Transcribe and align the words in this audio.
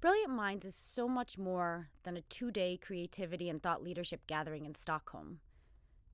Brilliant 0.00 0.32
Minds 0.32 0.64
is 0.64 0.74
so 0.74 1.06
much 1.06 1.36
more 1.36 1.90
than 2.04 2.16
a 2.16 2.22
two 2.22 2.50
day 2.50 2.78
creativity 2.78 3.50
and 3.50 3.62
thought 3.62 3.84
leadership 3.84 4.26
gathering 4.26 4.64
in 4.64 4.74
Stockholm. 4.74 5.40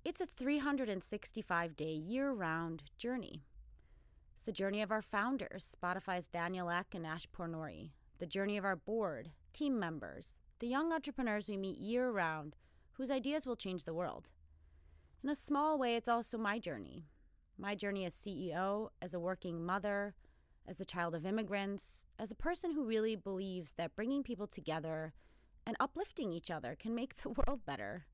It's 0.05 0.21
a 0.21 0.27
365 0.27 1.77
day 1.77 1.93
year 1.93 2.33
round 2.33 2.83
journey. 2.99 3.45
It's 4.35 4.43
the 4.43 4.51
journey 4.51 4.83
of 4.83 4.91
our 4.91 5.03
founders, 5.03 5.77
Spotify's 5.81 6.27
Daniel 6.27 6.69
Ek 6.69 6.97
and 6.97 7.07
Ash 7.07 7.29
Pournouri, 7.33 7.91
the 8.19 8.27
journey 8.27 8.57
of 8.57 8.65
our 8.65 8.75
board, 8.75 9.31
team 9.53 9.79
members, 9.79 10.35
the 10.59 10.67
young 10.67 10.93
entrepreneurs 10.93 11.49
we 11.49 11.57
meet 11.57 11.79
year 11.79 12.11
round 12.11 12.57
whose 12.95 13.11
ideas 13.11 13.47
will 13.47 13.55
change 13.55 13.85
the 13.85 13.95
world. 13.95 14.31
In 15.23 15.31
a 15.31 15.35
small 15.37 15.79
way, 15.79 15.95
it's 15.95 16.09
also 16.09 16.37
my 16.37 16.59
journey. 16.59 17.05
My 17.57 17.77
journey 17.77 18.05
as 18.05 18.17
CEO, 18.17 18.89
as 19.01 19.15
a 19.15 19.21
working 19.21 19.65
mother, 19.65 20.17
as 20.69 20.79
the 20.79 20.85
child 20.85 21.15
of 21.15 21.25
immigrants, 21.25 22.09
as 22.19 22.31
a 22.31 22.37
person 22.37 22.73
who 22.73 22.85
really 22.85 23.17
believes 23.17 23.73
that 23.73 23.95
bringing 23.95 24.23
people 24.23 24.47
together 24.47 25.13
and 25.67 25.77
uplifting 25.81 26.33
each 26.33 26.51
other 26.51 26.77
can 26.79 26.95
make 26.95 27.17
the 27.17 27.29
world 27.47 27.61
better. 27.65 28.07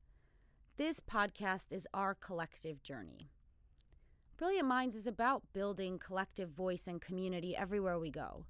This 0.77 1.01
podcast 1.01 1.73
is 1.73 1.87
our 1.93 2.15
collective 2.15 2.83
journey. 2.83 3.31
Brilliant 4.37 4.67
Minds 4.67 4.97
is 4.97 5.07
about 5.07 5.53
building 5.53 5.99
collective 5.99 6.51
voice 6.51 6.87
and 6.87 7.01
community 7.01 7.57
everywhere 7.57 7.99
we 7.99 8.11
go, 8.11 8.47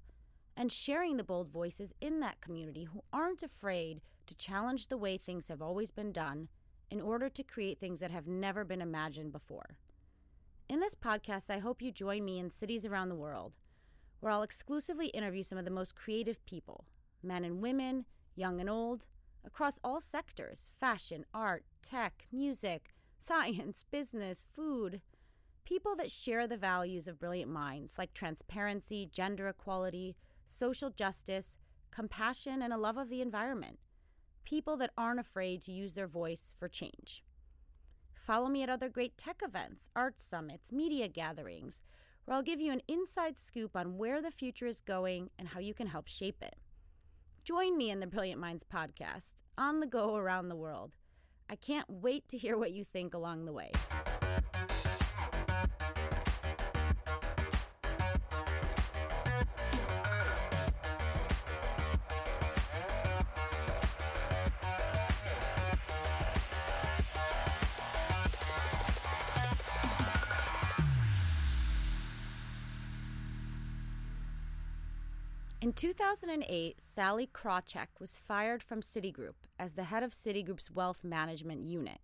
and 0.57 0.71
sharing 0.71 1.17
the 1.17 1.23
bold 1.23 1.49
voices 1.49 1.93
in 2.01 2.19
that 2.21 2.41
community 2.41 2.85
who 2.85 3.03
aren't 3.11 3.43
afraid 3.43 4.01
to 4.25 4.35
challenge 4.35 4.87
the 4.87 4.97
way 4.97 5.17
things 5.17 5.49
have 5.49 5.61
always 5.61 5.91
been 5.91 6.11
done 6.11 6.47
in 6.89 7.01
order 7.01 7.29
to 7.29 7.43
create 7.43 7.79
things 7.79 7.99
that 7.99 8.11
have 8.11 8.27
never 8.27 8.63
been 8.63 8.81
imagined 8.81 9.31
before. 9.31 9.77
In 10.69 10.79
this 10.79 10.95
podcast, 10.95 11.49
I 11.49 11.59
hope 11.59 11.81
you 11.81 11.91
join 11.91 12.23
me 12.23 12.39
in 12.39 12.49
cities 12.49 12.85
around 12.85 13.09
the 13.09 13.15
world 13.15 13.53
where 14.23 14.31
I'll 14.31 14.41
exclusively 14.41 15.07
interview 15.07 15.43
some 15.43 15.57
of 15.57 15.65
the 15.65 15.71
most 15.71 15.95
creative 15.95 16.43
people 16.45 16.85
men 17.21 17.43
and 17.43 17.61
women, 17.61 18.05
young 18.35 18.61
and 18.61 18.69
old, 18.69 19.05
across 19.45 19.81
all 19.83 19.99
sectors 19.99 20.71
fashion, 20.79 21.25
art, 21.33 21.65
tech, 21.81 22.25
music, 22.31 22.93
science, 23.19 23.83
business, 23.91 24.45
food. 24.55 25.01
People 25.65 25.97
that 25.97 26.09
share 26.09 26.47
the 26.47 26.55
values 26.55 27.05
of 27.09 27.19
brilliant 27.19 27.51
minds 27.51 27.97
like 27.97 28.13
transparency, 28.13 29.09
gender 29.11 29.49
equality, 29.49 30.15
social 30.47 30.89
justice, 30.89 31.57
compassion, 31.91 32.61
and 32.61 32.71
a 32.71 32.77
love 32.77 32.97
of 32.97 33.09
the 33.09 33.21
environment. 33.21 33.77
People 34.45 34.77
that 34.77 34.91
aren't 34.97 35.19
afraid 35.19 35.61
to 35.63 35.73
use 35.73 35.95
their 35.95 36.07
voice 36.07 36.55
for 36.57 36.69
change. 36.69 37.23
Follow 38.13 38.47
me 38.47 38.63
at 38.63 38.69
other 38.69 38.87
great 38.87 39.17
tech 39.17 39.41
events, 39.43 39.89
art 39.97 40.21
summits, 40.21 40.71
media 40.71 41.09
gatherings, 41.09 41.81
where 42.25 42.35
I'll 42.35 42.43
give 42.43 42.61
you 42.61 42.71
an 42.71 42.81
inside 42.87 43.37
scoop 43.37 43.75
on 43.75 43.97
where 43.97 44.21
the 44.21 44.31
future 44.31 44.65
is 44.65 44.79
going 44.79 45.29
and 45.37 45.49
how 45.49 45.59
you 45.59 45.73
can 45.73 45.87
help 45.87 46.07
shape 46.07 46.41
it. 46.41 46.55
Join 47.43 47.77
me 47.77 47.89
in 47.91 47.99
the 47.99 48.07
Brilliant 48.07 48.39
Minds 48.39 48.63
podcast, 48.63 49.43
on 49.57 49.81
the 49.81 49.87
go 49.87 50.15
around 50.15 50.47
the 50.47 50.55
world. 50.55 50.91
I 51.49 51.55
can't 51.55 51.89
wait 51.89 52.27
to 52.29 52.37
hear 52.37 52.57
what 52.57 52.71
you 52.71 52.85
think 52.85 53.13
along 53.13 53.45
the 53.45 53.51
way. 53.51 53.71
2008, 76.13 76.79
Sallie 76.79 77.29
Krawcheck 77.33 77.87
was 77.99 78.17
fired 78.17 78.61
from 78.61 78.81
Citigroup 78.81 79.33
as 79.57 79.73
the 79.73 79.85
head 79.85 80.03
of 80.03 80.11
Citigroup's 80.11 80.69
wealth 80.69 81.03
management 81.03 81.63
unit. 81.63 81.97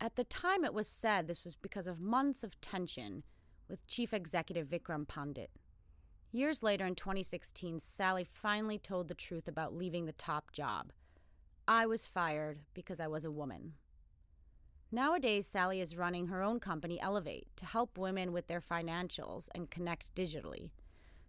At 0.00 0.16
the 0.16 0.24
time, 0.24 0.64
it 0.64 0.72
was 0.72 0.88
said 0.88 1.26
this 1.26 1.44
was 1.44 1.56
because 1.56 1.86
of 1.86 2.00
months 2.00 2.42
of 2.42 2.58
tension 2.62 3.22
with 3.68 3.86
chief 3.86 4.14
executive 4.14 4.66
Vikram 4.66 5.06
Pandit. 5.06 5.50
Years 6.30 6.62
later, 6.62 6.86
in 6.86 6.94
2016, 6.94 7.80
Sallie 7.80 8.24
finally 8.24 8.78
told 8.78 9.08
the 9.08 9.14
truth 9.14 9.46
about 9.46 9.76
leaving 9.76 10.06
the 10.06 10.12
top 10.12 10.50
job. 10.50 10.90
I 11.68 11.84
was 11.84 12.06
fired 12.06 12.60
because 12.72 12.98
I 12.98 13.08
was 13.08 13.26
a 13.26 13.30
woman. 13.30 13.74
Nowadays, 14.90 15.46
Sallie 15.46 15.82
is 15.82 15.98
running 15.98 16.28
her 16.28 16.42
own 16.42 16.60
company, 16.60 16.98
Ellevate, 17.02 17.44
to 17.56 17.66
help 17.66 17.98
women 17.98 18.32
with 18.32 18.46
their 18.46 18.62
financials 18.62 19.50
and 19.54 19.68
connect 19.68 20.14
digitally. 20.14 20.70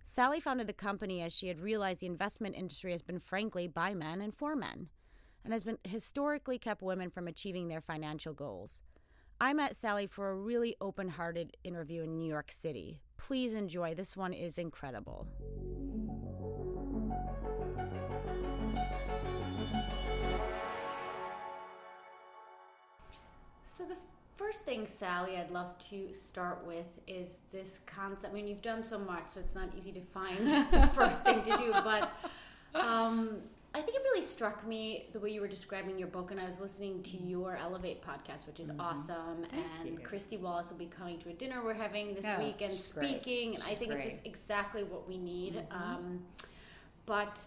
Sallie 0.06 0.42
founded 0.42 0.68
the 0.68 0.74
company 0.74 1.22
as 1.22 1.34
she 1.34 1.48
had 1.48 1.60
realized 1.60 2.02
the 2.02 2.08
investment 2.08 2.56
industry 2.56 2.92
has 2.92 3.02
been 3.02 3.20
frankly 3.20 3.68
by 3.68 3.94
men 3.94 4.22
and 4.22 4.36
for 4.36 4.56
men, 4.56 4.90
and 5.44 5.54
has 5.54 5.64
been 5.64 5.78
historically 5.84 6.60
kept 6.60 6.82
women 6.82 7.10
from 7.10 7.28
achieving 7.28 7.68
their 7.68 7.82
financial 7.82 8.34
goals. 8.34 8.82
I 9.40 9.54
met 9.54 9.76
Sallie 9.76 10.08
for 10.08 10.30
a 10.30 10.36
really 10.36 10.76
open 10.80 11.10
hearted 11.10 11.58
interview 11.64 12.04
in 12.04 12.18
New 12.18 12.28
York 12.28 12.52
City. 12.52 13.02
Please 13.18 13.54
enjoy. 13.54 13.96
This 13.96 14.16
one 14.16 14.34
is 14.34 14.58
incredible. 14.58 15.28
So, 23.66 23.86
the 23.86 23.96
first 24.36 24.66
thing, 24.66 24.88
Sallie, 24.88 25.38
I'd 25.38 25.52
love 25.52 25.78
to 25.90 26.14
start 26.14 26.66
with 26.66 26.86
is 27.08 27.40
this 27.52 27.80
concept. 27.86 28.32
I 28.32 28.36
mean, 28.36 28.48
you've 28.48 28.62
done 28.62 28.84
so 28.84 29.00
much, 29.00 29.30
so 29.30 29.40
it's 29.40 29.56
not 29.56 29.70
easy 29.78 29.92
to 29.92 30.02
find 30.02 30.50
the 30.72 30.88
first 30.94 31.24
thing 31.24 31.42
to 31.44 31.58
do, 31.58 31.72
but 31.72 32.12
um, 32.76 33.38
I 33.76 33.82
think 33.82 33.98
it 33.98 34.04
really 34.04 34.22
struck 34.22 34.66
me 34.68 35.08
the 35.14 35.20
way 35.20 35.32
you 35.32 35.42
were 35.42 35.48
describing 35.48 35.98
your 35.98 36.08
book, 36.08 36.32
and 36.32 36.40
I 36.40 36.46
was 36.46 36.60
listening 36.60 37.02
to 37.04 37.18
your 37.18 37.58
Ellevate 37.62 37.98
podcast, 38.02 38.46
which 38.46 38.60
is 38.60 38.70
mm-hmm. 38.70 38.82
awesome. 38.82 39.46
Thank 39.50 39.66
and 39.82 40.00
you. 40.00 40.06
Kristy 40.06 40.40
Wallace 40.40 40.70
will 40.70 40.78
be 40.78 40.86
coming 40.86 41.18
to 41.20 41.30
a 41.30 41.34
dinner 41.34 41.64
we're 41.64 41.74
having 41.74 42.14
this 42.14 42.26
Yeah, 42.26 42.40
week 42.40 42.62
and 42.62 42.70
great. 42.70 42.76
speaking, 42.76 43.56
and 43.56 43.64
I 43.64 43.74
think 43.74 43.92
it's 43.92 44.06
just 44.06 44.26
exactly 44.26 44.84
what 44.84 45.08
we 45.08 45.18
need. 45.18 45.56
Mhm. 45.56 45.76
Um, 45.76 46.26
but 47.06 47.46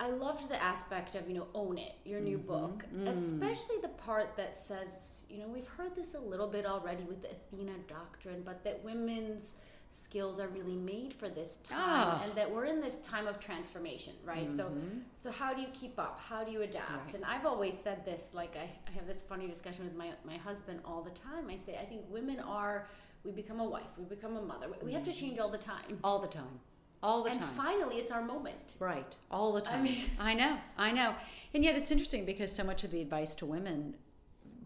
I 0.00 0.10
loved 0.10 0.48
the 0.48 0.62
aspect 0.62 1.14
of, 1.16 1.28
you 1.28 1.34
know, 1.34 1.48
own 1.54 1.76
it, 1.78 1.92
your 2.04 2.20
new 2.20 2.38
Mhm. 2.38 2.46
book, 2.46 2.84
Mm. 2.94 3.08
especially 3.08 3.78
the 3.82 3.88
part 3.88 4.36
that 4.36 4.54
says, 4.54 5.26
you 5.28 5.38
know, 5.38 5.48
we've 5.48 5.66
heard 5.66 5.94
this 5.96 6.14
a 6.14 6.20
little 6.20 6.46
bit 6.46 6.66
already 6.66 7.02
with 7.04 7.22
the 7.22 7.30
Athena 7.32 7.76
doctrine, 7.88 8.42
but 8.44 8.62
that 8.64 8.84
women's 8.84 9.54
skills 9.90 10.38
are 10.38 10.48
really 10.48 10.76
made 10.76 11.14
for 11.14 11.28
this 11.30 11.56
time 11.56 11.78
Ah. 12.08 12.22
and 12.22 12.32
that 12.34 12.50
we're 12.50 12.66
in 12.66 12.78
this 12.80 12.98
time 12.98 13.26
of 13.26 13.40
transformation, 13.40 14.14
right? 14.22 14.52
So 14.52 14.66
Mhm. 14.68 15.02
so 15.14 15.30
how 15.30 15.54
do 15.54 15.62
you 15.62 15.68
keep 15.68 15.98
up? 15.98 16.20
How 16.20 16.44
do 16.44 16.50
you 16.52 16.60
adapt? 16.62 17.06
Right. 17.06 17.14
And 17.14 17.24
I've 17.24 17.46
always 17.46 17.76
said 17.76 18.04
this, 18.04 18.34
like 18.34 18.54
I, 18.56 18.70
I 18.86 18.90
have 18.90 19.06
this 19.06 19.22
funny 19.22 19.48
discussion 19.48 19.84
with 19.84 19.94
my, 19.96 20.12
my 20.24 20.36
husband 20.36 20.80
all 20.84 21.02
the 21.02 21.10
time. 21.10 21.48
I 21.48 21.56
say, 21.56 21.78
I 21.78 21.86
think 21.86 22.02
women 22.10 22.38
are, 22.38 22.86
we 23.24 23.32
become 23.32 23.60
a 23.60 23.64
wife, 23.68 23.88
we 23.96 24.04
become 24.04 24.36
a 24.36 24.42
mother. 24.42 24.68
We 24.82 24.92
have 24.92 25.04
to 25.04 25.12
change 25.12 25.38
all 25.38 25.48
the 25.48 25.58
time. 25.58 25.98
all 26.04 26.18
the 26.20 26.28
time, 26.28 26.60
all 27.02 27.22
the 27.22 27.30
and 27.30 27.40
time. 27.40 27.48
finally, 27.50 27.96
it's 27.96 28.10
our 28.10 28.22
moment. 28.22 28.76
Right, 28.78 29.16
all 29.30 29.52
the 29.52 29.60
I 29.62 29.64
time. 29.64 29.82
mean- 29.84 30.04
I 30.18 30.34
know, 30.34 30.58
I 30.76 30.92
know. 30.92 31.14
And 31.54 31.64
yet 31.64 31.76
it's 31.76 31.90
interesting 31.90 32.24
because 32.24 32.52
so 32.52 32.64
much 32.64 32.84
of 32.84 32.90
the 32.90 33.00
advice 33.00 33.34
to 33.36 33.46
women 33.46 33.96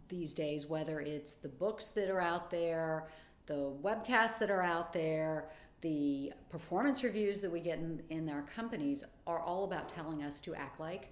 these 0.09 0.35
days, 0.35 0.67
whether 0.67 1.01
it's 1.01 1.33
the 1.33 1.49
books 1.49 1.87
that 1.89 2.11
are 2.11 2.21
out 2.21 2.51
there, 2.51 3.07
the 3.47 3.73
webcasts 3.83 4.39
that 4.41 4.51
are 4.51 4.63
out 4.63 4.93
there, 4.93 5.49
the 5.81 6.33
performance 6.51 7.03
reviews 7.03 7.41
that 7.41 7.51
we 7.51 7.61
get 7.61 7.79
in, 7.79 8.03
in 8.09 8.29
our 8.29 8.43
companies, 8.43 9.05
are 9.27 9.41
all 9.41 9.65
about 9.65 9.89
telling 9.89 10.23
us 10.23 10.41
to 10.43 10.55
act 10.55 10.79
like 10.81 11.09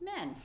men. 0.00 0.36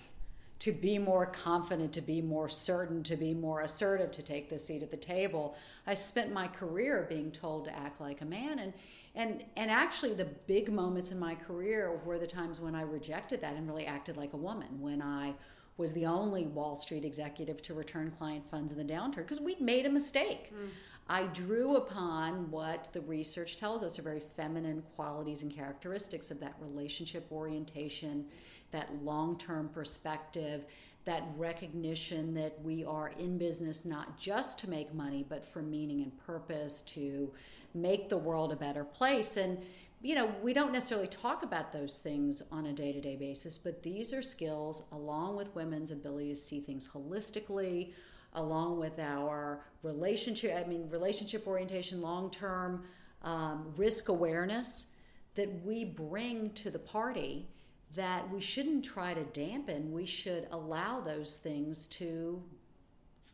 To 0.59 0.71
be 0.73 0.97
more 0.97 1.25
confident, 1.25 1.93
to 1.93 2.01
be 2.01 2.21
more 2.21 2.49
certain, 2.49 3.01
to 3.03 3.15
be 3.15 3.33
more 3.33 3.61
assertive, 3.61 4.11
to 4.11 4.21
take 4.21 4.49
the 4.49 4.59
seat 4.59 4.83
at 4.83 4.91
the 4.91 4.97
table. 4.97 5.55
I 5.87 5.93
spent 5.93 6.33
my 6.33 6.47
career 6.49 7.05
being 7.09 7.31
told 7.31 7.63
to 7.65 7.75
act 7.77 8.01
like 8.01 8.19
a 8.21 8.25
man, 8.25 8.59
and 8.59 8.73
and 9.19 9.43
and 9.57 9.69
actually, 9.69 10.13
the 10.13 10.25
big 10.47 10.71
moments 10.71 11.11
in 11.11 11.19
my 11.19 11.35
career 11.35 11.99
were 12.05 12.17
the 12.17 12.25
times 12.25 12.61
when 12.61 12.73
I 12.73 12.83
rejected 12.83 13.41
that 13.41 13.55
and 13.55 13.67
really 13.67 13.85
acted 13.85 14.15
like 14.15 14.31
a 14.31 14.37
woman. 14.37 14.79
When 14.79 15.01
I 15.01 15.33
was 15.75 15.91
the 15.91 16.05
only 16.05 16.45
Wall 16.45 16.77
Street 16.77 17.03
executive 17.03 17.61
to 17.63 17.73
return 17.73 18.11
client 18.11 18.49
funds 18.49 18.71
in 18.71 18.77
the 18.77 18.93
downturn 18.93 19.17
because 19.17 19.41
we'd 19.41 19.59
made 19.59 19.85
a 19.85 19.89
mistake. 19.89 20.53
Hmm. 20.53 20.67
I 21.09 21.23
drew 21.23 21.75
upon 21.75 22.49
what 22.49 22.89
the 22.93 23.01
research 23.01 23.57
tells 23.57 23.83
us 23.83 23.99
are 23.99 24.03
very 24.03 24.21
feminine 24.21 24.83
qualities 24.95 25.41
and 25.41 25.53
characteristics 25.53 26.31
of 26.31 26.39
that 26.39 26.55
relationship 26.61 27.27
orientation, 27.29 28.25
that 28.71 29.03
long 29.03 29.37
term 29.37 29.67
perspective, 29.67 30.65
that 31.03 31.23
recognition 31.35 32.35
that 32.35 32.61
we 32.63 32.85
are 32.85 33.09
in 33.19 33.37
business 33.37 33.83
not 33.83 34.17
just 34.17 34.59
to 34.59 34.69
make 34.69 34.93
money, 34.93 35.25
but 35.27 35.45
for 35.45 35.61
meaning 35.61 36.03
and 36.03 36.17
purpose, 36.25 36.81
to 36.83 37.33
make 37.73 38.09
the 38.09 38.17
world 38.17 38.51
a 38.51 38.55
better 38.55 38.83
place. 38.83 39.37
And, 39.37 39.59
you 40.01 40.15
know, 40.15 40.33
we 40.41 40.53
don't 40.53 40.71
necessarily 40.71 41.07
talk 41.07 41.43
about 41.43 41.71
those 41.71 41.97
things 41.97 42.41
on 42.51 42.65
a 42.65 42.73
day 42.73 42.91
to 42.91 43.01
day 43.01 43.15
basis, 43.15 43.57
but 43.57 43.83
these 43.83 44.13
are 44.13 44.21
skills 44.21 44.83
along 44.91 45.35
with 45.35 45.53
women's 45.55 45.91
ability 45.91 46.29
to 46.29 46.35
see 46.35 46.61
things 46.61 46.89
holistically, 46.89 47.93
along 48.33 48.79
with 48.79 48.99
our 48.99 49.65
relationship, 49.83 50.55
I 50.55 50.67
mean, 50.67 50.89
relationship 50.89 51.47
orientation, 51.47 52.01
long 52.01 52.31
term 52.31 52.83
um, 53.21 53.73
risk 53.75 54.09
awareness 54.09 54.87
that 55.35 55.63
we 55.65 55.85
bring 55.85 56.51
to 56.51 56.69
the 56.69 56.79
party 56.79 57.49
that 57.95 58.29
we 58.31 58.39
shouldn't 58.39 58.85
try 58.85 59.13
to 59.13 59.23
dampen. 59.23 59.91
We 59.91 60.05
should 60.05 60.47
allow 60.51 61.01
those 61.01 61.35
things 61.35 61.87
to 61.87 62.43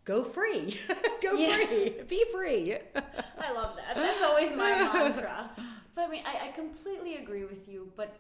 go 0.06 0.24
free. 0.24 0.80
go 1.22 1.34
Yeah. 1.34 1.58
free. 1.68 1.96
Be 2.08 2.24
free. 2.32 2.78
I 2.96 3.52
love 3.52 3.76
that. 3.78 3.96
That's 3.96 4.24
always 4.24 4.52
my 4.52 4.82
mantra. 4.94 5.50
But 5.94 6.02
I 6.06 6.08
mean, 6.10 6.24
I, 6.26 6.48
I 6.48 6.52
completely 6.52 7.16
agree 7.16 7.44
with 7.46 7.68
you. 7.68 7.92
But 7.98 8.16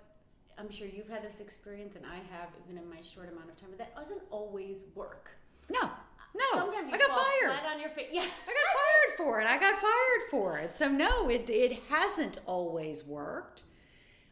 I'm 0.58 0.70
sure 0.70 0.88
you've 0.88 1.10
had 1.10 1.24
this 1.24 1.40
experience, 1.40 1.96
and 1.96 2.06
I 2.06 2.16
have, 2.36 2.50
even 2.66 2.78
in 2.82 2.90
my 2.90 3.02
short 3.02 3.30
amount 3.32 3.50
of 3.50 3.58
time. 3.60 3.70
But 3.70 3.80
that 3.80 3.96
doesn't 3.96 4.22
always 4.32 4.86
work. 4.96 5.32
No. 5.70 5.82
No. 6.34 6.44
Sometimes 6.54 6.90
you 6.90 6.96
I 6.96 6.98
got 6.98 7.08
fall 7.10 7.24
fired. 7.24 7.52
flat 7.60 7.74
on 7.74 7.80
your 7.80 7.90
face. 7.90 8.08
Yeah. 8.12 8.22
I 8.22 8.26
got 8.26 8.28
fired 8.74 9.18
for 9.18 9.40
it. 9.42 9.48
I 9.48 9.58
got 9.58 9.74
fired 9.80 10.30
for 10.30 10.58
it. 10.58 10.76
So 10.76 10.90
no, 10.90 11.30
it 11.30 11.50
it 11.50 11.80
hasn't 11.90 12.40
always 12.46 13.06
worked. 13.06 13.64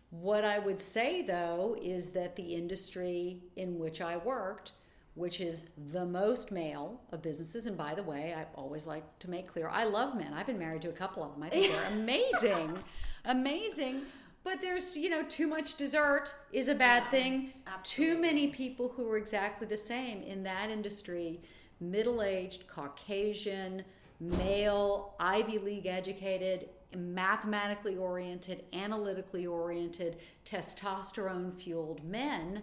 What 0.09 0.43
I 0.45 0.59
would 0.59 0.81
say 0.81 1.21
though 1.21 1.75
is 1.81 2.09
that 2.09 2.35
the 2.35 2.55
industry 2.55 3.43
in 3.55 3.79
which 3.79 4.01
I 4.01 4.17
worked, 4.17 4.73
which 5.15 5.39
is 5.39 5.65
the 5.91 6.05
most 6.05 6.51
male 6.51 7.01
of 7.11 7.21
businesses, 7.21 7.65
and 7.67 7.77
by 7.77 7.93
the 7.93 8.03
way, 8.03 8.33
I 8.35 8.45
always 8.55 8.85
like 8.87 9.19
to 9.19 9.29
make 9.29 9.47
clear 9.47 9.69
I 9.69 9.83
love 9.83 10.15
men. 10.17 10.33
I've 10.33 10.47
been 10.47 10.59
married 10.59 10.81
to 10.83 10.89
a 10.89 10.93
couple 10.93 11.23
of 11.23 11.33
them. 11.33 11.43
I 11.43 11.49
think 11.49 11.71
they're 11.71 11.91
amazing, 11.91 12.77
amazing. 13.25 14.01
But 14.43 14.59
there's 14.61 14.97
you 14.97 15.09
know 15.09 15.23
too 15.23 15.47
much 15.47 15.75
dessert 15.77 16.33
is 16.51 16.67
a 16.67 16.75
bad 16.75 17.03
Yeah, 17.05 17.11
thing. 17.11 17.53
absolutely. 17.67 18.15
Too 18.15 18.21
many 18.21 18.47
people 18.47 18.89
who 18.95 19.09
are 19.09 19.17
exactly 19.17 19.67
the 19.67 19.77
same 19.77 20.21
in 20.23 20.43
that 20.43 20.69
industry 20.69 21.41
middle-aged 21.79 22.65
caucasian 22.67 23.83
male 24.19 25.15
ivy 25.19 25.57
league 25.57 25.85
educated 25.85 26.69
mathematically 26.95 27.97
oriented 27.97 28.63
analytically 28.71 29.45
oriented 29.45 30.15
testosterone 30.45 31.53
fueled 31.59 32.03
men 32.05 32.61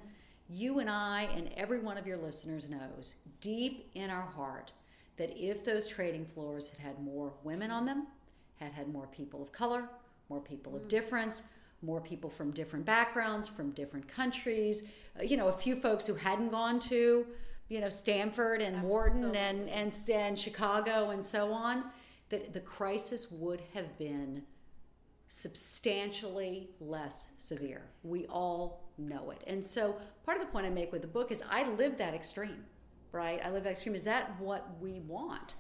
you 0.50 0.81
and 0.81 0.91
i 0.91 1.29
and 1.35 1.49
every 1.56 1.79
one 1.79 1.97
of 1.97 2.06
your 2.06 2.17
listeners 2.17 2.69
knows 2.69 3.14
deep 3.41 3.91
in 3.94 4.11
our 4.11 4.26
heart 4.26 4.73
that 5.17 5.31
if 5.37 5.64
those 5.64 5.87
trading 5.87 6.25
floors 6.25 6.70
had 6.70 6.79
had 6.79 7.02
more 7.02 7.32
women 7.44 7.70
on 7.70 7.87
them 7.87 8.06
had 8.56 8.73
had 8.73 8.88
more 8.88 9.06
people 9.06 9.41
of 9.41 9.52
color 9.52 9.85
more 10.29 10.41
people 10.41 10.75
of 10.75 10.88
difference 10.88 11.44
more 11.82 12.00
people 12.00 12.29
from 12.29 12.50
different 12.50 12.85
backgrounds 12.85 13.47
from 13.47 13.70
different 13.70 14.08
countries 14.08 14.82
uh, 15.19 15.23
you 15.23 15.37
know 15.37 15.49
a 15.49 15.52
few 15.52 15.76
folks 15.76 16.06
who 16.06 16.14
hadn't 16.14 16.50
gone 16.50 16.81
to 16.81 17.25
you 17.69 17.81
know 17.81 17.88
stanford 17.88 18.61
and 18.61 18.82
wharton 18.82 19.35
and, 19.37 19.69
and 19.69 19.94
and 20.12 20.38
chicago 20.38 21.11
and 21.11 21.25
so 21.25 21.52
on 21.52 21.85
that 22.29 22.52
the 22.52 22.61
crisis 22.61 23.31
would 23.31 23.62
have 23.73 23.97
been 23.99 24.43
substantially 25.32 26.71
less 26.81 27.29
severe. 27.38 27.82
We 28.03 28.27
all 28.27 28.91
know 28.99 29.31
it. 29.31 29.43
And 29.47 29.65
so 29.65 29.97
part 30.25 30.41
of 30.41 30.47
the 30.47 30.53
point 30.53 30.67
i 30.67 30.71
make 30.71 30.93
with 30.93 31.03
the 31.03 31.09
book 31.09 31.31
is 31.32 31.43
i 31.50 31.67
live 31.71 31.97
that 31.99 32.15
extreme 32.15 32.65
right? 33.12 33.41
I 33.44 33.50
live 33.50 33.65
that 33.65 33.71
extreme. 33.71 33.94
Is 33.94 34.05
that 34.05 34.38
what 34.41 34.69
we 34.81 35.00
want? 35.00 35.55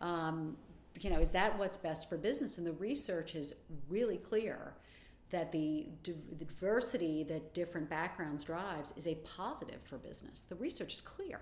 Um, 0.00 0.56
you 1.00 1.10
know 1.10 1.18
is 1.18 1.30
that 1.30 1.58
what's 1.58 1.76
best 1.76 2.08
for 2.08 2.16
business? 2.16 2.58
And 2.58 2.66
the 2.66 2.72
research 2.72 3.34
is 3.34 3.54
really 3.88 4.16
clear 4.16 4.74
that 5.30 5.50
the, 5.50 5.88
the 6.04 6.44
diversity 6.44 7.24
that 7.24 7.54
different 7.54 7.90
backgrounds 7.90 8.44
drives 8.44 8.92
is 8.96 9.06
a 9.08 9.16
positive 9.16 9.80
for 9.82 9.98
business. 9.98 10.42
The 10.48 10.54
research 10.54 10.92
is 10.92 11.00
clear. 11.00 11.40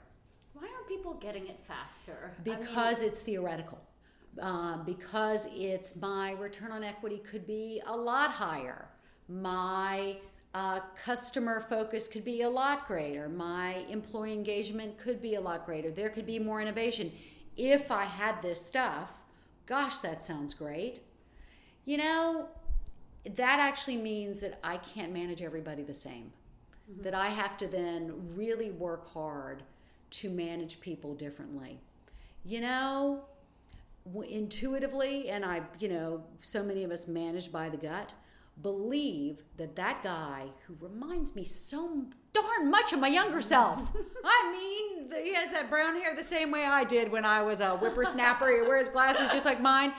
Why 0.54 0.62
aren't 0.62 0.88
people 0.88 1.14
getting 1.14 1.46
it 1.48 1.60
faster? 1.62 2.32
I 2.38 2.48
mean, 2.48 2.58
because 2.60 3.02
it's 3.02 3.20
theoretical 3.20 3.78
um, 4.40 4.84
because 4.84 5.46
it's 5.52 5.96
my 5.96 6.32
return 6.32 6.72
on 6.72 6.82
equity 6.82 7.18
could 7.18 7.46
be 7.46 7.82
a 7.86 7.96
lot 7.96 8.30
higher. 8.30 8.88
My 9.28 10.16
uh, 10.54 10.80
customer 11.04 11.60
focus 11.60 12.08
could 12.08 12.24
be 12.24 12.42
a 12.42 12.50
lot 12.50 12.86
greater. 12.86 13.28
My 13.28 13.84
employee 13.88 14.32
engagement 14.32 14.98
could 14.98 15.22
be 15.22 15.34
a 15.34 15.40
lot 15.40 15.64
greater. 15.64 15.90
There 15.90 16.08
could 16.10 16.26
be 16.26 16.38
more 16.38 16.60
innovation. 16.60 17.12
If 17.56 17.90
i 17.90 18.04
had 18.04 18.40
this 18.40 18.64
stuff 18.64 19.10
gosh 19.66 19.98
that 19.98 20.22
sounds 20.22 20.54
great. 20.54 21.00
You 21.84 21.96
know 21.96 22.48
that 23.24 23.60
actually 23.60 23.96
means 23.96 24.40
that 24.40 24.58
i 24.64 24.76
can't 24.78 25.12
manage 25.12 25.42
everybody 25.42 25.82
the 25.82 25.94
same. 25.94 26.32
That 27.00 27.14
i 27.14 27.28
have 27.28 27.56
to 27.58 27.66
then 27.66 28.34
really 28.34 28.70
work 28.70 29.12
hard 29.12 29.62
to 30.10 30.30
manage 30.30 30.80
people 30.80 31.14
differently. 31.14 31.80
You 32.44 32.60
know 32.60 33.24
intuitively 34.28 35.28
and 35.28 35.44
i 35.44 35.60
you 35.78 35.88
know 35.88 36.22
so 36.40 36.62
many 36.62 36.84
of 36.84 36.90
us 36.90 37.06
managed 37.06 37.52
by 37.52 37.68
the 37.68 37.76
gut 37.76 38.14
believe 38.60 39.42
that 39.56 39.76
that 39.76 40.02
guy 40.02 40.46
who 40.66 40.76
reminds 40.80 41.34
me 41.34 41.44
so 41.44 42.04
darn 42.32 42.70
much 42.70 42.92
of 42.92 42.98
my 42.98 43.08
younger 43.08 43.40
self 43.40 43.92
i 44.24 44.52
mean 44.52 45.10
he 45.24 45.34
has 45.34 45.50
that 45.52 45.70
brown 45.70 45.94
hair 46.00 46.14
the 46.14 46.22
same 46.22 46.50
way 46.50 46.64
i 46.64 46.84
did 46.84 47.10
when 47.10 47.24
i 47.24 47.40
was 47.40 47.60
a 47.60 47.70
whippersnapper 47.76 48.50
he 48.50 48.62
wears 48.62 48.88
glasses 48.88 49.30
just 49.30 49.44
like 49.44 49.60
mine. 49.60 49.92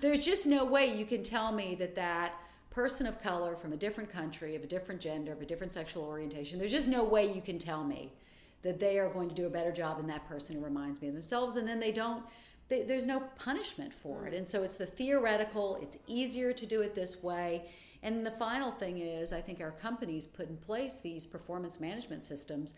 There's 0.00 0.20
just 0.20 0.46
no 0.46 0.64
way 0.64 0.94
you 0.94 1.06
can 1.06 1.22
tell 1.22 1.52
me 1.52 1.74
that 1.76 1.94
that 1.94 2.34
person 2.70 3.06
of 3.06 3.22
color 3.22 3.56
from 3.56 3.72
a 3.72 3.76
different 3.76 4.12
country 4.12 4.54
of 4.54 4.62
a 4.62 4.66
different 4.66 5.00
gender 5.00 5.32
of 5.32 5.40
a 5.40 5.46
different 5.46 5.72
sexual 5.72 6.04
orientation 6.04 6.58
there's 6.58 6.70
just 6.70 6.88
no 6.88 7.02
way 7.02 7.32
you 7.32 7.40
can 7.40 7.58
tell 7.58 7.82
me 7.82 8.12
that 8.60 8.78
they 8.78 8.98
are 8.98 9.08
going 9.08 9.30
to 9.30 9.34
do 9.34 9.46
a 9.46 9.50
better 9.50 9.72
job 9.72 9.96
than 9.96 10.06
that 10.06 10.28
person 10.28 10.56
who 10.56 10.62
reminds 10.62 11.00
me 11.00 11.08
of 11.08 11.14
themselves 11.14 11.56
and 11.56 11.66
then 11.66 11.80
they 11.80 11.90
don't 11.90 12.22
they, 12.68 12.82
there's 12.82 13.06
no 13.06 13.20
punishment 13.38 13.92
for 13.94 14.26
it 14.26 14.34
and 14.34 14.46
so 14.46 14.62
it's 14.62 14.76
the 14.76 14.86
theoretical 14.86 15.78
it's 15.80 15.96
easier 16.06 16.52
to 16.52 16.66
do 16.66 16.80
it 16.80 16.94
this 16.94 17.22
way 17.22 17.64
and 18.02 18.26
the 18.26 18.30
final 18.30 18.70
thing 18.70 18.98
is 18.98 19.32
i 19.32 19.40
think 19.40 19.60
our 19.60 19.72
companies 19.72 20.26
put 20.26 20.48
in 20.48 20.56
place 20.56 20.96
these 21.02 21.26
performance 21.26 21.80
management 21.80 22.22
systems 22.22 22.74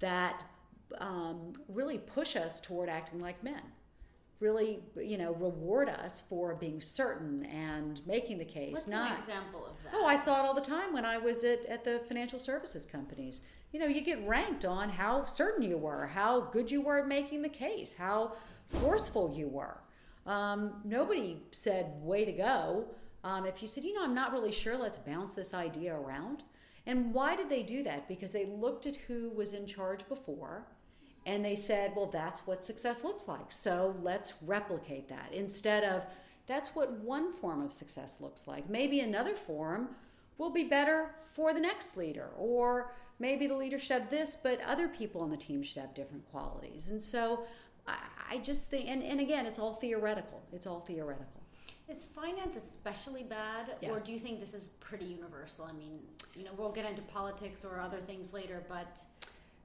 that 0.00 0.44
um, 0.98 1.52
really 1.68 1.98
push 1.98 2.34
us 2.34 2.60
toward 2.60 2.88
acting 2.88 3.20
like 3.20 3.42
men 3.42 3.62
really 4.40 4.78
you 4.96 5.18
know 5.18 5.34
reward 5.34 5.88
us 5.88 6.22
for 6.28 6.54
being 6.56 6.80
certain 6.80 7.44
and 7.46 8.00
making 8.06 8.38
the 8.38 8.44
case 8.44 8.72
What's 8.72 8.86
not 8.88 9.10
an 9.10 9.16
example 9.16 9.66
of 9.66 9.82
that? 9.82 9.92
Oh, 9.94 10.06
I 10.06 10.16
saw 10.16 10.42
it 10.42 10.46
all 10.46 10.54
the 10.54 10.60
time 10.60 10.92
when 10.92 11.04
I 11.04 11.18
was 11.18 11.42
at, 11.44 11.64
at 11.66 11.84
the 11.84 12.00
financial 12.06 12.38
services 12.38 12.86
companies. 12.86 13.42
You 13.72 13.80
know, 13.80 13.86
you 13.86 14.00
get 14.00 14.26
ranked 14.26 14.64
on 14.64 14.90
how 14.90 15.24
certain 15.26 15.62
you 15.62 15.76
were, 15.76 16.06
how 16.06 16.40
good 16.40 16.70
you 16.70 16.80
were 16.80 17.00
at 17.00 17.08
making 17.08 17.42
the 17.42 17.48
case, 17.48 17.96
how 17.98 18.32
forceful 18.68 19.32
you 19.34 19.48
were. 19.48 19.78
Um, 20.26 20.80
nobody 20.84 21.42
said, 21.50 21.92
way 22.00 22.24
to 22.24 22.32
go. 22.32 22.86
Um, 23.24 23.46
if 23.46 23.62
you 23.62 23.68
said, 23.68 23.84
you 23.84 23.94
know, 23.94 24.04
I'm 24.04 24.14
not 24.14 24.32
really 24.32 24.52
sure, 24.52 24.76
let's 24.76 24.98
bounce 24.98 25.34
this 25.34 25.54
idea 25.54 25.94
around. 25.94 26.42
And 26.86 27.12
why 27.12 27.36
did 27.36 27.48
they 27.50 27.62
do 27.62 27.82
that? 27.82 28.08
Because 28.08 28.32
they 28.32 28.46
looked 28.46 28.86
at 28.86 28.96
who 28.96 29.30
was 29.30 29.52
in 29.52 29.66
charge 29.66 30.08
before 30.08 30.66
and 31.26 31.44
they 31.44 31.54
said, 31.56 31.92
well, 31.94 32.06
that's 32.06 32.46
what 32.46 32.64
success 32.64 33.04
looks 33.04 33.28
like. 33.28 33.52
So 33.52 33.96
let's 34.02 34.32
replicate 34.40 35.08
that 35.08 35.30
instead 35.32 35.84
of 35.84 36.06
that's 36.46 36.70
what 36.70 36.92
one 36.92 37.32
form 37.32 37.62
of 37.62 37.72
success 37.72 38.16
looks 38.20 38.46
like. 38.46 38.70
Maybe 38.70 39.00
another 39.00 39.36
form 39.36 39.90
will 40.38 40.50
be 40.50 40.64
better 40.64 41.10
for 41.34 41.52
the 41.52 41.60
next 41.60 41.96
leader, 41.96 42.30
or 42.38 42.94
maybe 43.18 43.46
the 43.46 43.56
leader 43.56 43.78
should 43.78 44.00
have 44.00 44.10
this, 44.10 44.36
but 44.42 44.60
other 44.62 44.88
people 44.88 45.20
on 45.20 45.30
the 45.30 45.36
team 45.36 45.62
should 45.62 45.82
have 45.82 45.92
different 45.92 46.24
qualities. 46.30 46.88
And 46.88 47.02
so 47.02 47.44
I, 47.88 48.34
I 48.34 48.38
just 48.38 48.68
think, 48.70 48.88
and, 48.88 49.02
and 49.02 49.20
again, 49.20 49.46
it's 49.46 49.58
all 49.58 49.74
theoretical. 49.74 50.42
It's 50.52 50.66
all 50.66 50.80
theoretical. 50.80 51.42
Is 51.88 52.04
finance 52.04 52.56
especially 52.56 53.22
bad, 53.22 53.76
or 53.88 53.98
do 53.98 54.12
you 54.12 54.18
think 54.18 54.40
this 54.40 54.52
is 54.52 54.68
pretty 54.68 55.06
universal? 55.06 55.64
I 55.64 55.72
mean, 55.72 55.98
you 56.36 56.44
know, 56.44 56.50
we'll 56.58 56.70
get 56.70 56.84
into 56.84 57.00
politics 57.02 57.64
or 57.64 57.80
other 57.80 57.96
things 57.98 58.34
later, 58.34 58.62
but 58.68 59.00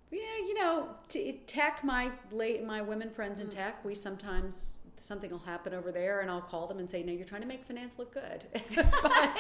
Yeah, 0.10 0.20
you 0.48 0.54
know, 0.54 0.88
t- 1.10 1.42
tech. 1.48 1.84
My 1.84 2.12
late 2.32 2.64
my 2.64 2.82
women 2.82 3.10
friends 3.10 3.40
in 3.42 3.50
tech, 3.50 3.84
we 3.84 3.94
sometimes 3.94 4.76
something 4.98 5.30
will 5.32 5.40
happen 5.40 5.74
over 5.74 5.92
there, 5.92 6.22
and 6.22 6.32
I'll 6.32 6.40
call 6.42 6.66
them 6.68 6.80
and 6.80 6.90
say, 6.90 7.04
"No, 7.04 7.12
you're 7.12 7.26
trying 7.26 7.42
to 7.42 7.48
make 7.48 7.66
finance 7.66 8.00
look 8.00 8.14
good." 8.14 8.46
but 9.04 9.40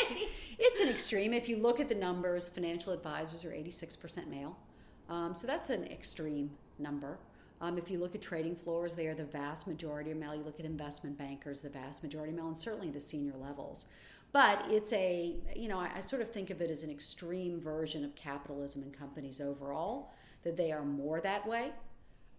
it's 0.59 0.79
an 0.81 0.89
extreme. 0.89 1.31
If 1.33 1.47
you 1.47 1.57
look 1.57 1.79
at 1.79 1.87
the 1.87 1.95
numbers, 1.95 2.49
financial 2.49 2.91
advisors 2.91 3.45
are 3.45 3.53
86 3.53 3.95
percent 3.95 4.29
male, 4.29 4.57
um, 5.09 5.33
so 5.33 5.47
that's 5.47 5.69
an 5.69 5.85
extreme 5.85 6.51
number. 6.79 7.17
Um, 7.63 7.77
if 7.77 7.89
you 7.89 7.97
look 7.97 8.13
at 8.13 8.21
trading 8.21 8.57
floors, 8.57 8.93
they 8.93 9.07
are 9.07 9.13
the 9.13 9.23
vast 9.23 9.67
majority 9.67 10.11
are 10.11 10.15
male. 10.15 10.35
You 10.35 10.43
look 10.43 10.59
at 10.59 10.65
investment 10.65 11.17
bankers, 11.17 11.61
the 11.61 11.69
vast 11.69 12.03
majority 12.03 12.33
male, 12.33 12.47
and 12.47 12.57
certainly 12.57 12.89
the 12.89 12.99
senior 12.99 13.35
levels. 13.41 13.85
But 14.33 14.65
it's 14.67 14.91
a, 14.91 15.37
you 15.55 15.69
know, 15.69 15.79
I, 15.79 15.89
I 15.95 15.99
sort 16.01 16.21
of 16.21 16.29
think 16.29 16.49
of 16.49 16.59
it 16.59 16.69
as 16.69 16.83
an 16.83 16.89
extreme 16.89 17.61
version 17.61 18.03
of 18.03 18.15
capitalism 18.15 18.83
in 18.83 18.91
companies 18.91 19.39
overall, 19.39 20.11
that 20.43 20.57
they 20.57 20.73
are 20.73 20.83
more 20.83 21.21
that 21.21 21.47
way, 21.47 21.71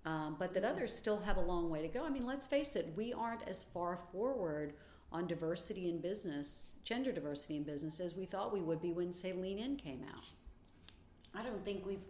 um, 0.05 0.37
but 0.39 0.53
that 0.53 0.63
others 0.63 0.95
still 0.95 1.21
have 1.21 1.39
a 1.39 1.41
long 1.41 1.71
way 1.71 1.81
to 1.81 1.89
go. 1.89 2.05
I 2.05 2.11
mean, 2.11 2.27
let's 2.27 2.47
face 2.47 2.77
it, 2.77 2.93
we 2.95 3.15
aren't 3.15 3.49
as 3.49 3.63
far 3.63 3.97
forward 4.13 4.75
on 5.11 5.27
diversity 5.27 5.89
in 5.89 6.03
business, 6.03 6.75
gender 6.85 7.13
diversity 7.13 7.57
in 7.57 7.63
business, 7.63 7.99
as 7.99 8.15
we 8.15 8.27
thought 8.27 8.53
we 8.53 8.61
would 8.61 8.83
be 8.83 8.93
when, 8.93 9.15
say, 9.15 9.33
Lean 9.33 9.59
In 9.59 9.77
came 9.77 10.05
out. 10.15 10.27
I 11.35 11.43
don't 11.43 11.65
think 11.65 11.87
we've 11.87 12.05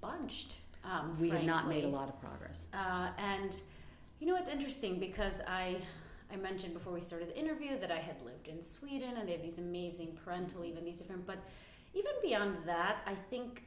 bunched. 0.00 0.56
Um, 0.86 1.18
We 1.20 1.30
have 1.30 1.44
not 1.44 1.68
made 1.68 1.84
a 1.84 1.88
lot 1.88 2.08
of 2.08 2.20
progress. 2.20 2.68
Uh, 2.72 3.08
and 3.18 3.56
you 4.20 4.26
know, 4.26 4.36
it's 4.36 4.48
interesting 4.50 4.98
because 4.98 5.34
I 5.46 5.76
I 6.32 6.36
mentioned 6.36 6.74
before 6.74 6.92
we 6.92 7.00
started 7.00 7.28
the 7.28 7.38
interview 7.38 7.78
that 7.78 7.90
I 7.92 7.98
had 7.98 8.16
lived 8.24 8.48
in 8.48 8.60
Sweden 8.62 9.16
and 9.16 9.28
they 9.28 9.32
have 9.32 9.42
these 9.42 9.58
amazing 9.58 10.18
parental 10.24 10.60
leave 10.62 10.76
and 10.76 10.86
these 10.86 10.98
different. 10.98 11.26
But 11.26 11.38
even 11.94 12.12
beyond 12.22 12.56
that, 12.66 12.96
I 13.06 13.14
think 13.30 13.62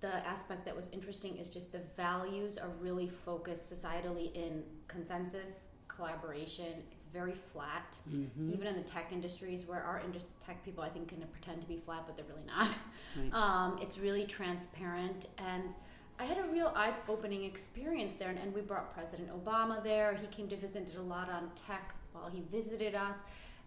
the 0.00 0.14
aspect 0.26 0.64
that 0.64 0.74
was 0.74 0.88
interesting 0.92 1.36
is 1.36 1.48
just 1.50 1.70
the 1.72 1.82
values 1.96 2.58
are 2.58 2.70
really 2.80 3.06
focused 3.08 3.72
societally 3.72 4.34
in 4.34 4.64
consensus, 4.88 5.68
collaboration. 5.88 6.82
It's 6.90 7.04
very 7.04 7.34
flat, 7.52 7.98
Mm-hmm. 8.10 8.52
even 8.54 8.66
in 8.66 8.74
the 8.76 8.82
tech 8.82 9.12
industries 9.12 9.66
where 9.66 9.82
our 9.82 10.00
indus- 10.00 10.24
tech 10.40 10.64
people 10.64 10.82
I 10.82 10.88
think 10.88 11.08
can 11.08 11.20
pretend 11.30 11.60
to 11.60 11.68
be 11.68 11.76
flat, 11.76 12.02
but 12.06 12.16
they're 12.16 12.24
really 12.34 12.46
not. 12.56 12.76
Right. 13.16 13.32
Um, 13.34 13.78
it's 13.82 13.98
really 13.98 14.24
transparent 14.24 15.26
and. 15.38 15.64
I 16.20 16.24
had 16.24 16.36
a 16.36 16.42
real 16.42 16.70
eye-opening 16.76 17.44
experience 17.44 18.12
there, 18.12 18.28
and, 18.28 18.38
and 18.38 18.54
we 18.54 18.60
brought 18.60 18.92
President 18.92 19.30
Obama 19.32 19.82
there. 19.82 20.14
He 20.20 20.26
came 20.26 20.48
to 20.48 20.56
visit, 20.56 20.86
did 20.86 20.96
a 20.96 21.02
lot 21.02 21.30
on 21.30 21.50
tech 21.54 21.94
while 22.12 22.28
he 22.28 22.42
visited 22.52 22.94
us, 22.94 23.22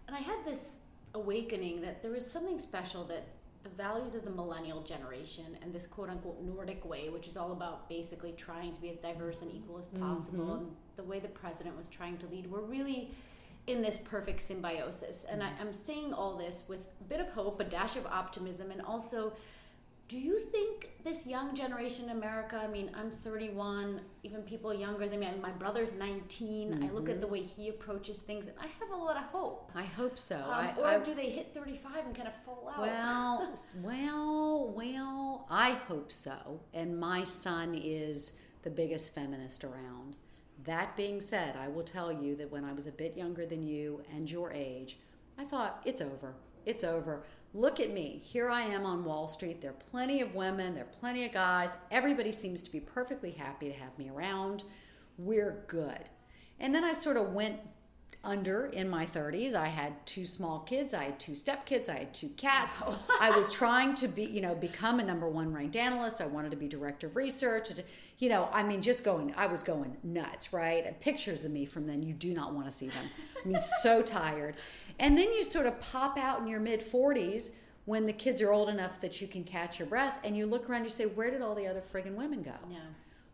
and 0.08 0.16
I 0.16 0.20
had 0.20 0.46
this 0.46 0.78
awakening 1.16 1.82
that 1.82 2.04
there 2.04 2.12
was 2.12 2.30
something 2.30 2.60
special 2.60 3.06
that 3.06 3.26
the 3.64 3.70
values 3.70 4.14
of 4.14 4.24
the 4.24 4.30
millennial 4.30 4.82
generation 4.82 5.58
and 5.62 5.74
this 5.74 5.88
quote 5.88 6.10
unquote 6.10 6.44
Nordic 6.44 6.86
way, 6.86 7.10
which 7.10 7.28
is 7.28 7.38
all 7.38 7.54
about 7.54 7.90
basically 7.90 8.34
trying 8.34 8.72
to 8.72 8.80
be 8.80 8.90
as 8.90 8.98
diverse 8.98 9.42
and 9.42 9.52
equal 9.52 9.80
as 9.80 9.88
mm-hmm. 9.88 10.02
possible, 10.02 10.54
and 10.54 10.68
the 10.96 11.04
way 11.04 11.18
the 11.20 11.30
president 11.30 11.76
was 11.76 11.88
trying 11.88 12.18
to 12.18 12.28
lead, 12.28 12.46
were 12.52 12.62
really 12.62 13.10
in 13.66 13.82
this 13.82 13.98
perfect 13.98 14.42
symbiosis. 14.44 15.26
And 15.28 15.42
mm-hmm. 15.42 15.60
I, 15.60 15.62
I'm 15.62 15.74
saying 15.74 16.14
all 16.14 16.38
this 16.38 16.66
with 16.70 16.86
a 17.02 17.04
bit 17.06 17.20
of 17.20 17.30
hope, 17.30 17.60
a 17.60 17.64
dash 17.64 17.96
of 17.96 18.06
optimism, 18.06 18.70
and 18.70 18.84
also. 18.84 19.34
Do 20.14 20.20
you 20.20 20.38
think 20.38 20.92
this 21.04 21.26
young 21.26 21.56
generation 21.56 22.06
in 22.06 22.12
America? 22.12 22.62
I 22.64 22.68
mean, 22.68 22.92
I'm 22.94 23.10
31, 23.10 24.00
even 24.22 24.44
people 24.44 24.72
younger 24.72 25.08
than 25.08 25.22
me, 25.22 25.26
and 25.26 25.42
my 25.42 25.50
brother's 25.50 25.96
19. 25.96 26.84
I 26.84 26.94
look 26.94 27.10
at 27.10 27.20
the 27.20 27.26
way 27.26 27.42
he 27.42 27.70
approaches 27.70 28.20
things, 28.20 28.46
and 28.46 28.56
I 28.62 28.68
have 28.68 28.92
a 28.92 28.96
lot 28.96 29.18
of 29.18 29.24
hope. 29.24 29.72
I 29.74 29.86
hope 29.86 30.20
so. 30.20 30.36
Um, 30.36 30.52
I, 30.52 30.74
or 30.78 30.86
I, 30.86 31.00
do 31.00 31.16
they 31.16 31.32
hit 31.32 31.52
35 31.56 32.06
and 32.06 32.16
kind 32.16 32.28
of 32.28 32.36
fall 32.46 32.72
out? 32.72 32.80
Well, 32.80 33.56
well, 33.82 34.74
well, 34.76 35.48
I 35.50 35.72
hope 35.72 36.12
so. 36.12 36.62
And 36.76 37.00
my 37.00 37.24
son 37.24 37.74
is 37.74 38.34
the 38.62 38.70
biggest 38.70 39.16
feminist 39.16 39.64
around. 39.64 40.16
That 40.64 40.96
being 40.96 41.22
said, 41.22 41.58
I 41.58 41.70
will 41.70 41.82
tell 41.82 42.12
you 42.14 42.36
that 42.36 42.52
when 42.52 42.66
I 42.66 42.74
was 42.74 42.86
a 42.86 42.92
bit 42.92 43.18
younger 43.18 43.48
than 43.48 43.64
you 43.64 44.04
and 44.14 44.30
your 44.30 44.52
age, 44.54 45.00
I 45.40 45.46
thought, 45.46 45.82
it's 45.86 46.02
over. 46.02 46.36
It's 46.68 46.84
over. 46.84 47.24
Look 47.56 47.80
at 47.80 47.94
me. 47.94 48.20
Here 48.24 48.50
I 48.50 48.64
am 48.64 48.84
on 48.84 49.06
Wall 49.06 49.28
Street. 49.28 49.62
There 49.62 49.70
are 49.70 49.90
plenty 49.92 50.22
of 50.22 50.34
women, 50.34 50.74
there 50.74 50.86
are 50.86 51.00
plenty 51.00 51.24
of 51.24 51.32
guys. 51.32 51.70
Everybody 51.92 52.32
seems 52.32 52.64
to 52.64 52.72
be 52.72 52.80
perfectly 52.80 53.32
happy 53.32 53.68
to 53.68 53.76
have 53.76 53.98
me 54.00 54.10
around. 54.10 54.64
We're 55.20 55.64
good. 55.68 56.10
And 56.60 56.74
then 56.74 56.84
I 56.84 56.94
sort 56.94 57.16
of 57.16 57.32
went 57.34 57.60
under 58.24 58.66
in 58.68 58.90
my 58.90 59.06
30s. 59.06 59.54
I 59.54 59.68
had 59.68 60.04
two 60.08 60.26
small 60.26 60.62
kids. 60.62 60.96
I 60.96 61.04
had 61.04 61.20
two 61.20 61.34
stepkids. 61.34 61.90
I 61.90 62.00
had 62.00 62.14
two 62.14 62.30
cats. 62.30 62.82
I 63.22 63.30
was 63.32 63.52
trying 63.52 63.94
to 63.96 64.08
be, 64.08 64.24
you 64.24 64.42
know, 64.42 64.56
become 64.56 65.00
a 65.00 65.04
number 65.04 65.30
one 65.30 65.54
ranked 65.54 65.76
analyst. 65.76 66.22
I 66.22 66.26
wanted 66.26 66.52
to 66.52 66.58
be 66.58 66.68
director 66.68 67.06
of 67.06 67.16
research. 67.16 67.70
You 68.24 68.30
know, 68.30 68.48
I 68.54 68.64
mean, 68.64 68.82
just 68.82 69.04
going, 69.04 69.34
I 69.36 69.48
was 69.48 69.64
going 69.64 69.98
nuts, 70.02 70.54
right? 70.54 70.86
And 70.86 70.98
pictures 71.02 71.44
of 71.44 71.52
me 71.52 71.66
from 71.66 71.88
then, 71.88 72.02
you 72.02 72.14
do 72.14 72.34
not 72.34 72.54
want 72.54 72.68
to 72.68 72.72
see 72.72 72.88
them. 72.88 73.10
I 73.44 73.46
mean, 73.46 73.60
so 73.60 74.02
tired. 74.22 74.56
And 74.98 75.18
then 75.18 75.34
you 75.34 75.44
sort 75.44 75.66
of 75.66 75.78
pop 75.82 76.18
out 76.18 76.40
in 76.40 76.48
your 76.48 76.62
mid 76.62 76.80
40s 76.80 77.50
when 77.84 78.06
the 78.06 78.14
kids 78.14 78.42
are 78.42 78.54
old 78.54 78.70
enough 78.70 79.02
that 79.02 79.20
you 79.20 79.28
can 79.28 79.44
catch 79.44 79.78
your 79.78 79.90
breath 79.90 80.20
and 80.24 80.38
you 80.38 80.46
look 80.46 80.70
around 80.70 80.84
and 80.84 80.86
you 80.86 80.92
say, 80.92 81.06
where 81.06 81.32
did 81.32 81.42
all 81.42 81.54
the 81.54 81.68
other 81.68 81.82
friggin' 81.82 82.16
women 82.16 82.44
go? 82.44 82.54
Yeah. 82.72 82.78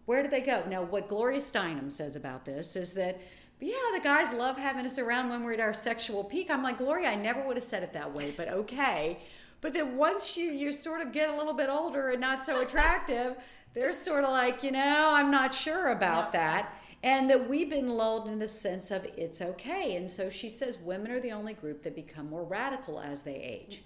Where 0.07 0.23
did 0.23 0.31
they 0.31 0.41
go? 0.41 0.63
Now, 0.67 0.81
what 0.81 1.07
Gloria 1.07 1.37
Steinem 1.37 1.91
says 1.91 2.15
about 2.15 2.47
this 2.47 2.75
is 2.75 2.93
that, 2.93 3.21
yeah, 3.59 3.75
the 3.93 3.99
guys 3.99 4.33
love 4.33 4.57
having 4.57 4.87
us 4.87 4.97
around 4.97 5.29
when 5.29 5.43
we're 5.43 5.53
at 5.53 5.59
our 5.59 5.71
sexual 5.71 6.23
peak. 6.23 6.49
I'm 6.49 6.63
like, 6.63 6.79
Gloria, 6.79 7.09
I 7.09 7.15
never 7.15 7.45
would 7.45 7.57
have 7.57 7.63
said 7.63 7.83
it 7.83 7.93
that 7.93 8.15
way, 8.15 8.33
but 8.35 8.47
okay. 8.47 9.19
But 9.61 9.73
then 9.73 9.97
once 9.97 10.37
you 10.37 10.51
you 10.51 10.71
sort 10.73 11.01
of 11.01 11.11
get 11.11 11.29
a 11.29 11.35
little 11.35 11.53
bit 11.53 11.69
older 11.69 12.09
and 12.09 12.21
not 12.21 12.43
so 12.43 12.61
attractive, 12.61 13.35
they're 13.73 13.93
sort 13.93 14.23
of 14.23 14.31
like, 14.31 14.63
you 14.63 14.71
know, 14.71 15.11
I'm 15.13 15.31
not 15.31 15.53
sure 15.53 15.87
about 15.87 16.25
Yep. 16.25 16.31
that. 16.33 16.73
And 17.01 17.29
that 17.29 17.49
we've 17.49 17.69
been 17.69 17.89
lulled 17.89 18.27
in 18.27 18.39
the 18.39 18.47
sense 18.47 18.91
of 18.91 19.05
it's 19.15 19.41
okay. 19.41 19.95
And 19.95 20.09
so 20.09 20.29
she 20.29 20.49
says 20.49 20.77
women 20.77 21.11
are 21.11 21.21
the 21.21 21.31
only 21.31 21.53
group 21.53 21.83
that 21.83 21.95
become 21.95 22.29
more 22.29 22.43
radical 22.43 22.99
as 22.99 23.21
they 23.21 23.35
age. 23.35 23.83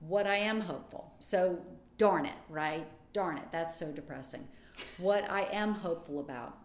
What 0.00 0.26
I 0.26 0.36
am 0.36 0.62
hopeful. 0.62 1.12
So 1.20 1.60
darn 1.96 2.26
it, 2.26 2.34
right? 2.48 2.88
Darn 3.12 3.38
it. 3.38 3.52
That's 3.52 3.78
so 3.78 3.92
depressing. 3.92 4.48
What 4.98 5.30
I 5.30 5.42
am 5.42 5.74
hopeful 5.74 6.18
about 6.18 6.56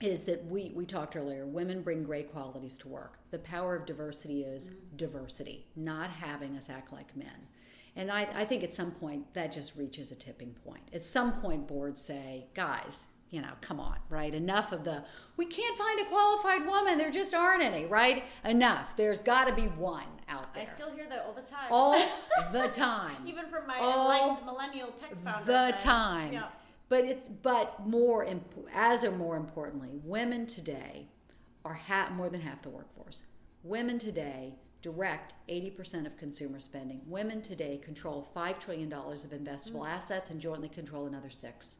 is 0.00 0.24
that 0.24 0.46
we 0.46 0.72
we 0.74 0.84
talked 0.84 1.14
earlier 1.14 1.46
women 1.46 1.82
bring 1.82 2.02
great 2.02 2.32
qualities 2.32 2.76
to 2.78 2.88
work 2.88 3.18
the 3.30 3.38
power 3.38 3.76
of 3.76 3.86
diversity 3.86 4.42
is 4.42 4.70
mm. 4.70 4.74
diversity 4.96 5.66
not 5.76 6.10
having 6.10 6.56
us 6.56 6.68
act 6.68 6.92
like 6.92 7.16
men 7.16 7.46
and 7.96 8.10
I, 8.10 8.22
I 8.34 8.44
think 8.44 8.62
at 8.64 8.74
some 8.74 8.90
point 8.92 9.34
that 9.34 9.52
just 9.52 9.76
reaches 9.76 10.10
a 10.12 10.14
tipping 10.16 10.54
point 10.64 10.82
at 10.92 11.04
some 11.04 11.32
point 11.32 11.66
boards 11.68 12.00
say 12.02 12.46
guys 12.54 13.06
you 13.30 13.40
know 13.40 13.52
come 13.60 13.80
on 13.80 13.98
right 14.08 14.34
enough 14.34 14.72
of 14.72 14.84
the 14.84 15.04
we 15.36 15.46
can't 15.46 15.76
find 15.78 16.00
a 16.00 16.04
qualified 16.04 16.66
woman 16.66 16.98
there 16.98 17.10
just 17.10 17.34
aren't 17.34 17.62
any 17.62 17.84
right 17.86 18.24
enough 18.44 18.96
there's 18.96 19.22
got 19.22 19.46
to 19.46 19.54
be 19.54 19.62
one 19.68 20.04
out 20.28 20.52
there 20.54 20.62
I 20.62 20.66
still 20.66 20.90
hear 20.92 21.08
that 21.08 21.24
all 21.26 21.32
the 21.32 21.42
time. 21.42 21.66
all 21.70 21.92
the 22.52 22.68
time 22.68 23.16
Even 23.26 23.46
from 23.46 23.66
my 23.66 23.78
all 23.78 24.10
enlightened 24.10 24.46
millennial 24.46 24.88
tech 24.92 25.14
founder. 25.18 25.44
the 25.46 25.74
time. 25.78 26.32
Yeah. 26.32 26.44
But 26.88 27.04
it's 27.04 27.28
but 27.28 27.86
more 27.86 28.24
imp- 28.24 28.68
as 28.72 29.04
or 29.04 29.10
more 29.10 29.36
importantly, 29.36 29.90
women 30.04 30.46
today 30.46 31.08
are 31.64 31.74
ha- 31.74 32.10
more 32.14 32.28
than 32.30 32.40
half 32.42 32.62
the 32.62 32.68
workforce. 32.70 33.24
Women 33.62 33.98
today 33.98 34.54
direct 34.84 35.32
80% 35.48 36.04
of 36.04 36.18
consumer 36.18 36.60
spending. 36.60 37.00
Women 37.06 37.40
today 37.40 37.80
control 37.82 38.28
5 38.34 38.58
trillion 38.58 38.90
dollars 38.90 39.24
of 39.24 39.30
investable 39.30 39.80
mm. 39.80 39.88
assets 39.88 40.28
and 40.28 40.38
jointly 40.38 40.68
control 40.68 41.06
another 41.06 41.30
6. 41.30 41.76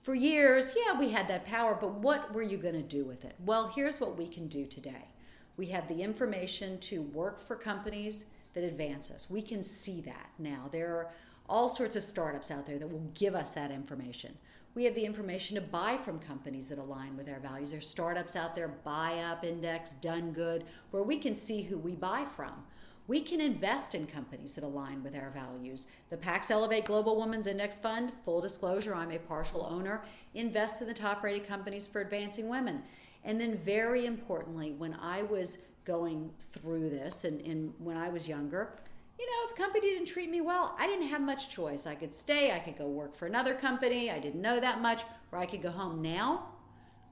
For 0.00 0.14
years, 0.14 0.74
yeah, 0.76 0.96
we 0.96 1.10
had 1.10 1.26
that 1.26 1.44
power, 1.44 1.76
but 1.78 1.94
what 1.94 2.32
were 2.32 2.42
you 2.42 2.56
going 2.56 2.74
to 2.74 2.82
do 2.82 3.04
with 3.04 3.24
it? 3.24 3.34
Well, 3.44 3.72
here's 3.74 3.98
what 3.98 4.16
we 4.16 4.28
can 4.28 4.46
do 4.46 4.64
today. 4.64 5.08
We 5.56 5.66
have 5.66 5.88
the 5.88 6.02
information 6.02 6.78
to 6.80 7.02
work 7.02 7.40
for 7.40 7.56
companies 7.56 8.26
that 8.52 8.62
advance 8.62 9.10
us. 9.10 9.28
We 9.28 9.42
can 9.42 9.64
see 9.64 10.00
that 10.02 10.30
now. 10.38 10.68
There 10.70 10.94
are 10.94 11.10
all 11.48 11.68
sorts 11.68 11.96
of 11.96 12.04
startups 12.04 12.52
out 12.52 12.64
there 12.64 12.78
that 12.78 12.92
will 12.92 13.10
give 13.14 13.34
us 13.34 13.50
that 13.52 13.72
information. 13.72 14.38
We 14.74 14.84
have 14.84 14.96
the 14.96 15.04
information 15.04 15.54
to 15.54 15.60
buy 15.60 15.96
from 15.96 16.18
companies 16.18 16.68
that 16.68 16.78
align 16.78 17.16
with 17.16 17.28
our 17.28 17.38
values. 17.38 17.70
There's 17.70 17.88
startups 17.88 18.34
out 18.34 18.56
there, 18.56 18.66
Buy 18.66 19.20
Up 19.20 19.44
Index, 19.44 19.90
Done 20.00 20.32
Good, 20.32 20.64
where 20.90 21.04
we 21.04 21.18
can 21.18 21.36
see 21.36 21.62
who 21.62 21.78
we 21.78 21.92
buy 21.92 22.26
from. 22.34 22.64
We 23.06 23.20
can 23.20 23.40
invest 23.40 23.94
in 23.94 24.08
companies 24.08 24.54
that 24.54 24.64
align 24.64 25.04
with 25.04 25.14
our 25.14 25.30
values. 25.30 25.86
The 26.10 26.16
Pax 26.16 26.48
Ellevate 26.48 26.86
Global 26.86 27.20
Women's 27.20 27.46
Index 27.46 27.78
Fund, 27.78 28.12
full 28.24 28.40
disclosure, 28.40 28.94
I'm 28.96 29.12
a 29.12 29.18
partial 29.18 29.64
owner, 29.70 30.02
invests 30.32 30.80
in 30.80 30.88
the 30.88 30.94
top 30.94 31.22
rated 31.22 31.46
companies 31.46 31.86
for 31.86 32.00
advancing 32.00 32.48
women. 32.48 32.82
And 33.22 33.40
then, 33.40 33.56
very 33.56 34.06
importantly, 34.06 34.72
when 34.72 34.94
I 34.94 35.22
was 35.22 35.58
going 35.84 36.30
through 36.52 36.90
this 36.90 37.24
and, 37.24 37.40
and 37.42 37.74
when 37.78 37.96
I 37.96 38.08
was 38.08 38.26
younger, 38.26 38.74
you 39.18 39.26
know, 39.26 39.50
if 39.50 39.56
company 39.56 39.90
didn't 39.90 40.06
treat 40.06 40.30
me 40.30 40.40
well, 40.40 40.74
I 40.78 40.86
didn't 40.86 41.08
have 41.08 41.20
much 41.20 41.48
choice. 41.48 41.86
I 41.86 41.94
could 41.94 42.14
stay, 42.14 42.52
I 42.52 42.58
could 42.58 42.76
go 42.76 42.86
work 42.86 43.16
for 43.16 43.26
another 43.26 43.54
company, 43.54 44.10
I 44.10 44.18
didn't 44.18 44.42
know 44.42 44.60
that 44.60 44.80
much, 44.80 45.02
or 45.30 45.38
I 45.38 45.46
could 45.46 45.62
go 45.62 45.70
home. 45.70 46.02
Now, 46.02 46.48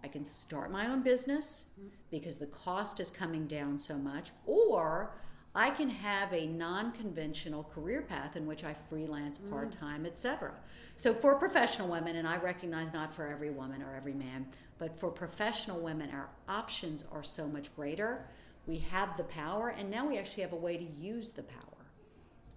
I 0.02 0.08
can 0.08 0.24
start 0.24 0.72
my 0.72 0.86
own 0.86 1.02
business 1.02 1.66
because 2.10 2.38
the 2.38 2.46
cost 2.46 2.98
is 2.98 3.10
coming 3.10 3.46
down 3.46 3.78
so 3.78 3.96
much, 3.96 4.30
or 4.46 5.14
I 5.54 5.70
can 5.70 5.90
have 5.90 6.32
a 6.32 6.46
non-conventional 6.46 7.64
career 7.64 8.02
path 8.02 8.36
in 8.36 8.46
which 8.46 8.64
I 8.64 8.74
freelance 8.74 9.38
mm. 9.38 9.50
part-time, 9.50 10.06
etc. 10.06 10.52
So 10.96 11.14
for 11.14 11.36
professional 11.36 11.88
women, 11.88 12.16
and 12.16 12.26
I 12.26 12.38
recognize 12.38 12.92
not 12.92 13.14
for 13.14 13.28
every 13.28 13.50
woman 13.50 13.82
or 13.82 13.94
every 13.94 14.14
man, 14.14 14.46
but 14.78 14.98
for 14.98 15.10
professional 15.10 15.78
women, 15.78 16.10
our 16.10 16.30
options 16.48 17.04
are 17.12 17.22
so 17.22 17.46
much 17.46 17.74
greater. 17.76 18.26
We 18.66 18.78
have 18.78 19.16
the 19.16 19.24
power, 19.24 19.68
and 19.68 19.90
now 19.90 20.06
we 20.08 20.18
actually 20.18 20.42
have 20.42 20.52
a 20.52 20.56
way 20.56 20.76
to 20.76 20.84
use 20.84 21.30
the 21.30 21.42
power. 21.42 21.71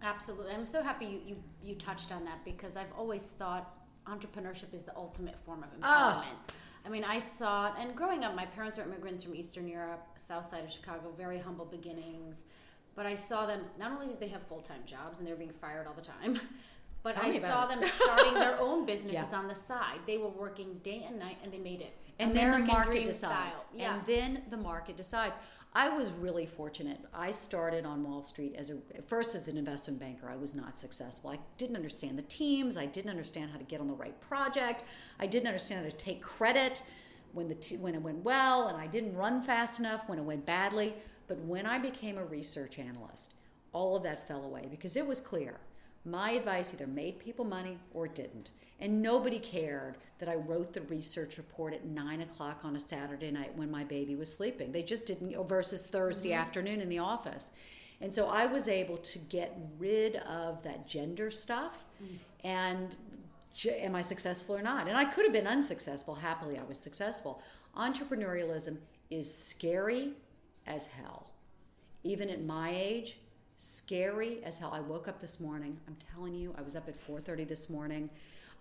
Absolutely. 0.01 0.53
I'm 0.53 0.65
so 0.65 0.81
happy 0.83 1.05
you, 1.05 1.19
you, 1.25 1.35
you 1.63 1.75
touched 1.75 2.11
on 2.11 2.25
that 2.25 2.43
because 2.45 2.77
I've 2.77 2.91
always 2.97 3.31
thought 3.31 3.75
entrepreneurship 4.07 4.73
is 4.73 4.83
the 4.83 4.95
ultimate 4.95 5.35
form 5.43 5.63
of 5.63 5.69
empowerment. 5.69 5.81
Ah. 5.83 6.25
I 6.85 6.89
mean, 6.89 7.03
I 7.03 7.17
saw 7.17 7.73
and 7.79 7.95
growing 7.95 8.23
up, 8.23 8.35
my 8.35 8.45
parents 8.45 8.77
were 8.77 8.83
immigrants 8.83 9.23
from 9.23 9.33
Eastern 9.35 9.67
Europe, 9.67 10.05
south 10.17 10.45
side 10.45 10.63
of 10.63 10.71
Chicago, 10.71 11.11
very 11.17 11.39
humble 11.39 11.65
beginnings. 11.65 12.45
But 12.95 13.05
I 13.07 13.15
saw 13.15 13.45
them, 13.47 13.61
not 13.79 13.91
only 13.91 14.07
did 14.07 14.19
they 14.19 14.27
have 14.27 14.43
full 14.43 14.61
time 14.61 14.81
jobs 14.85 15.17
and 15.17 15.27
they 15.27 15.31
were 15.31 15.37
being 15.37 15.51
fired 15.59 15.87
all 15.87 15.93
the 15.93 16.01
time, 16.03 16.39
but 17.03 17.15
Tell 17.15 17.25
I 17.25 17.31
saw 17.37 17.65
it. 17.67 17.69
them 17.81 17.89
starting 17.89 18.35
their 18.35 18.59
own 18.59 18.85
businesses 18.91 19.29
Yeah. 19.31 19.37
on 19.39 19.47
the 19.47 19.55
side. 19.55 19.99
They 20.05 20.17
were 20.17 20.29
working 20.29 20.79
day 20.83 21.03
and 21.07 21.17
night 21.17 21.37
and 21.43 21.51
they 21.51 21.57
made 21.59 21.81
it. 21.81 21.93
and 22.19 22.31
American 22.31 22.59
then 22.59 22.67
the 22.67 22.73
market 22.73 23.05
decides. 23.05 23.63
Yeah. 23.73 23.95
and 23.95 24.05
then 24.05 24.41
the 24.51 24.57
market 24.57 24.95
decides 24.97 25.37
i 25.75 25.89
was 25.89 26.11
really 26.13 26.45
fortunate. 26.45 26.99
I 27.13 27.31
started 27.31 27.85
on 27.85 28.03
wall 28.03 28.23
street 28.23 28.55
as 28.57 28.71
a 28.71 28.77
first 29.05 29.35
as 29.35 29.47
an 29.47 29.57
investment 29.57 29.99
banker 29.99 30.29
i 30.29 30.35
was 30.35 30.55
not 30.55 30.79
successful. 30.79 31.29
I 31.29 31.39
didn't 31.57 31.75
understand 31.75 32.17
the 32.17 32.23
teams 32.23 32.77
i 32.77 32.85
didn't 32.85 33.11
understand 33.11 33.51
how 33.51 33.57
to 33.57 33.63
get 33.63 33.79
on 33.81 33.87
the 33.87 33.93
right 33.93 34.19
project 34.21 34.83
i 35.19 35.27
didn't 35.27 35.47
understand 35.47 35.83
how 35.83 35.91
to 35.91 35.95
take 35.95 36.21
credit 36.21 36.81
when 37.33 37.47
the 37.49 37.55
t- 37.55 37.77
when 37.77 37.93
it 37.93 38.01
went 38.01 38.23
well 38.23 38.67
and 38.69 38.77
i 38.77 38.87
didn't 38.87 39.15
run 39.15 39.41
fast 39.41 39.79
enough 39.79 40.07
when 40.07 40.17
it 40.17 40.23
went 40.23 40.45
badly. 40.45 40.95
But 41.27 41.39
when 41.39 41.65
i 41.65 41.77
became 41.77 42.17
a 42.17 42.25
research 42.25 42.79
analyst 42.79 43.33
all 43.73 43.95
of 43.97 44.03
that 44.03 44.27
fell 44.27 44.43
away 44.43 44.67
because 44.71 44.95
it 44.95 45.05
was 45.05 45.19
clear 45.19 45.59
My 46.05 46.31
advice 46.31 46.73
either 46.73 46.87
made 46.87 47.19
people 47.19 47.45
money 47.45 47.79
or 47.93 48.05
it 48.05 48.15
didn't. 48.15 48.51
And 48.79 49.01
nobody 49.01 49.39
cared 49.39 49.97
that 50.19 50.29
I 50.29 50.35
wrote 50.35 50.73
the 50.73 50.81
research 50.81 51.37
report 51.37 51.73
at 51.73 51.85
nine 51.85 52.21
o'clock 52.21 52.61
on 52.63 52.75
a 52.75 52.79
Saturday 52.79 53.31
night 53.31 53.57
when 53.57 53.71
my 53.71 53.83
baby 53.83 54.15
was 54.15 54.31
sleeping. 54.31 54.71
They 54.71 54.83
just 54.83 55.05
didn't, 55.05 55.35
versus 55.47 55.87
Thursday 55.87 56.29
mm-hmm. 56.29 56.41
afternoon 56.41 56.81
in 56.81 56.89
the 56.89 56.99
office. 56.99 57.51
And 58.01 58.13
so 58.13 58.27
I 58.27 58.45
was 58.45 58.67
able 58.67 58.97
to 58.97 59.19
get 59.19 59.57
rid 59.79 60.17
of 60.17 60.63
that 60.63 60.87
gender 60.87 61.31
stuff 61.31 61.85
mm. 62.03 62.17
and 62.43 62.95
am 63.65 63.95
I 63.95 64.01
successful 64.01 64.55
or 64.55 64.61
not? 64.61 64.87
And 64.87 64.97
I 64.97 65.05
could 65.05 65.23
have 65.23 65.33
been 65.33 65.47
unsuccessful. 65.47 66.15
Happily, 66.15 66.59
I 66.59 66.63
was 66.63 66.77
successful. 66.77 67.41
Entrepreneurialism 67.75 68.77
is 69.09 69.33
scary 69.33 70.13
as 70.67 70.87
hell. 70.87 71.31
Even 72.03 72.29
at 72.29 72.43
my 72.43 72.69
age, 72.69 73.17
scary 73.57 74.43
as 74.43 74.57
hell. 74.57 74.71
I 74.73 74.79
woke 74.79 75.07
up 75.07 75.21
this 75.21 75.39
morning. 75.39 75.77
I'm 75.87 75.97
telling 76.13 76.35
you, 76.35 76.53
I 76.57 76.61
was 76.61 76.75
up 76.75 76.87
at 76.87 76.95
4:30 76.97 77.47
this 77.47 77.69
morning. 77.69 78.09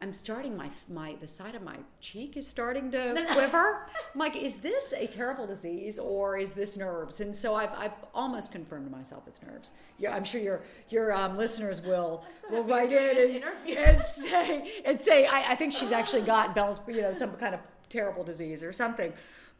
I'm 0.02 0.12
starting 0.12 0.56
my 0.56 0.70
my 0.88 1.16
the 1.20 1.26
side 1.26 1.54
of 1.54 1.62
my 1.62 1.76
cheek 2.00 2.36
is 2.36 2.46
starting 2.46 2.90
to 2.90 3.26
quiver. 3.32 3.86
I'm 4.12 4.18
like, 4.18 4.36
is 4.36 4.56
this 4.56 4.92
a 4.92 5.06
terrible 5.06 5.46
disease 5.46 5.98
or 5.98 6.36
is 6.36 6.52
this 6.52 6.76
nerves? 6.76 7.20
And 7.20 7.34
so 7.34 7.54
I've, 7.54 7.72
I've 7.72 7.94
almost 8.14 8.52
confirmed 8.52 8.86
to 8.86 8.92
myself 8.92 9.24
it's 9.26 9.42
nerves. 9.42 9.70
Yeah, 9.98 10.14
I'm 10.14 10.24
sure 10.24 10.40
your 10.40 10.62
your 10.90 11.12
um, 11.14 11.36
listeners 11.36 11.80
will 11.80 12.24
so 12.40 12.50
will 12.50 12.64
write 12.64 12.92
in 12.92 13.36
and, 13.36 13.78
and, 13.78 14.02
say 14.02 14.82
and 14.84 15.00
say 15.00 15.26
I, 15.26 15.52
I 15.52 15.54
think 15.54 15.72
she's 15.72 15.92
actually 15.92 16.22
got 16.22 16.54
Bell's 16.54 16.80
you 16.88 17.02
know 17.02 17.12
some 17.12 17.32
kind 17.36 17.54
of 17.54 17.60
terrible 17.88 18.24
disease 18.24 18.62
or 18.62 18.72
something. 18.72 19.12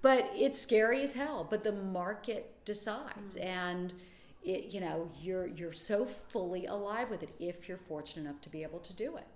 But 0.03 0.31
it's 0.35 0.61
scary 0.61 1.03
as 1.03 1.13
hell. 1.13 1.47
But 1.49 1.65
the 1.65 1.73
market 1.73 2.65
decides 2.65 3.35
mm-hmm. 3.35 3.47
and. 3.47 3.95
It, 4.45 4.75
you 4.75 4.81
know 4.81 5.11
you're 5.21 5.47
you're 5.47 5.73
so 5.73 6.05
fully 6.05 6.67
alive 6.67 7.09
with 7.09 7.23
it 7.23 7.31
if 7.39 7.67
you're 7.67 7.79
fortunate 7.79 8.29
enough 8.29 8.43
to 8.43 8.51
be 8.51 8.63
able 8.63 8.79
to 8.81 8.93
do 8.93 9.17
it 9.17 9.27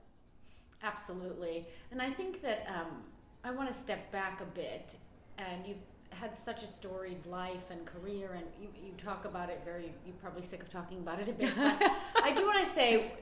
Absolutely. 0.82 1.66
And 1.90 2.00
I 2.00 2.10
think 2.10 2.42
that 2.42 2.66
um, 2.68 3.02
I 3.44 3.50
want 3.50 3.68
to 3.68 3.74
step 3.74 4.10
back 4.12 4.40
a 4.40 4.44
bit. 4.44 4.96
And 5.38 5.66
you've 5.66 5.76
had 6.10 6.36
such 6.38 6.62
a 6.62 6.66
storied 6.66 7.24
life 7.26 7.70
and 7.70 7.84
career, 7.84 8.34
and 8.34 8.44
you, 8.60 8.68
you 8.82 8.92
talk 8.96 9.24
about 9.24 9.50
it 9.50 9.60
very, 9.64 9.92
you're 10.04 10.16
probably 10.16 10.42
sick 10.42 10.62
of 10.62 10.68
talking 10.68 10.98
about 10.98 11.20
it 11.20 11.28
a 11.28 11.32
bit. 11.32 11.54
But 11.56 11.82
I 12.22 12.32
do 12.32 12.46
want 12.46 12.60
to 12.60 12.66
say 12.66 13.12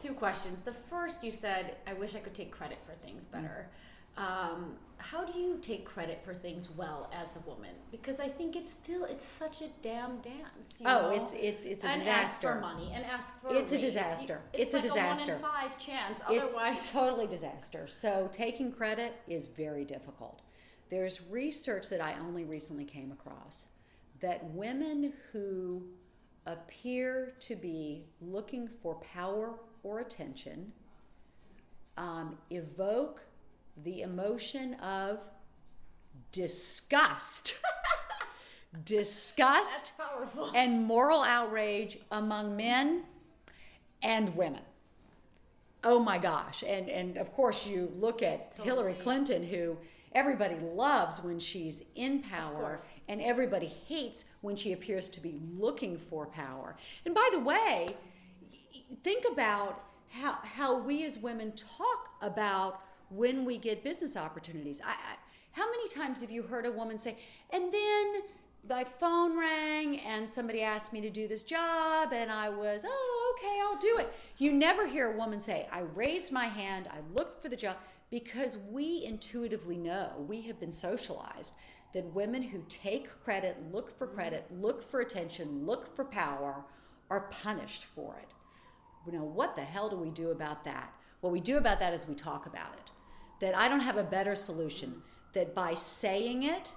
two 0.00 0.12
questions. 0.12 0.62
The 0.62 0.72
first, 0.72 1.24
you 1.24 1.30
said, 1.30 1.76
I 1.86 1.94
wish 1.94 2.14
I 2.14 2.18
could 2.18 2.34
take 2.34 2.50
credit 2.50 2.78
for 2.86 2.92
things 3.04 3.24
better. 3.24 3.68
Um, 4.16 4.76
how 4.98 5.24
do 5.24 5.38
you 5.38 5.58
take 5.62 5.84
credit 5.84 6.20
for 6.24 6.34
things 6.34 6.68
well 6.70 7.10
as 7.14 7.36
a 7.36 7.40
woman? 7.40 7.70
Because 7.90 8.18
I 8.18 8.28
think 8.28 8.56
it's 8.56 8.72
still 8.72 9.04
it's 9.04 9.24
such 9.24 9.62
a 9.62 9.68
damn 9.80 10.18
dance. 10.18 10.80
oh, 10.84 10.84
know? 10.84 11.10
it's 11.10 11.32
it's 11.32 11.64
it's 11.64 11.84
a 11.84 11.88
and 11.88 12.00
disaster. 12.00 12.48
ask 12.48 12.56
for 12.56 12.60
money 12.60 12.92
and 12.94 13.04
ask 13.04 13.40
for. 13.40 13.54
It's 13.54 13.72
a, 13.72 13.76
a 13.76 13.80
disaster. 13.80 14.40
It's, 14.52 14.62
it's 14.62 14.72
like 14.74 14.84
a 14.84 14.88
disaster. 14.88 15.32
A 15.32 15.36
one 15.36 15.44
in 15.44 15.70
five 15.70 15.78
chance. 15.78 16.20
Otherwise, 16.26 16.78
it's 16.78 16.92
totally 16.92 17.26
disaster. 17.26 17.86
So 17.88 18.28
taking 18.32 18.72
credit 18.72 19.14
is 19.28 19.46
very 19.46 19.84
difficult. 19.84 20.42
There's 20.90 21.20
research 21.30 21.88
that 21.90 22.00
I 22.00 22.16
only 22.20 22.44
recently 22.44 22.84
came 22.84 23.12
across 23.12 23.68
that 24.20 24.44
women 24.50 25.12
who 25.32 25.84
appear 26.46 27.34
to 27.40 27.54
be 27.54 28.06
looking 28.20 28.66
for 28.66 28.96
power 28.96 29.60
or 29.82 30.00
attention 30.00 30.72
um, 31.96 32.38
evoke 32.50 33.22
the 33.84 34.02
emotion 34.02 34.74
of 34.74 35.20
disgust. 36.32 37.54
disgust 38.84 39.92
and 40.54 40.84
moral 40.84 41.22
outrage 41.22 41.98
among 42.10 42.56
men 42.56 43.04
and 44.02 44.36
women. 44.36 44.62
Oh 45.84 45.98
my 45.98 46.18
gosh. 46.18 46.62
And 46.66 46.88
and 46.88 47.16
of 47.16 47.32
course 47.32 47.66
you 47.66 47.92
look 47.98 48.22
at 48.22 48.52
totally. 48.52 48.68
Hillary 48.68 48.94
Clinton 48.94 49.44
who 49.44 49.78
everybody 50.12 50.56
loves 50.56 51.22
when 51.22 51.38
she's 51.38 51.82
in 51.94 52.20
power 52.20 52.80
and 53.08 53.20
everybody 53.20 53.66
hates 53.66 54.24
when 54.40 54.56
she 54.56 54.72
appears 54.72 55.08
to 55.10 55.20
be 55.20 55.40
looking 55.56 55.98
for 55.98 56.26
power. 56.26 56.76
And 57.04 57.14
by 57.14 57.28
the 57.32 57.38
way, 57.38 57.96
think 59.02 59.24
about 59.30 59.82
how 60.10 60.38
how 60.42 60.78
we 60.78 61.04
as 61.04 61.18
women 61.18 61.52
talk 61.52 62.10
about 62.20 62.80
when 63.10 63.44
we 63.44 63.58
get 63.58 63.82
business 63.82 64.16
opportunities. 64.16 64.80
I, 64.84 64.90
I, 64.90 65.16
how 65.52 65.66
many 65.70 65.88
times 65.88 66.20
have 66.20 66.30
you 66.30 66.42
heard 66.44 66.66
a 66.66 66.72
woman 66.72 66.98
say, 66.98 67.16
and 67.50 67.72
then 67.72 68.22
my 68.68 68.84
phone 68.84 69.38
rang 69.38 69.98
and 70.00 70.28
somebody 70.28 70.62
asked 70.62 70.92
me 70.92 71.00
to 71.00 71.10
do 71.10 71.26
this 71.26 71.42
job 71.42 72.12
and 72.12 72.30
I 72.30 72.48
was, 72.48 72.84
oh, 72.86 73.36
okay, 73.36 73.58
I'll 73.62 73.78
do 73.78 73.98
it. 73.98 74.12
You 74.36 74.52
never 74.52 74.86
hear 74.86 75.10
a 75.10 75.16
woman 75.16 75.40
say, 75.40 75.66
I 75.72 75.80
raised 75.80 76.32
my 76.32 76.46
hand, 76.46 76.88
I 76.90 76.98
looked 77.14 77.42
for 77.42 77.48
the 77.48 77.56
job, 77.56 77.76
because 78.10 78.56
we 78.70 79.04
intuitively 79.04 79.76
know, 79.76 80.24
we 80.26 80.42
have 80.42 80.60
been 80.60 80.72
socialized 80.72 81.54
that 81.94 82.14
women 82.14 82.42
who 82.42 82.62
take 82.68 83.08
credit, 83.24 83.56
look 83.72 83.96
for 83.96 84.06
credit, 84.06 84.46
mm-hmm. 84.52 84.62
look 84.62 84.88
for 84.88 85.00
attention, 85.00 85.64
look 85.64 85.94
for 85.96 86.04
power, 86.04 86.64
are 87.10 87.28
punished 87.30 87.84
for 87.84 88.18
it. 88.20 88.28
You 89.06 89.18
know, 89.18 89.24
what 89.24 89.56
the 89.56 89.62
hell 89.62 89.88
do 89.88 89.96
we 89.96 90.10
do 90.10 90.30
about 90.30 90.64
that? 90.64 90.92
What 91.20 91.32
we 91.32 91.40
do 91.40 91.56
about 91.56 91.80
that 91.80 91.94
is 91.94 92.06
we 92.06 92.14
talk 92.14 92.46
about 92.46 92.74
it 92.74 92.90
that 93.40 93.56
I 93.56 93.68
don't 93.68 93.80
have 93.80 93.96
a 93.96 94.04
better 94.04 94.34
solution. 94.34 95.02
That 95.34 95.54
by 95.54 95.74
saying 95.74 96.42
it, 96.42 96.72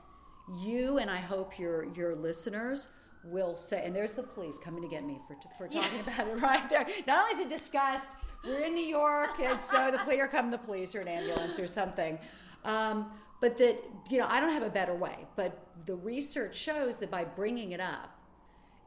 you 0.59 0.97
and 0.97 1.09
I 1.09 1.17
hope 1.17 1.57
your 1.57 1.85
your 1.93 2.15
listeners 2.15 2.89
will 3.23 3.55
say, 3.55 3.85
and 3.85 3.95
there's 3.95 4.13
the 4.13 4.23
police 4.23 4.57
coming 4.57 4.81
to 4.81 4.89
get 4.89 5.05
me 5.05 5.19
for 5.27 5.35
for 5.57 5.67
talking 5.67 5.99
yeah. 6.05 6.13
about 6.13 6.27
it 6.27 6.41
right 6.41 6.69
there. 6.69 6.85
Not 7.07 7.29
only 7.29 7.43
is 7.43 7.51
it 7.51 7.57
disgust, 7.57 8.11
we're 8.43 8.61
in 8.61 8.73
New 8.73 8.85
York, 8.85 9.39
and 9.39 9.61
so 9.63 9.91
the 9.91 9.99
police 9.99 10.27
coming, 10.31 10.51
the 10.51 10.57
police 10.57 10.95
or 10.95 11.01
an 11.01 11.07
ambulance 11.07 11.59
or 11.59 11.67
something. 11.67 12.17
Um, 12.63 13.11
but 13.39 13.57
that 13.57 13.83
you 14.09 14.19
know, 14.19 14.27
I 14.27 14.39
don't 14.39 14.51
have 14.51 14.63
a 14.63 14.69
better 14.69 14.95
way. 14.95 15.27
But 15.35 15.65
the 15.85 15.95
research 15.95 16.55
shows 16.55 16.97
that 16.97 17.09
by 17.09 17.23
bringing 17.23 17.71
it 17.71 17.79
up, 17.79 18.15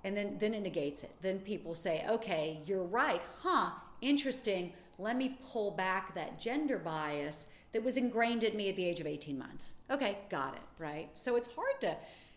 and 0.03 0.17
then 0.17 0.37
then 0.39 0.55
it 0.55 0.63
negates 0.63 1.03
it. 1.05 1.15
Then 1.23 1.39
people 1.41 1.75
say, 1.75 2.05
okay, 2.09 2.61
you're 2.67 2.85
right, 2.85 3.23
huh? 3.43 3.71
Interesting. 4.01 4.73
Let 4.99 5.17
me 5.17 5.39
pull 5.43 5.73
back 5.73 6.15
that 6.15 6.39
gender 6.39 6.79
bias 6.79 7.49
that 7.75 7.85
was 7.85 7.97
ingrained 7.97 8.45
in 8.45 8.57
me 8.57 8.71
at 8.71 8.77
the 8.77 8.87
age 8.87 9.01
of 9.01 9.07
18 9.07 9.37
months. 9.37 9.75
Okay, 9.91 10.19
got 10.31 10.55
it, 10.55 10.63
right? 10.79 11.11
So 11.15 11.35
it's 11.35 11.49
hard 11.49 11.81
to 11.81 11.97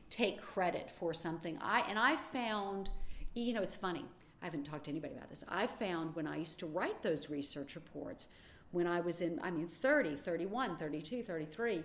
take 0.10 0.42
credit 0.42 0.90
for 0.90 1.14
something. 1.14 1.60
I 1.62 1.82
and 1.88 1.98
I 2.00 2.18
found, 2.18 2.90
you 3.36 3.54
know, 3.54 3.62
it's 3.62 3.76
funny. 3.76 4.04
I 4.42 4.46
haven't 4.46 4.64
talked 4.64 4.86
to 4.86 4.92
anybody 4.92 5.14
about 5.14 5.30
this. 5.30 5.44
I 5.48 5.68
found 5.68 6.16
when 6.16 6.26
I 6.28 6.38
used 6.38 6.60
to 6.60 6.66
write 6.66 7.04
those 7.04 7.30
research 7.30 7.76
reports 7.76 8.30
when 8.72 8.88
I 8.88 9.00
was 9.00 9.22
in 9.22 9.40
I 9.44 9.52
mean 9.52 9.68
30, 9.68 10.16
31, 10.16 10.78
32, 10.78 11.22
33, 11.22 11.84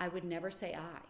I 0.00 0.08
would 0.08 0.24
never 0.24 0.50
say 0.50 0.74
I. 0.74 1.00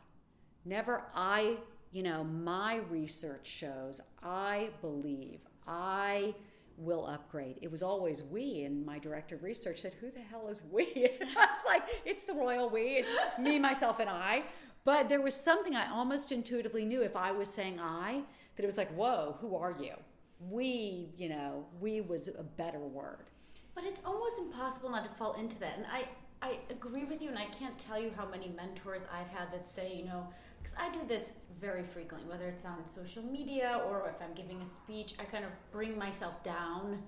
Never 0.65 1.05
I, 1.15 1.59
you 1.93 2.03
know, 2.03 2.25
my 2.25 2.77
research 2.91 3.47
shows 3.47 4.01
I 4.21 4.71
believe 4.81 5.39
I 5.67 6.35
will 6.77 7.07
upgrade. 7.07 7.59
It 7.63 7.71
was 7.71 7.83
always 7.83 8.23
we, 8.23 8.63
and 8.63 8.85
my 8.85 8.99
director 8.99 9.35
of 9.37 9.43
research 9.43 9.83
said, 9.83 9.95
Who 10.01 10.11
the 10.11 10.21
hell 10.21 10.49
is 10.49 10.63
we? 10.71 10.87
I 10.97 11.47
was 11.47 11.59
like, 11.67 11.83
It's 12.05 12.25
the 12.25 12.35
royal 12.35 12.69
we, 12.69 12.97
it's 12.97 13.11
me, 13.39 13.59
myself, 13.59 14.01
and 14.01 14.11
I. 14.11 14.45
But 14.85 15.09
there 15.09 15.23
was 15.23 15.35
something 15.35 15.75
I 15.75 15.91
almost 15.91 16.31
intuitively 16.31 16.85
knew 16.85 17.03
if 17.03 17.17
I 17.17 17.33
was 17.33 17.49
saying 17.49 17.81
I, 17.81 18.23
that 18.57 18.63
it 18.63 18.67
was 18.67 18.79
like, 18.79 18.93
Whoa, 18.95 19.37
who 19.41 19.57
are 19.57 19.75
you? 19.79 19.95
We, 20.41 21.11
you 21.17 21.29
know, 21.29 21.67
we 21.81 22.01
was 22.01 22.29
a 22.29 22.43
better 22.43 22.81
word. 22.81 23.31
But 23.75 23.85
it's 23.85 24.01
almost 24.05 24.39
impossible 24.39 24.91
not 24.91 25.05
to 25.05 25.11
fall 25.11 25.35
into 25.35 25.59
that. 25.61 25.77
And 25.77 25.87
I, 25.93 26.05
I 26.43 26.59
agree 26.71 27.05
with 27.05 27.23
you, 27.23 27.29
and 27.29 27.39
I 27.39 27.47
can't 27.47 27.79
tell 27.79 28.01
you 28.01 28.11
how 28.17 28.27
many 28.27 28.53
mentors 28.55 29.07
I've 29.13 29.29
had 29.29 29.53
that 29.53 29.65
say, 29.65 29.95
you 29.95 30.05
know, 30.05 30.29
because 30.65 30.79
I 30.81 30.91
do 30.91 31.01
this 31.07 31.35
very 31.61 31.83
frequently, 31.83 32.27
whether 32.27 32.49
it's 32.49 32.65
on 32.65 32.87
social 32.87 33.23
media 33.23 33.83
or 33.87 34.09
if 34.09 34.23
I'm 34.27 34.33
giving 34.35 34.63
a 34.63 34.67
speech, 34.67 35.13
I 35.21 35.25
kind 35.25 35.45
of 35.45 35.51
bring 35.71 35.99
myself 35.99 36.43
down 36.43 37.03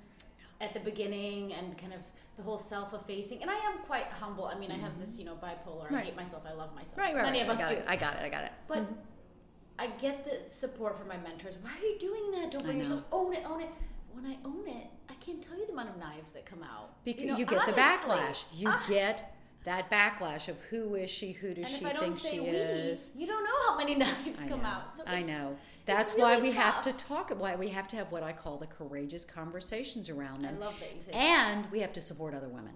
at 0.61 0.75
the 0.75 0.81
beginning 0.81 1.55
and 1.55 1.77
kind 1.79 1.95
of 1.95 2.01
the 2.37 2.43
whole 2.43 2.59
self-effacing. 2.59 3.41
And 3.41 3.51
I 3.51 3.55
am 3.55 3.79
quite 3.79 4.09
humble. 4.13 4.45
I 4.45 4.59
mean, 4.59 4.69
mm-hmm. 4.69 4.85
I 4.85 4.85
have 4.85 5.01
this, 5.01 5.19
you 5.19 5.25
know, 5.25 5.37
bipolar. 5.37 5.91
Right. 5.91 6.03
I 6.03 6.05
hate 6.05 6.17
myself. 6.17 6.43
I 6.47 6.53
love 6.53 6.75
myself. 6.75 6.99
Right, 6.99 7.15
right. 7.15 7.25
Many 7.25 7.41
right. 7.41 7.49
of 7.49 7.57
us 7.59 7.65
I 7.65 7.69
do. 7.69 7.75
It. 7.77 7.85
I 7.89 7.97
got 7.97 8.17
it. 8.17 8.23
I 8.25 8.29
got 8.29 8.45
it. 8.45 8.53
But 8.69 8.79
mm-hmm. 8.81 8.93
I 9.79 9.87
get 9.87 10.23
the 10.23 10.51
support 10.51 10.99
from 10.99 11.09
my 11.09 11.17
mentors. 11.17 11.57
Why 11.63 11.71
are 11.71 11.87
you 11.87 11.99
doing 11.99 12.31
that? 12.33 12.51
Don't 12.51 12.63
bring 12.63 12.79
yourself. 12.79 13.05
Own 13.11 13.33
it. 13.33 13.43
Own 13.47 13.63
it. 13.63 13.71
When 14.13 14.27
I 14.27 14.37
own 14.45 14.69
it, 14.69 14.87
I 15.09 15.15
can't 15.15 15.41
tell 15.41 15.59
you 15.59 15.67
the 15.67 15.73
amount 15.73 15.91
of 15.91 15.99
knives 15.99 16.31
that 16.33 16.45
come 16.45 16.63
out. 16.63 17.03
Because 17.05 17.23
you, 17.25 17.31
know, 17.31 17.39
you 17.39 17.47
get 17.47 17.59
honestly, 17.59 17.73
the 17.75 17.81
backlash. 17.81 18.45
You 18.53 18.69
ah. 18.69 18.85
get 18.87 19.36
that 19.67 19.91
backlash 19.91 20.47
of 20.47 20.59
who 20.71 20.95
is 20.95 21.11
she, 21.11 21.33
who 21.33 21.53
does 21.53 21.67
and 21.67 21.77
she 21.77 21.85
think 21.85 22.19
she 22.19 22.41
we, 22.41 22.47
is. 22.47 23.13
You 23.17 23.27
don't 23.27 23.43
know 23.43 23.69
how 23.69 23.77
many 23.77 23.95
knives 23.97 24.41
come 24.49 24.65
out. 24.65 24.89
So 24.89 25.03
I 25.07 25.23
know. 25.23 25.59
That's 25.85 26.15
really 26.15 26.23
why 26.23 26.41
we 26.41 26.53
tough. 26.53 26.63
have 26.63 26.83
to 26.83 26.93
talk. 26.93 27.31
Why 27.37 27.57
we 27.57 27.69
have 27.69 27.89
to 27.89 27.97
have 27.97 28.13
what 28.13 28.23
I 28.23 28.33
call 28.33 28.59
the 28.59 28.69
courageous 28.69 29.25
conversations 29.25 30.09
around 30.09 30.43
them. 30.43 30.57
I 30.57 30.65
love 30.65 30.75
that 30.81 30.95
you 30.95 31.03
say. 31.03 31.11
And 31.13 31.65
that. 31.65 31.73
we 31.73 31.81
have 31.81 31.93
to 31.95 32.01
support 32.01 32.33
other 32.33 32.49
women. 32.49 32.75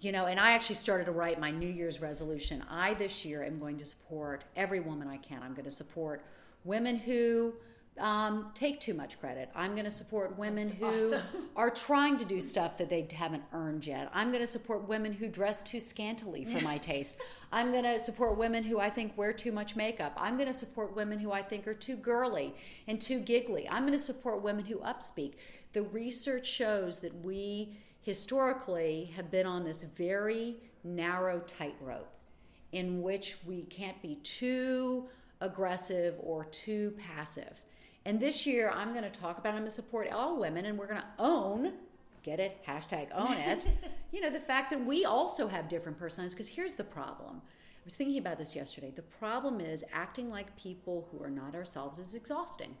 You 0.00 0.12
know, 0.12 0.24
and 0.24 0.40
I 0.40 0.52
actually 0.52 0.76
started 0.76 1.04
to 1.04 1.12
write 1.12 1.38
my 1.38 1.50
New 1.50 1.68
Year's 1.68 2.00
resolution. 2.00 2.64
I 2.70 2.94
this 2.94 3.24
year 3.24 3.42
am 3.42 3.58
going 3.58 3.76
to 3.78 3.84
support 3.84 4.44
every 4.56 4.80
woman 4.80 5.08
I 5.08 5.18
can. 5.18 5.42
I'm 5.42 5.52
going 5.52 5.64
to 5.64 5.70
support 5.70 6.24
women 6.64 6.96
who 6.96 7.52
um, 7.98 8.50
take 8.54 8.80
too 8.80 8.94
much 8.94 9.20
credit. 9.20 9.50
I'm 9.54 9.72
going 9.72 9.84
to 9.84 9.90
support 9.90 10.36
women 10.36 10.68
That's 10.80 11.00
who 11.00 11.06
awesome. 11.06 11.22
are 11.54 11.70
trying 11.70 12.16
to 12.18 12.24
do 12.24 12.40
stuff 12.40 12.76
that 12.78 12.90
they 12.90 13.06
haven't 13.12 13.44
earned 13.52 13.86
yet. 13.86 14.10
I'm 14.12 14.30
going 14.30 14.40
to 14.40 14.48
support 14.48 14.88
women 14.88 15.12
who 15.12 15.28
dress 15.28 15.62
too 15.62 15.80
scantily 15.80 16.44
for 16.44 16.60
my 16.62 16.78
taste. 16.92 17.16
I'm 17.52 17.70
going 17.70 17.84
to 17.84 17.98
support 17.98 18.36
women 18.36 18.64
who 18.64 18.80
I 18.80 18.90
think 18.90 19.16
wear 19.16 19.32
too 19.32 19.52
much 19.52 19.76
makeup. 19.76 20.16
I'm 20.20 20.34
going 20.34 20.48
to 20.48 20.54
support 20.54 20.96
women 20.96 21.20
who 21.20 21.30
I 21.30 21.42
think 21.42 21.68
are 21.68 21.74
too 21.74 21.96
girly 21.96 22.54
and 22.88 23.00
too 23.00 23.20
giggly. 23.20 23.68
I'm 23.68 23.82
going 23.82 23.92
to 23.92 24.04
support 24.04 24.42
women 24.42 24.64
who 24.64 24.78
upspeak. 24.78 25.34
The 25.72 25.82
research 25.82 26.46
shows 26.46 27.00
that 27.00 27.24
we 27.24 27.76
historically 28.00 29.12
have 29.16 29.30
been 29.30 29.46
on 29.46 29.64
this 29.64 29.82
very 29.82 30.56
narrow 30.82 31.40
tightrope 31.40 32.10
in 32.72 33.02
which 33.02 33.36
we 33.46 33.62
can't 33.62 34.02
be 34.02 34.16
too 34.16 35.08
aggressive 35.40 36.16
or 36.18 36.44
too 36.46 36.92
passive. 36.98 37.62
And 38.06 38.20
this 38.20 38.46
year, 38.46 38.70
I'm 38.70 38.92
going 38.92 39.04
to 39.04 39.20
talk 39.20 39.38
about, 39.38 39.50
I'm 39.50 39.60
going 39.60 39.64
to 39.68 39.74
support 39.74 40.10
all 40.12 40.38
women, 40.38 40.66
and 40.66 40.78
we're 40.78 40.86
going 40.86 41.00
to 41.00 41.06
own, 41.18 41.72
get 42.22 42.38
it, 42.38 42.62
hashtag 42.66 43.08
own 43.14 43.32
it, 43.32 43.66
you 44.12 44.20
know, 44.20 44.30
the 44.30 44.40
fact 44.40 44.70
that 44.70 44.84
we 44.84 45.04
also 45.04 45.48
have 45.48 45.68
different 45.68 45.98
personalities. 45.98 46.34
Because 46.34 46.48
here's 46.48 46.74
the 46.74 46.84
problem. 46.84 47.40
I 47.46 47.84
was 47.84 47.96
thinking 47.96 48.18
about 48.18 48.38
this 48.38 48.54
yesterday. 48.54 48.92
The 48.94 49.02
problem 49.02 49.60
is 49.60 49.84
acting 49.92 50.30
like 50.30 50.56
people 50.56 51.08
who 51.10 51.22
are 51.22 51.30
not 51.30 51.54
ourselves 51.54 51.98
is 51.98 52.14
exhausting. 52.14 52.76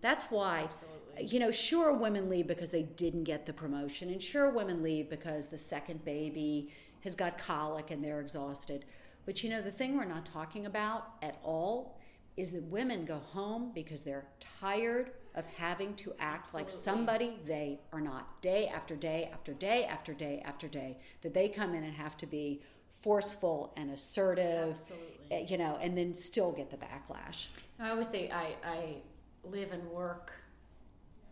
That's 0.00 0.24
why, 0.24 0.64
Absolutely. 0.64 1.26
you 1.26 1.38
know, 1.38 1.50
sure, 1.50 1.92
women 1.92 2.28
leave 2.30 2.46
because 2.46 2.70
they 2.70 2.82
didn't 2.82 3.24
get 3.24 3.46
the 3.46 3.52
promotion, 3.52 4.08
and 4.10 4.22
sure, 4.22 4.50
women 4.50 4.82
leave 4.82 5.10
because 5.10 5.48
the 5.48 5.58
second 5.58 6.04
baby 6.04 6.70
has 7.00 7.14
got 7.14 7.38
colic 7.38 7.90
and 7.90 8.04
they're 8.04 8.20
exhausted. 8.20 8.84
But 9.24 9.42
you 9.42 9.50
know, 9.50 9.60
the 9.60 9.70
thing 9.70 9.96
we're 9.96 10.04
not 10.04 10.24
talking 10.26 10.66
about 10.66 11.08
at 11.22 11.38
all 11.42 11.98
is 12.36 12.52
that 12.52 12.62
women 12.64 13.04
go 13.04 13.18
home 13.18 13.72
because 13.74 14.02
they're 14.02 14.26
tired 14.60 15.10
of 15.34 15.44
having 15.56 15.94
to 15.94 16.14
act 16.18 16.54
like 16.54 16.70
somebody 16.70 17.38
they 17.46 17.78
are 17.92 18.00
not 18.00 18.40
day 18.42 18.68
after 18.68 18.94
day 18.96 19.28
after 19.32 19.52
day 19.52 19.84
after 19.84 20.12
day 20.14 20.42
after 20.44 20.68
day 20.68 20.98
that 21.22 21.34
they 21.34 21.48
come 21.48 21.74
in 21.74 21.84
and 21.84 21.94
have 21.94 22.16
to 22.16 22.26
be 22.26 22.62
forceful 23.00 23.72
and 23.76 23.90
assertive 23.90 24.74
Absolutely. 24.76 25.06
eh, 25.30 25.46
you 25.48 25.58
know 25.58 25.78
and 25.80 25.96
then 25.96 26.14
still 26.14 26.52
get 26.52 26.70
the 26.70 26.76
backlash 26.76 27.46
I 27.78 27.90
always 27.90 28.08
say 28.08 28.30
I, 28.30 28.54
I 28.66 28.96
live 29.44 29.72
and 29.72 29.86
work 29.90 30.32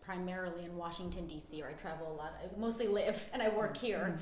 primarily 0.01 0.63
in 0.65 0.75
Washington 0.77 1.25
D.C. 1.25 1.61
or 1.63 1.69
I 1.69 1.73
travel 1.73 2.11
a 2.11 2.15
lot. 2.15 2.35
I 2.39 2.59
mostly 2.59 2.87
live 2.87 3.25
and 3.33 3.41
I 3.41 3.49
work 3.49 3.75
here. 3.75 4.19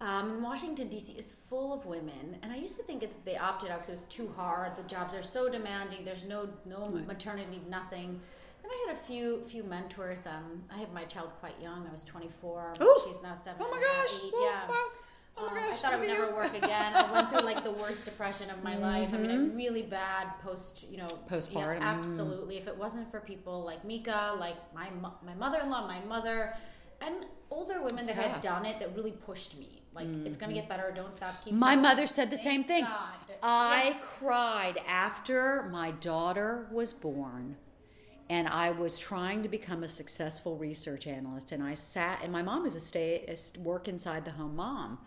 Um, 0.00 0.30
and 0.34 0.42
Washington 0.42 0.88
D.C. 0.88 1.12
is 1.14 1.32
full 1.48 1.72
of 1.72 1.84
women, 1.84 2.36
and 2.42 2.52
I 2.52 2.56
used 2.56 2.76
to 2.76 2.84
think 2.84 3.02
it's 3.02 3.16
they 3.16 3.36
opted 3.36 3.70
out 3.70 3.78
because 3.78 3.88
it 3.88 3.92
was 3.92 4.04
too 4.04 4.28
hard. 4.36 4.76
The 4.76 4.82
jobs 4.84 5.12
are 5.12 5.22
so 5.22 5.48
demanding. 5.48 6.04
There's 6.04 6.24
no 6.24 6.48
no 6.64 6.88
Right. 6.88 7.06
maternity 7.06 7.48
leave, 7.52 7.66
nothing. 7.66 8.20
Then 8.62 8.70
I 8.70 8.84
had 8.88 8.96
a 8.96 9.00
few 9.00 9.42
few 9.44 9.64
mentors. 9.64 10.24
Um, 10.26 10.62
I 10.72 10.78
had 10.78 10.92
my 10.92 11.04
child 11.04 11.32
quite 11.40 11.60
young. 11.60 11.84
I 11.88 11.92
was 11.92 12.04
24. 12.04 12.74
Ooh. 12.80 12.96
She's 13.06 13.20
now 13.22 13.34
seven. 13.34 13.60
oh 13.64 13.70
my 13.70 13.76
and 13.76 13.84
a 13.84 13.88
half, 13.88 14.06
gosh 14.06 14.20
eight. 14.24 14.32
Yeah. 14.34 14.68
wow. 14.68 14.84
oh 15.38 15.46
my 15.46 15.48
Um, 15.48 15.54
gosh 15.54 15.72
I 15.72 15.76
thought 15.78 15.92
I 15.94 15.96
would 15.96 16.08
never 16.08 16.32
work 16.34 16.56
again. 16.56 16.94
I 16.94 17.10
went 17.12 17.30
through 17.30 17.40
like 17.42 17.64
the 17.64 17.72
worst 17.72 18.04
depression 18.04 18.50
of 18.50 18.62
my 18.62 18.76
life. 18.90 19.12
I 19.12 19.16
mean, 19.18 19.30
a 19.32 19.40
really 19.54 19.82
bad 19.82 20.28
post, 20.42 20.84
you 20.88 20.98
know, 20.98 21.06
Postpartum, 21.28 21.80
Yeah, 21.80 21.94
mm. 21.94 21.98
absolutely. 21.98 22.56
If 22.56 22.68
it 22.68 22.76
wasn't 22.76 23.10
for 23.10 23.18
people 23.18 23.62
like 23.64 23.84
Mika, 23.84 24.36
like 24.38 24.56
my 24.72 24.90
my 25.24 25.34
mother-in-law, 25.34 25.88
my 25.88 26.00
mother, 26.04 26.54
and 27.00 27.24
older 27.50 27.80
women 27.82 28.04
that 28.06 28.14
tough. 28.14 28.24
Mm-hmm. 28.24 28.32
had 28.34 28.40
done 28.42 28.64
it, 28.66 28.78
that 28.80 28.94
really 28.94 29.12
pushed 29.12 29.58
me. 29.58 29.77
Like 29.94 30.08
it's 30.24 30.36
gonna 30.36 30.52
get 30.54 30.68
better. 30.68 30.92
Don't 30.94 31.14
stop. 31.14 31.44
Keep 31.44 31.54
My 31.54 31.74
going. 31.74 31.82
mother 31.82 32.06
said 32.06 32.30
the 32.30 32.36
Thank 32.36 32.48
same 32.48 32.64
thing. 32.64 32.84
God. 32.84 33.14
I 33.42 33.84
Yeah. 33.90 33.98
cried 34.00 34.78
after 34.86 35.68
my 35.72 35.90
daughter 35.92 36.68
was 36.70 36.92
born 36.92 37.56
and 38.30 38.46
I 38.48 38.70
was 38.70 38.98
trying 38.98 39.42
to 39.42 39.48
become 39.48 39.82
a 39.82 39.88
successful 39.88 40.56
research 40.56 41.06
analyst 41.06 41.52
and 41.52 41.62
I 41.62 41.74
sat 41.74 42.20
and 42.22 42.32
my 42.32 42.42
mom 42.42 42.62
was 42.64 42.74
a 42.74 42.80
stay 42.80 43.24
a 43.28 43.58
work 43.60 43.88
inside 43.88 44.24
the 44.24 44.32
home 44.32 44.56
mom 44.56 44.98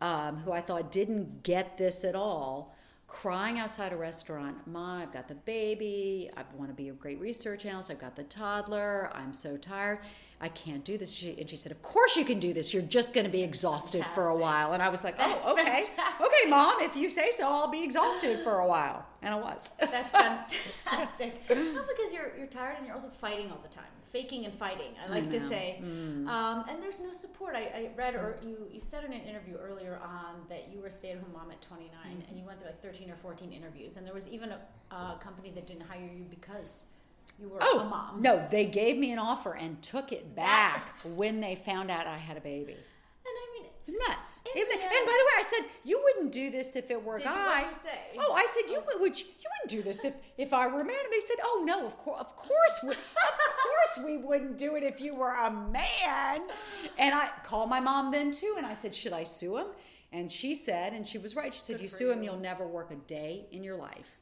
um, 0.00 0.38
who 0.38 0.52
I 0.52 0.60
thought 0.60 0.90
didn't 0.92 1.42
get 1.42 1.76
this 1.78 2.04
at 2.04 2.14
all 2.14 2.74
crying 3.08 3.58
outside 3.58 3.92
a 3.92 3.96
restaurant 3.96 4.66
mom 4.66 5.02
I've 5.02 5.12
got 5.12 5.28
the 5.28 5.34
baby 5.34 6.30
I 6.36 6.42
want 6.56 6.70
to 6.70 6.74
be 6.74 6.88
a 6.88 6.92
great 6.92 7.20
research 7.20 7.64
analyst 7.66 7.90
I've 7.90 8.00
got 8.00 8.16
the 8.16 8.24
toddler 8.24 9.10
I'm 9.14 9.34
so 9.34 9.56
tired 9.56 9.98
I 10.42 10.48
can't 10.48 10.84
do 10.84 10.98
this 10.98 11.10
she, 11.10 11.36
and 11.38 11.48
she 11.48 11.56
said 11.56 11.70
of 11.72 11.80
course 11.82 12.16
you 12.16 12.24
can 12.24 12.40
do 12.40 12.52
this 12.52 12.74
you're 12.74 12.82
just 12.82 13.14
going 13.14 13.24
to 13.26 13.32
be 13.32 13.42
exhausted 13.42 14.04
for 14.14 14.26
a 14.26 14.36
while 14.36 14.72
and 14.72 14.82
I 14.82 14.88
was 14.88 15.04
like 15.04 15.16
That's 15.16 15.46
oh 15.46 15.52
okay 15.52 15.64
fantastic. 15.64 15.98
okay 16.26 16.50
mom 16.50 16.80
if 16.80 16.96
you 16.96 17.08
say 17.10 17.30
so 17.36 17.44
I'll 17.48 17.68
be 17.70 17.84
exhausted 17.84 18.42
for 18.42 18.58
a 18.58 18.66
while 18.66 19.06
and 19.22 19.32
I 19.32 19.38
was 19.38 19.70
That's 19.78 20.12
fantastic. 20.12 21.40
well, 21.48 21.84
because 21.88 22.12
you're 22.12 22.32
you're 22.36 22.46
tired 22.48 22.76
and 22.78 22.86
you're 22.86 22.94
also 22.94 23.08
fighting 23.08 23.50
all 23.52 23.60
the 23.62 23.68
time, 23.68 23.84
faking 24.04 24.44
and 24.46 24.52
fighting. 24.54 24.92
I 25.04 25.08
like 25.10 25.30
to 25.30 25.38
know. 25.38 25.44
Mm. 25.44 25.48
say, 25.48 25.78
um, 26.26 26.64
and 26.68 26.82
there's 26.82 26.98
no 27.00 27.12
support. 27.12 27.54
I, 27.54 27.62
I 27.80 27.90
read 27.96 28.14
or 28.16 28.38
you 28.42 28.56
you 28.72 28.80
said 28.80 29.04
in 29.04 29.12
an 29.12 29.20
interview 29.22 29.56
earlier 29.56 30.00
on 30.02 30.40
that 30.48 30.68
you 30.72 30.80
were 30.80 30.88
a 30.88 30.90
stay-at-home 30.90 31.32
mom 31.32 31.50
at 31.52 31.62
29, 31.62 31.88
Mm-hmm. 31.92 32.28
and 32.28 32.38
you 32.38 32.44
went 32.44 32.58
through 32.58 32.70
like 32.70 32.82
13 32.82 33.10
or 33.10 33.16
14 33.16 33.52
interviews, 33.52 33.96
and 33.96 34.04
there 34.04 34.12
was 34.14 34.26
even 34.26 34.50
a, 34.50 34.60
a 34.94 35.18
company 35.20 35.50
that 35.54 35.66
didn't 35.68 35.82
hire 35.82 36.00
you 36.18 36.24
because 36.28 36.86
you 37.38 37.48
were 37.48 37.58
Oh 37.60 37.80
a 37.80 37.84
mom. 37.84 38.22
no, 38.22 38.46
they 38.50 38.66
gave 38.66 38.96
me 38.98 39.12
an 39.12 39.18
offer 39.18 39.54
and 39.54 39.82
took 39.82 40.12
it 40.12 40.34
back 40.34 40.82
Yes. 40.84 41.04
when 41.04 41.40
they 41.40 41.54
found 41.56 41.90
out 41.90 42.06
I 42.06 42.18
had 42.18 42.36
a 42.36 42.40
baby. 42.40 42.72
and 42.72 42.78
I 43.26 43.52
mean, 43.54 43.66
It 43.66 43.72
was 43.86 43.96
nuts. 44.08 44.40
Even- 44.56 44.72
and 44.72 44.80
by 44.80 44.88
the 44.90 45.26
way, 45.26 45.36
I 45.38 45.44
said 45.50 45.68
you 45.84 46.00
wouldn't 46.02 46.32
do 46.32 46.50
this 46.50 46.76
if 46.76 46.90
it 46.90 47.02
were 47.02 47.16
a 47.16 47.18
Did 47.18 47.28
guy. 47.28 47.66
You 47.68 47.74
say? 47.74 48.18
Oh, 48.18 48.32
I 48.32 48.46
said 48.54 48.70
you 48.70 48.78
oh. 48.80 48.84
would. 48.86 49.00
would 49.00 49.18
you, 49.20 49.26
you 49.26 49.48
wouldn't 49.64 49.70
do 49.70 49.82
this 49.82 50.04
if 50.04 50.14
if 50.38 50.52
I 50.52 50.66
were 50.68 50.80
a 50.82 50.84
man. 50.84 50.96
And 51.04 51.12
they 51.12 51.20
said, 51.26 51.36
oh 51.42 51.62
no, 51.66 51.84
of 51.84 51.96
course, 51.96 52.20
of 52.20 52.36
course, 52.36 52.80
we, 52.84 52.90
of 52.90 52.96
course 52.96 54.06
we 54.06 54.16
wouldn't 54.18 54.56
do 54.58 54.76
it 54.76 54.82
if 54.84 55.00
you 55.00 55.14
were 55.14 55.34
a 55.46 55.50
man. 55.50 56.42
And 56.98 57.14
I 57.14 57.28
called 57.44 57.68
my 57.70 57.80
mom 57.80 58.12
then 58.12 58.30
too, 58.32 58.54
and 58.56 58.64
I 58.66 58.74
said, 58.74 58.94
should 58.94 59.12
I 59.12 59.24
sue 59.24 59.56
him? 59.58 59.66
And 60.12 60.30
she 60.30 60.54
said, 60.54 60.92
and 60.92 61.08
she 61.08 61.16
was 61.18 61.34
right. 61.34 61.52
She 61.54 61.60
said, 61.60 61.76
Good 61.76 61.82
you 61.82 61.88
sue 61.88 62.10
him, 62.12 62.22
you'll 62.22 62.36
never 62.38 62.66
work 62.68 62.90
a 62.90 62.96
day 62.96 63.46
in 63.50 63.64
your 63.64 63.76
life. 63.76 64.18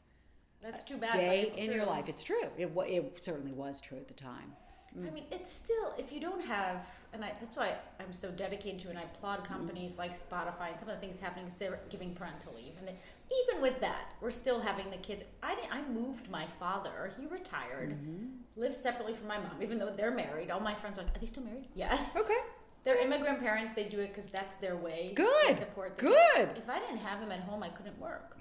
That's 0.63 0.83
too 0.83 0.97
bad. 0.97 1.13
Day 1.13 1.51
in 1.57 1.67
true. 1.67 1.75
your 1.75 1.87
life. 1.87 2.09
It's 2.09 2.23
true. 2.23 2.43
It 2.57 2.71
it 2.77 3.25
certainly 3.25 3.53
was 3.53 3.81
true 3.81 3.99
at 3.99 4.09
the 4.09 4.15
time. 4.15 4.53
I 4.97 5.11
mean, 5.11 5.25
it's 5.31 5.53
still 5.53 5.95
if 5.99 6.13
you 6.13 6.21
don't 6.21 6.45
have, 6.45 6.85
and 7.13 7.25
I, 7.25 7.33
that's 7.39 7.57
why 7.57 7.75
I'm 8.01 8.13
so 8.13 8.31
dedicated 8.31 8.81
to, 8.81 8.89
and 8.89 8.99
I 8.99 9.03
applaud 9.03 9.41
mm-hmm. 9.45 9.53
companies 9.53 9.99
like 9.99 10.13
Spotify 10.13 10.71
and 10.71 10.81
some 10.81 10.89
of 10.89 10.97
the 10.97 11.01
things 11.01 11.21
happening 11.21 11.47
is 11.47 11.55
they're 11.55 11.79
giving 11.91 12.13
parental 12.13 12.55
leave, 12.57 12.73
and 12.79 12.89
they, 12.89 12.97
even 13.45 13.63
with 13.63 13.81
that, 13.81 14.15
we're 14.21 14.33
still 14.33 14.61
having 14.61 14.91
the 14.91 14.97
kids. 14.97 15.23
I 15.43 15.55
didn't, 15.55 15.73
I 15.73 15.83
moved 15.89 16.29
my 16.29 16.47
father. 16.59 17.13
He 17.17 17.27
retired, 17.27 17.91
mm-hmm. 17.91 18.27
lives 18.57 18.77
separately 18.79 19.15
from 19.15 19.29
my 19.29 19.39
mom, 19.39 19.63
even 19.63 19.79
though 19.79 19.91
they're 19.91 20.11
married. 20.11 20.51
All 20.51 20.61
my 20.61 20.75
friends 20.75 20.99
are 20.99 21.03
like, 21.03 21.17
are 21.17 21.21
they 21.21 21.27
still 21.27 21.45
married? 21.45 21.69
Yes. 21.75 22.13
Okay. 22.17 22.39
They're 22.83 22.99
immigrant 22.99 23.39
parents. 23.39 23.75
They 23.75 23.85
do 23.85 24.01
it 24.01 24.09
because 24.09 24.27
that's 24.27 24.57
their 24.57 24.77
way. 24.77 25.13
Good. 25.15 25.49
To 25.49 25.55
support 25.55 25.99
Good. 25.99 26.51
If 26.57 26.69
I 26.69 26.81
didn't 26.81 26.99
have 26.99 27.21
him 27.21 27.31
at 27.31 27.41
home, 27.41 27.63
I 27.63 27.69
couldn't 27.69 27.99
work. 28.01 28.39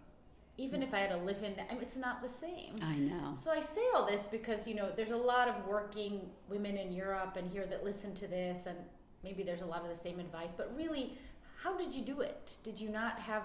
Even 0.60 0.84
if 0.84 0.94
I 0.94 1.00
had 1.00 1.10
to 1.12 1.18
live 1.18 1.42
in, 1.42 1.54
I 1.70 1.74
mean, 1.74 1.82
it's 1.84 1.96
not 1.96 2.22
the 2.22 2.28
same. 2.30 2.76
I 2.82 2.96
know. 2.98 3.34
So 3.38 3.50
I 3.50 3.62
say 3.62 3.82
all 3.96 4.06
this 4.06 4.24
because 4.30 4.68
you 4.68 4.76
know 4.76 4.92
there's 4.96 5.12
a 5.12 5.18
lot 5.34 5.48
of 5.48 5.56
working 5.66 6.30
women 6.50 6.76
in 6.78 6.92
Europe 6.92 7.38
and 7.38 7.50
here 7.50 7.66
that 7.68 7.84
listen 7.86 8.14
to 8.16 8.28
this, 8.28 8.66
and 8.66 8.78
maybe 9.24 9.42
there's 9.42 9.62
a 9.62 9.66
lot 9.66 9.82
of 9.84 9.90
the 9.90 9.96
same 9.96 10.20
advice. 10.20 10.52
But 10.56 10.74
really, 10.76 11.18
how 11.64 11.78
did 11.78 11.96
you 11.96 12.02
do 12.04 12.20
it? 12.22 12.58
Did 12.64 12.80
you 12.80 12.90
not 12.90 13.20
have? 13.20 13.44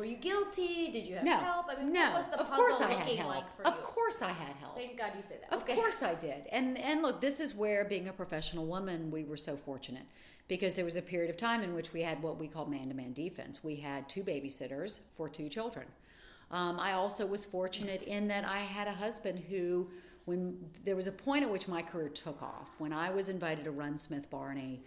Were 0.00 0.04
you 0.04 0.16
guilty? 0.16 0.90
Did 0.90 1.06
you 1.06 1.14
have 1.14 1.24
No, 1.24 1.36
help? 1.38 1.66
I 1.70 1.76
mean, 1.80 1.92
no. 1.92 2.02
what 2.10 2.14
was 2.14 2.26
the 2.26 2.40
of 2.40 2.50
course 2.50 2.80
I 2.80 2.90
had 2.90 3.06
help. 3.16 3.30
like 3.36 3.56
for 3.56 3.64
of 3.64 3.74
you? 3.76 3.80
course 3.82 4.20
I 4.20 4.30
had 4.32 4.56
help. 4.56 4.76
Thank 4.76 4.98
God 4.98 5.12
you 5.16 5.22
say 5.22 5.36
that. 5.40 5.52
Of 5.54 5.62
Okay. 5.62 5.76
course 5.76 6.02
I 6.02 6.14
did. 6.16 6.46
And 6.50 6.76
and 6.78 7.00
look, 7.02 7.20
this 7.20 7.38
is 7.38 7.54
where 7.54 7.84
being 7.84 8.08
a 8.08 8.12
professional 8.12 8.66
woman, 8.66 9.12
we 9.12 9.22
were 9.22 9.36
so 9.36 9.56
fortunate 9.56 10.02
because 10.48 10.74
there 10.74 10.84
was 10.84 10.96
a 10.96 11.02
period 11.02 11.30
of 11.30 11.36
time 11.36 11.62
in 11.62 11.72
which 11.74 11.92
we 11.92 12.02
had 12.02 12.20
what 12.22 12.36
we 12.38 12.48
call 12.48 12.66
man-to-man 12.66 13.12
defense. 13.12 13.62
We 13.62 13.76
had 13.76 14.08
two 14.08 14.22
babysitters 14.24 15.00
for 15.16 15.28
two 15.28 15.48
children. 15.48 15.86
Um, 16.50 16.78
I 16.78 16.92
also 16.92 17.26
was 17.26 17.44
fortunate 17.44 18.02
in 18.02 18.28
that 18.28 18.44
I 18.44 18.58
had 18.58 18.86
a 18.86 18.92
husband 18.92 19.44
who, 19.48 19.88
when 20.24 20.58
there 20.84 20.96
was 20.96 21.06
a 21.06 21.12
point 21.12 21.44
at 21.44 21.50
which 21.50 21.66
my 21.66 21.82
career 21.82 22.08
took 22.08 22.40
off, 22.42 22.70
when 22.78 22.92
I 22.92 23.10
was 23.10 23.28
invited 23.28 23.64
to 23.64 23.72
run 23.72 23.98
Smith 23.98 24.30
Barney, 24.30 24.82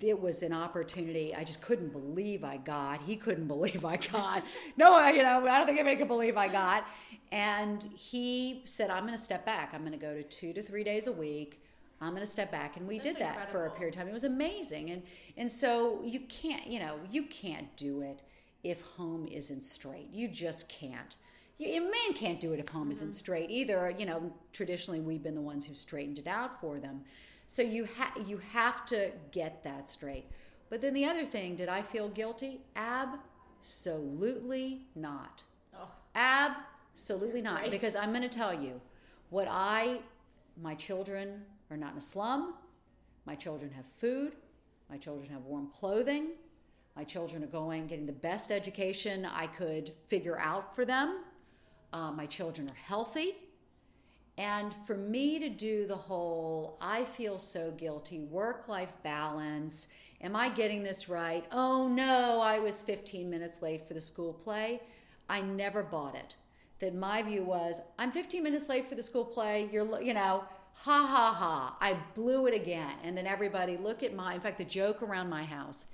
it 0.00 0.20
was 0.20 0.42
an 0.42 0.52
opportunity 0.52 1.34
I 1.34 1.44
just 1.44 1.60
couldn't 1.60 1.92
believe 1.92 2.44
I 2.44 2.58
got. 2.58 3.02
He 3.02 3.16
couldn't 3.16 3.46
believe 3.48 3.84
I 3.84 3.96
got. 3.96 4.44
no, 4.76 5.06
you 5.08 5.22
know, 5.22 5.46
I 5.46 5.58
don't 5.58 5.66
think 5.66 5.78
anybody 5.78 5.96
could 5.96 6.08
believe 6.08 6.36
I 6.36 6.48
got. 6.48 6.86
And 7.32 7.82
he 7.94 8.62
said, 8.64 8.90
I'm 8.90 9.04
going 9.04 9.16
to 9.16 9.22
step 9.22 9.44
back. 9.44 9.70
I'm 9.74 9.80
going 9.80 9.92
to 9.92 9.98
go 9.98 10.14
to 10.14 10.22
two 10.22 10.52
to 10.52 10.62
three 10.62 10.84
days 10.84 11.06
a 11.06 11.12
week. 11.12 11.62
I'm 12.00 12.10
going 12.10 12.24
to 12.24 12.30
step 12.30 12.52
back. 12.52 12.76
And 12.76 12.86
we 12.86 12.98
That's 12.98 13.14
did 13.14 13.22
that 13.22 13.50
for 13.50 13.66
a 13.66 13.70
period 13.70 13.94
of 13.94 13.98
time. 13.98 14.08
It 14.08 14.12
was 14.12 14.24
amazing. 14.24 14.90
And, 14.90 15.02
and 15.36 15.50
so 15.50 16.00
you 16.04 16.20
can't, 16.20 16.66
you 16.66 16.78
know, 16.78 17.00
you 17.10 17.24
can't 17.24 17.76
do 17.76 18.02
it 18.02 18.22
if 18.62 18.80
home 18.80 19.26
isn't 19.26 19.64
straight. 19.64 20.08
You 20.12 20.28
just 20.28 20.68
can't. 20.68 21.16
You, 21.58 21.76
a 21.76 21.80
man 21.80 22.14
can't 22.14 22.40
do 22.40 22.52
it 22.52 22.60
if 22.60 22.68
home 22.68 22.90
isn't 22.90 23.08
mm-hmm. 23.08 23.14
straight 23.14 23.50
either. 23.50 23.92
You 23.96 24.06
know, 24.06 24.32
traditionally 24.52 25.00
we've 25.00 25.22
been 25.22 25.34
the 25.34 25.40
ones 25.40 25.66
who 25.66 25.74
straightened 25.74 26.18
it 26.18 26.26
out 26.26 26.60
for 26.60 26.78
them. 26.78 27.02
So 27.46 27.62
you 27.62 27.88
ha- 27.96 28.14
you 28.26 28.38
have 28.52 28.84
to 28.86 29.10
get 29.32 29.64
that 29.64 29.88
straight. 29.88 30.26
But 30.70 30.80
then 30.80 30.94
the 30.94 31.06
other 31.06 31.24
thing, 31.24 31.56
did 31.56 31.68
I 31.68 31.82
feel 31.82 32.08
guilty? 32.08 32.60
Absolutely 32.76 34.82
not. 34.94 35.42
Oh, 35.74 35.88
Absolutely 36.14 37.40
not. 37.40 37.62
Right. 37.62 37.70
Because 37.70 37.96
I'm 37.96 38.10
going 38.10 38.22
to 38.22 38.28
tell 38.28 38.52
you 38.52 38.80
what 39.30 39.48
I 39.50 40.00
my 40.60 40.74
children 40.74 41.44
are 41.70 41.76
not 41.76 41.92
in 41.92 41.98
a 41.98 42.02
slum, 42.02 42.54
my 43.24 43.34
children 43.34 43.70
have 43.72 43.86
food, 43.86 44.32
my 44.90 44.96
children 44.96 45.30
have 45.30 45.44
warm 45.44 45.68
clothing, 45.68 46.30
my 46.98 47.04
children 47.04 47.44
are 47.44 47.46
going, 47.46 47.86
getting 47.86 48.06
the 48.06 48.12
best 48.12 48.50
education 48.50 49.24
I 49.24 49.46
could 49.46 49.92
figure 50.08 50.36
out 50.36 50.74
for 50.74 50.84
them. 50.84 51.20
Uh, 51.92 52.10
my 52.10 52.26
children 52.26 52.68
are 52.68 52.74
healthy. 52.74 53.36
And 54.36 54.74
for 54.84 54.96
me 54.96 55.38
to 55.38 55.48
do 55.48 55.86
the 55.86 55.94
whole, 55.94 56.76
I 56.80 57.04
feel 57.04 57.38
so 57.38 57.70
guilty, 57.70 58.18
work 58.18 58.66
life 58.66 58.96
balance, 59.04 59.86
am 60.20 60.34
I 60.34 60.48
getting 60.48 60.82
this 60.82 61.08
right? 61.08 61.44
Oh 61.52 61.86
no, 61.86 62.40
I 62.40 62.58
was 62.58 62.82
15 62.82 63.30
minutes 63.30 63.62
late 63.62 63.86
for 63.86 63.94
the 63.94 64.00
school 64.00 64.32
play. 64.32 64.80
I 65.30 65.40
never 65.40 65.84
bought 65.84 66.16
it. 66.16 66.34
That 66.80 66.96
my 66.96 67.22
view 67.22 67.44
was, 67.44 67.80
I'm 67.96 68.10
15 68.10 68.42
minutes 68.42 68.68
late 68.68 68.88
for 68.88 68.96
the 68.96 69.04
school 69.04 69.24
play, 69.24 69.68
you're, 69.72 70.02
you 70.02 70.14
know, 70.14 70.42
ha 70.72 71.06
ha 71.06 71.32
ha, 71.32 71.76
I 71.80 71.96
blew 72.16 72.48
it 72.48 72.54
again. 72.54 72.96
And 73.04 73.16
then 73.16 73.28
everybody 73.28 73.76
look 73.76 74.02
at 74.02 74.16
my, 74.16 74.34
in 74.34 74.40
fact, 74.40 74.58
the 74.58 74.64
joke 74.64 75.00
around 75.00 75.28
my 75.28 75.44
house 75.44 75.86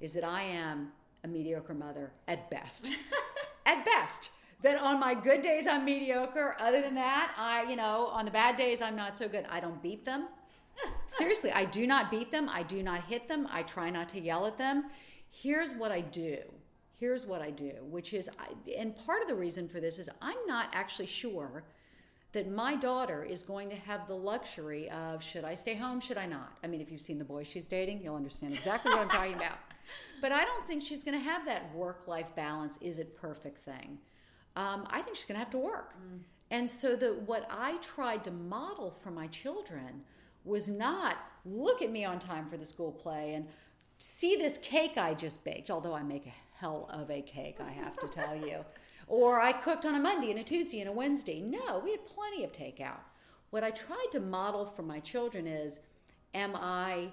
is 0.00 0.12
that 0.14 0.24
I 0.24 0.42
am 0.42 0.92
a 1.22 1.28
mediocre 1.28 1.74
mother 1.74 2.12
at 2.26 2.50
best. 2.50 2.90
at 3.66 3.84
best. 3.84 4.30
That 4.62 4.80
on 4.82 5.00
my 5.00 5.14
good 5.14 5.42
days 5.42 5.66
I'm 5.66 5.84
mediocre. 5.84 6.56
Other 6.58 6.82
than 6.82 6.94
that, 6.96 7.32
I, 7.36 7.68
you 7.70 7.76
know, 7.76 8.08
on 8.08 8.24
the 8.24 8.30
bad 8.30 8.56
days 8.56 8.82
I'm 8.82 8.96
not 8.96 9.16
so 9.16 9.28
good. 9.28 9.46
I 9.50 9.60
don't 9.60 9.82
beat 9.82 10.04
them. 10.04 10.28
Seriously, 11.06 11.50
I 11.50 11.64
do 11.64 11.86
not 11.86 12.10
beat 12.10 12.30
them. 12.30 12.48
I 12.48 12.62
do 12.62 12.82
not 12.82 13.04
hit 13.04 13.28
them. 13.28 13.48
I 13.50 13.62
try 13.62 13.90
not 13.90 14.08
to 14.10 14.20
yell 14.20 14.46
at 14.46 14.58
them. 14.58 14.84
Here's 15.30 15.72
what 15.72 15.92
I 15.92 16.00
do. 16.00 16.38
Here's 16.98 17.24
what 17.24 17.40
I 17.40 17.50
do, 17.50 17.72
which 17.88 18.12
is, 18.12 18.28
I, 18.38 18.48
and 18.76 18.94
part 19.06 19.22
of 19.22 19.28
the 19.28 19.34
reason 19.34 19.68
for 19.68 19.80
this 19.80 19.98
is 19.98 20.10
I'm 20.20 20.36
not 20.46 20.68
actually 20.74 21.06
sure 21.06 21.64
that 22.32 22.50
my 22.50 22.76
daughter 22.76 23.24
is 23.24 23.42
going 23.42 23.70
to 23.70 23.76
have 23.76 24.06
the 24.06 24.14
luxury 24.14 24.90
of 24.90 25.22
should 25.22 25.44
I 25.44 25.54
stay 25.54 25.74
home, 25.74 26.00
should 26.00 26.18
I 26.18 26.26
not? 26.26 26.58
I 26.62 26.66
mean, 26.66 26.82
if 26.82 26.92
you've 26.92 27.00
seen 27.00 27.18
the 27.18 27.24
boy 27.24 27.42
she's 27.42 27.66
dating, 27.66 28.02
you'll 28.02 28.16
understand 28.16 28.52
exactly 28.52 28.92
what 28.92 29.00
I'm 29.00 29.08
talking 29.08 29.34
about. 29.36 29.58
But 30.20 30.32
I 30.32 30.44
don't 30.44 30.66
think 30.66 30.82
she's 30.82 31.02
going 31.02 31.18
to 31.18 31.24
have 31.24 31.46
that 31.46 31.74
work 31.74 32.06
life 32.06 32.34
balance, 32.34 32.78
is 32.80 32.98
it 32.98 33.14
perfect 33.14 33.64
thing. 33.64 33.98
Um, 34.56 34.86
I 34.90 35.02
think 35.02 35.16
she's 35.16 35.26
going 35.26 35.36
to 35.36 35.44
have 35.44 35.50
to 35.50 35.58
work. 35.58 35.94
Mm. 35.94 36.20
And 36.50 36.68
so, 36.68 36.96
the, 36.96 37.14
what 37.14 37.46
I 37.50 37.76
tried 37.76 38.24
to 38.24 38.30
model 38.30 38.90
for 38.90 39.10
my 39.10 39.28
children 39.28 40.02
was 40.44 40.68
not 40.68 41.16
look 41.44 41.80
at 41.80 41.90
me 41.90 42.04
on 42.04 42.18
time 42.18 42.46
for 42.46 42.56
the 42.56 42.66
school 42.66 42.92
play 42.92 43.34
and 43.34 43.46
see 43.98 44.36
this 44.36 44.58
cake 44.58 44.96
I 44.96 45.14
just 45.14 45.44
baked, 45.44 45.70
although 45.70 45.94
I 45.94 46.02
make 46.02 46.26
a 46.26 46.32
hell 46.58 46.88
of 46.92 47.10
a 47.10 47.22
cake, 47.22 47.58
I 47.60 47.70
have 47.70 47.96
to 47.98 48.08
tell 48.08 48.36
you. 48.36 48.64
Or 49.06 49.40
I 49.40 49.50
cooked 49.50 49.84
on 49.84 49.96
a 49.96 49.98
Monday 49.98 50.30
and 50.30 50.38
a 50.38 50.44
Tuesday 50.44 50.78
and 50.78 50.88
a 50.88 50.92
Wednesday. 50.92 51.40
No, 51.40 51.80
we 51.82 51.90
had 51.90 52.06
plenty 52.06 52.44
of 52.44 52.52
takeout. 52.52 53.00
What 53.50 53.64
I 53.64 53.72
tried 53.72 54.06
to 54.12 54.20
model 54.20 54.64
for 54.64 54.84
my 54.84 55.00
children 55.00 55.48
is 55.48 55.80
am 56.32 56.54
I 56.54 57.10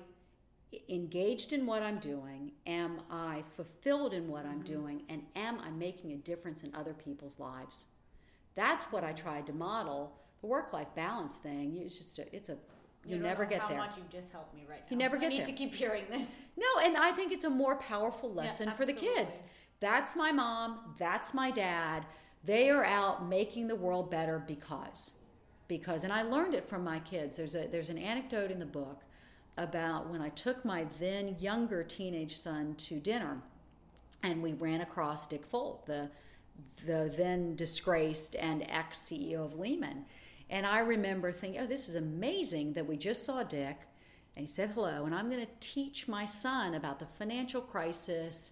engaged 0.89 1.53
in 1.53 1.65
what 1.65 1.81
I'm 1.81 1.99
doing? 1.99 2.51
Am 2.65 3.01
I 3.09 3.43
fulfilled 3.45 4.13
in 4.13 4.27
what 4.27 4.45
I'm 4.45 4.61
mm-hmm. 4.61 4.73
doing? 4.73 5.03
And 5.09 5.23
am 5.35 5.59
I 5.59 5.69
making 5.69 6.11
a 6.11 6.17
difference 6.17 6.63
in 6.63 6.73
other 6.75 6.93
people's 6.93 7.39
lives? 7.39 7.85
That's 8.55 8.85
what 8.85 9.03
I 9.03 9.13
tried 9.13 9.47
to 9.47 9.53
model. 9.53 10.13
The 10.41 10.47
work 10.47 10.73
life 10.73 10.87
balance 10.95 11.35
thing, 11.35 11.77
it's 11.77 11.97
just 11.97 12.19
a, 12.19 12.35
it's 12.35 12.49
a 12.49 12.57
you, 13.05 13.15
you 13.15 13.21
never 13.21 13.45
get 13.45 13.61
how 13.61 13.67
there. 13.69 13.77
How 13.77 13.85
much 13.85 13.97
you 13.97 14.03
just 14.11 14.31
helped 14.31 14.53
me 14.53 14.65
right 14.69 14.79
now. 14.79 14.85
You 14.89 14.97
never 14.97 15.17
get 15.17 15.27
I 15.27 15.29
need 15.29 15.39
there. 15.39 15.45
to 15.45 15.51
keep 15.53 15.73
hearing 15.73 16.03
this. 16.11 16.39
No, 16.57 16.65
and 16.83 16.97
I 16.97 17.11
think 17.11 17.31
it's 17.31 17.45
a 17.45 17.49
more 17.49 17.75
powerful 17.75 18.33
lesson 18.33 18.67
yeah, 18.67 18.73
for 18.73 18.85
the 18.85 18.93
kids. 18.93 19.43
That's 19.79 20.15
my 20.15 20.31
mom. 20.31 20.95
That's 20.97 21.33
my 21.33 21.51
dad. 21.51 22.05
They 22.43 22.69
are 22.69 22.83
out 22.83 23.27
making 23.27 23.67
the 23.67 23.75
world 23.75 24.09
better 24.09 24.39
because, 24.39 25.13
because, 25.67 26.03
and 26.03 26.11
I 26.11 26.23
learned 26.23 26.55
it 26.55 26.67
from 26.67 26.83
my 26.83 26.99
kids. 26.99 27.37
There's 27.37 27.55
a 27.55 27.67
there's 27.67 27.89
an 27.89 27.97
anecdote 27.97 28.51
in 28.51 28.59
the 28.59 28.65
book 28.65 29.03
about 29.57 30.09
when 30.09 30.21
I 30.21 30.29
took 30.29 30.63
my 30.63 30.85
then 30.99 31.35
younger 31.39 31.83
teenage 31.83 32.37
son 32.37 32.75
to 32.75 32.99
dinner, 32.99 33.41
and 34.23 34.41
we 34.41 34.53
ran 34.53 34.81
across 34.81 35.27
Dick 35.27 35.49
Fuld, 35.49 35.85
the 35.85 36.09
the 36.85 37.13
then 37.15 37.55
disgraced 37.55 38.35
and 38.35 38.63
ex 38.67 38.99
CEO 38.99 39.45
of 39.45 39.59
Lehman. 39.59 40.05
And 40.49 40.65
I 40.65 40.79
remember 40.79 41.31
thinking, 41.31 41.61
oh, 41.61 41.67
this 41.67 41.89
is 41.89 41.95
amazing 41.95 42.73
that 42.73 42.87
we 42.87 42.97
just 42.97 43.25
saw 43.25 43.43
Dick 43.43 43.77
and 44.35 44.45
he 44.45 44.51
said 44.51 44.71
hello. 44.71 45.05
And 45.05 45.15
I'm 45.15 45.29
going 45.29 45.45
to 45.45 45.51
teach 45.59 46.07
my 46.07 46.25
son 46.25 46.75
about 46.75 46.99
the 46.99 47.05
financial 47.05 47.59
crisis 47.59 48.51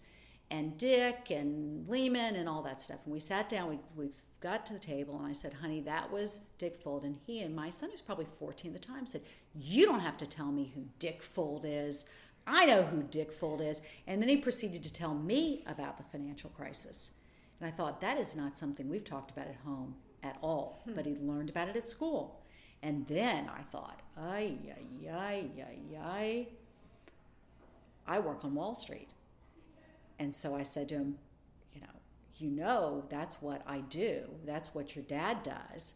and 0.51 0.77
Dick 0.77 1.31
and 1.31 1.87
Lehman 1.87 2.35
and 2.35 2.47
all 2.47 2.61
that 2.63 2.81
stuff. 2.81 2.99
And 3.05 3.13
we 3.13 3.19
sat 3.19 3.49
down, 3.49 3.69
we, 3.69 3.79
we 3.95 4.11
got 4.41 4.65
to 4.67 4.73
the 4.73 4.79
table, 4.79 5.17
and 5.17 5.25
I 5.25 5.33
said, 5.33 5.53
honey, 5.53 5.81
that 5.81 6.11
was 6.11 6.39
Dick 6.57 6.81
Fuld. 6.81 7.03
And 7.03 7.17
he 7.25 7.41
and 7.41 7.55
my 7.55 7.69
son, 7.69 7.89
who's 7.89 8.01
probably 8.01 8.27
14 8.37 8.73
at 8.75 8.81
the 8.81 8.87
time, 8.87 9.05
said, 9.05 9.21
You 9.55 9.85
don't 9.85 10.01
have 10.01 10.17
to 10.17 10.27
tell 10.27 10.51
me 10.51 10.71
who 10.75 10.85
Dick 10.99 11.23
Fuld 11.23 11.63
is. 11.65 12.05
I 12.47 12.65
know 12.65 12.83
who 12.83 13.01
Dick 13.01 13.33
Fuld 13.33 13.61
is. 13.61 13.81
And 14.05 14.21
then 14.21 14.29
he 14.29 14.37
proceeded 14.37 14.83
to 14.83 14.93
tell 14.93 15.15
me 15.15 15.63
about 15.65 15.97
the 15.97 16.03
financial 16.03 16.51
crisis. 16.51 17.11
And 17.59 17.67
I 17.67 17.71
thought, 17.71 18.01
that 18.01 18.17
is 18.17 18.35
not 18.35 18.57
something 18.57 18.89
we've 18.89 19.03
talked 19.03 19.31
about 19.31 19.47
at 19.47 19.57
home 19.65 19.95
at 20.21 20.37
all, 20.41 20.81
hmm. 20.85 20.93
but 20.93 21.05
he 21.05 21.15
learned 21.15 21.49
about 21.49 21.69
it 21.69 21.75
at 21.75 21.89
school. 21.89 22.41
And 22.83 23.07
then 23.07 23.49
I 23.49 23.63
thought, 23.63 24.01
ay, 24.15 24.57
ay, 24.69 25.09
ay, 25.09 25.49
ay, 25.57 25.97
ay. 26.03 26.47
I 28.07 28.19
work 28.19 28.45
on 28.45 28.53
Wall 28.53 28.75
Street. 28.75 29.09
And 30.19 30.35
so 30.35 30.55
I 30.55 30.63
said 30.63 30.89
to 30.89 30.95
him, 30.95 31.17
you 31.73 31.81
know, 31.81 31.87
you 32.37 32.49
know 32.49 33.05
that's 33.09 33.41
what 33.41 33.61
I 33.67 33.79
do. 33.79 34.23
That's 34.45 34.73
what 34.73 34.95
your 34.95 35.05
dad 35.05 35.43
does. 35.43 35.93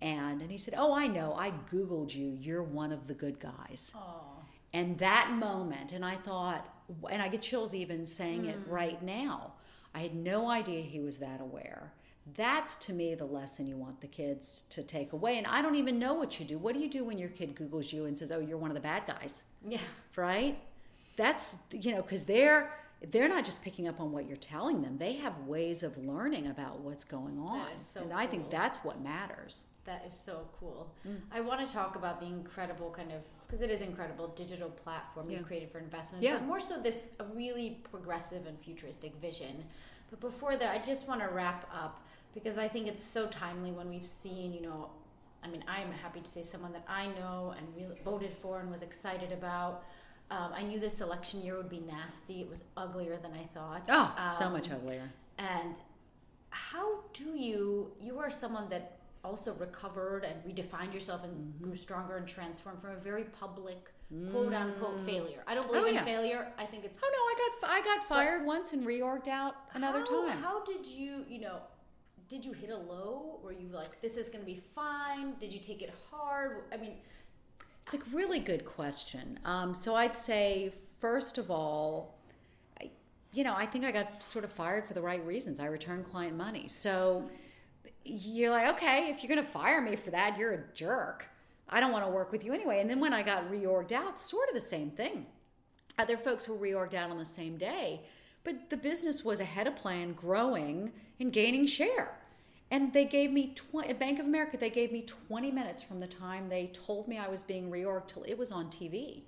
And 0.00 0.42
and 0.42 0.50
he 0.50 0.58
said, 0.58 0.74
"Oh, 0.76 0.92
I 0.92 1.06
know. 1.06 1.34
I 1.34 1.52
googled 1.72 2.14
you. 2.14 2.36
You're 2.38 2.62
one 2.62 2.92
of 2.92 3.06
the 3.06 3.14
good 3.14 3.40
guys." 3.40 3.92
Oh. 3.94 4.44
And 4.72 4.98
that 4.98 5.32
moment, 5.32 5.92
and 5.92 6.04
I 6.04 6.16
thought, 6.16 6.68
and 7.10 7.22
I 7.22 7.28
get 7.28 7.40
chills 7.40 7.72
even 7.72 8.04
saying 8.04 8.42
mm. 8.42 8.50
it 8.50 8.56
hmm. 8.56 8.70
right 8.70 9.02
now. 9.02 9.54
I 9.94 10.00
had 10.00 10.14
no 10.14 10.50
idea 10.50 10.82
he 10.82 11.00
was 11.00 11.16
that 11.18 11.40
aware. 11.40 11.94
That's 12.34 12.76
to 12.76 12.92
me 12.92 13.14
the 13.14 13.24
lesson 13.24 13.66
you 13.66 13.76
want 13.78 14.02
the 14.02 14.06
kids 14.06 14.64
to 14.70 14.82
take 14.82 15.14
away. 15.14 15.38
And 15.38 15.46
I 15.46 15.62
don't 15.62 15.76
even 15.76 15.98
know 15.98 16.12
what 16.12 16.38
you 16.38 16.44
do. 16.44 16.58
What 16.58 16.74
do 16.74 16.80
you 16.80 16.90
do 16.90 17.04
when 17.04 17.16
your 17.16 17.30
kid 17.30 17.54
Googles 17.54 17.92
you 17.92 18.04
and 18.04 18.18
says, 18.18 18.30
"Oh, 18.30 18.40
you're 18.40 18.58
one 18.58 18.70
of 18.70 18.74
the 18.74 18.80
bad 18.80 19.06
guys"? 19.06 19.44
Yeah. 19.66 19.80
Right. 20.14 20.58
That's 21.16 21.56
you 21.72 21.92
know 21.92 22.02
because 22.02 22.24
they're 22.24 22.70
they're 23.10 23.28
not 23.28 23.44
just 23.44 23.62
picking 23.62 23.86
up 23.86 24.00
on 24.00 24.10
what 24.10 24.26
you're 24.26 24.36
telling 24.36 24.82
them 24.82 24.96
they 24.98 25.14
have 25.14 25.38
ways 25.40 25.82
of 25.82 25.96
learning 25.98 26.46
about 26.46 26.80
what's 26.80 27.04
going 27.04 27.38
on 27.38 27.66
so 27.76 28.00
and 28.00 28.10
cool. 28.10 28.18
i 28.18 28.26
think 28.26 28.50
that's 28.50 28.78
what 28.78 29.00
matters 29.02 29.66
that 29.84 30.02
is 30.06 30.14
so 30.14 30.48
cool 30.58 30.92
mm. 31.06 31.16
i 31.30 31.40
want 31.40 31.66
to 31.66 31.72
talk 31.72 31.96
about 31.96 32.18
the 32.18 32.26
incredible 32.26 32.90
kind 32.90 33.12
of 33.12 33.20
because 33.46 33.60
it 33.62 33.70
is 33.70 33.80
incredible 33.80 34.28
digital 34.28 34.70
platform 34.70 35.30
yeah. 35.30 35.38
you 35.38 35.44
created 35.44 35.70
for 35.70 35.78
investment 35.78 36.22
yeah. 36.22 36.34
but 36.34 36.44
more 36.44 36.60
so 36.60 36.80
this 36.80 37.10
a 37.20 37.24
really 37.34 37.78
progressive 37.90 38.46
and 38.46 38.58
futuristic 38.58 39.14
vision 39.16 39.64
but 40.10 40.18
before 40.20 40.56
that 40.56 40.74
i 40.74 40.82
just 40.82 41.06
want 41.06 41.20
to 41.20 41.28
wrap 41.28 41.68
up 41.72 42.00
because 42.32 42.56
i 42.56 42.66
think 42.66 42.86
it's 42.86 43.02
so 43.02 43.26
timely 43.26 43.70
when 43.72 43.88
we've 43.90 44.06
seen 44.06 44.52
you 44.54 44.62
know 44.62 44.88
i 45.44 45.48
mean 45.48 45.62
i'm 45.68 45.92
happy 45.92 46.20
to 46.20 46.30
say 46.30 46.42
someone 46.42 46.72
that 46.72 46.84
i 46.88 47.06
know 47.08 47.54
and 47.58 47.66
really 47.76 48.00
voted 48.04 48.32
for 48.32 48.60
and 48.60 48.70
was 48.70 48.82
excited 48.82 49.32
about 49.32 49.84
um, 50.30 50.52
I 50.54 50.62
knew 50.62 50.80
this 50.80 51.00
election 51.00 51.42
year 51.42 51.56
would 51.56 51.68
be 51.68 51.80
nasty. 51.80 52.40
It 52.40 52.48
was 52.48 52.64
uglier 52.76 53.16
than 53.16 53.32
I 53.32 53.44
thought. 53.54 53.86
Oh, 53.88 54.14
um, 54.16 54.36
so 54.38 54.50
much 54.50 54.70
uglier. 54.70 55.10
And 55.38 55.74
how 56.50 57.00
do 57.12 57.36
you? 57.36 57.92
You 58.00 58.18
are 58.18 58.30
someone 58.30 58.68
that 58.70 58.98
also 59.22 59.54
recovered 59.54 60.24
and 60.24 60.36
redefined 60.44 60.94
yourself 60.94 61.24
and 61.24 61.32
mm-hmm. 61.32 61.64
grew 61.64 61.76
stronger 61.76 62.16
and 62.16 62.26
transformed 62.26 62.80
from 62.80 62.92
a 62.92 62.96
very 62.96 63.24
public 63.24 63.90
quote 64.30 64.54
unquote 64.54 64.98
mm. 64.98 65.04
failure. 65.04 65.42
I 65.46 65.54
don't 65.54 65.66
believe 65.66 65.82
oh, 65.82 65.88
in 65.88 65.94
yeah. 65.94 66.04
failure. 66.04 66.48
I 66.58 66.64
think 66.64 66.84
it's 66.84 66.98
Oh 67.02 67.10
no, 67.12 67.18
I 67.18 67.50
got 67.60 67.70
I 67.70 67.96
got 67.96 68.08
fired 68.08 68.40
but 68.40 68.46
once 68.46 68.72
and 68.72 68.86
reorged 68.86 69.28
out 69.28 69.54
another 69.74 70.00
how, 70.00 70.26
time. 70.26 70.38
How 70.38 70.64
did 70.64 70.86
you, 70.86 71.24
you 71.28 71.40
know, 71.40 71.58
did 72.28 72.44
you 72.44 72.52
hit 72.52 72.70
a 72.70 72.76
low? 72.76 73.40
Were 73.42 73.52
you 73.52 73.68
like 73.68 74.00
this 74.00 74.16
is 74.16 74.28
going 74.28 74.44
to 74.44 74.46
be 74.46 74.60
fine? 74.74 75.34
Did 75.40 75.52
you 75.52 75.60
take 75.60 75.82
it 75.82 75.92
hard? 76.10 76.64
I 76.72 76.76
mean, 76.76 76.94
it's 77.86 77.94
a 77.94 78.16
really 78.16 78.40
good 78.40 78.64
question. 78.64 79.38
Um, 79.44 79.72
so 79.72 79.94
I'd 79.94 80.14
say, 80.14 80.72
first 80.98 81.38
of 81.38 81.52
all, 81.52 82.18
I, 82.80 82.90
you 83.32 83.44
know, 83.44 83.54
I 83.56 83.64
think 83.64 83.84
I 83.84 83.92
got 83.92 84.24
sort 84.24 84.44
of 84.44 84.50
fired 84.50 84.88
for 84.88 84.94
the 84.94 85.00
right 85.00 85.24
reasons. 85.24 85.60
I 85.60 85.66
returned 85.66 86.04
client 86.04 86.36
money. 86.36 86.66
So 86.66 87.30
you're 88.04 88.50
like, 88.50 88.74
okay, 88.74 89.10
if 89.10 89.22
you're 89.22 89.32
going 89.32 89.44
to 89.44 89.48
fire 89.48 89.80
me 89.80 89.94
for 89.94 90.10
that, 90.10 90.36
you're 90.36 90.52
a 90.52 90.64
jerk. 90.74 91.28
I 91.68 91.78
don't 91.78 91.92
want 91.92 92.04
to 92.04 92.10
work 92.10 92.32
with 92.32 92.44
you 92.44 92.52
anyway. 92.52 92.80
And 92.80 92.90
then 92.90 92.98
when 92.98 93.14
I 93.14 93.22
got 93.22 93.48
reorged 93.52 93.92
out, 93.92 94.18
sort 94.18 94.48
of 94.48 94.56
the 94.56 94.60
same 94.60 94.90
thing. 94.90 95.26
Other 95.96 96.16
folks 96.16 96.48
were 96.48 96.56
reorged 96.56 96.94
out 96.94 97.10
on 97.10 97.18
the 97.18 97.24
same 97.24 97.56
day, 97.56 98.00
but 98.42 98.68
the 98.68 98.76
business 98.76 99.24
was 99.24 99.38
ahead 99.38 99.68
of 99.68 99.76
plan, 99.76 100.12
growing 100.12 100.92
and 101.20 101.32
gaining 101.32 101.66
share. 101.66 102.18
And 102.70 102.92
they 102.92 103.04
gave 103.04 103.30
me 103.30 103.52
20, 103.54 103.88
at 103.88 103.98
Bank 103.98 104.18
of 104.18 104.26
America, 104.26 104.56
they 104.56 104.70
gave 104.70 104.90
me 104.90 105.02
20 105.02 105.50
minutes 105.52 105.82
from 105.82 106.00
the 106.00 106.06
time 106.06 106.48
they 106.48 106.66
told 106.68 107.06
me 107.06 107.16
I 107.16 107.28
was 107.28 107.42
being 107.42 107.70
reorged 107.70 108.08
till 108.08 108.24
it 108.24 108.36
was 108.36 108.50
on 108.50 108.66
TV. 108.66 109.22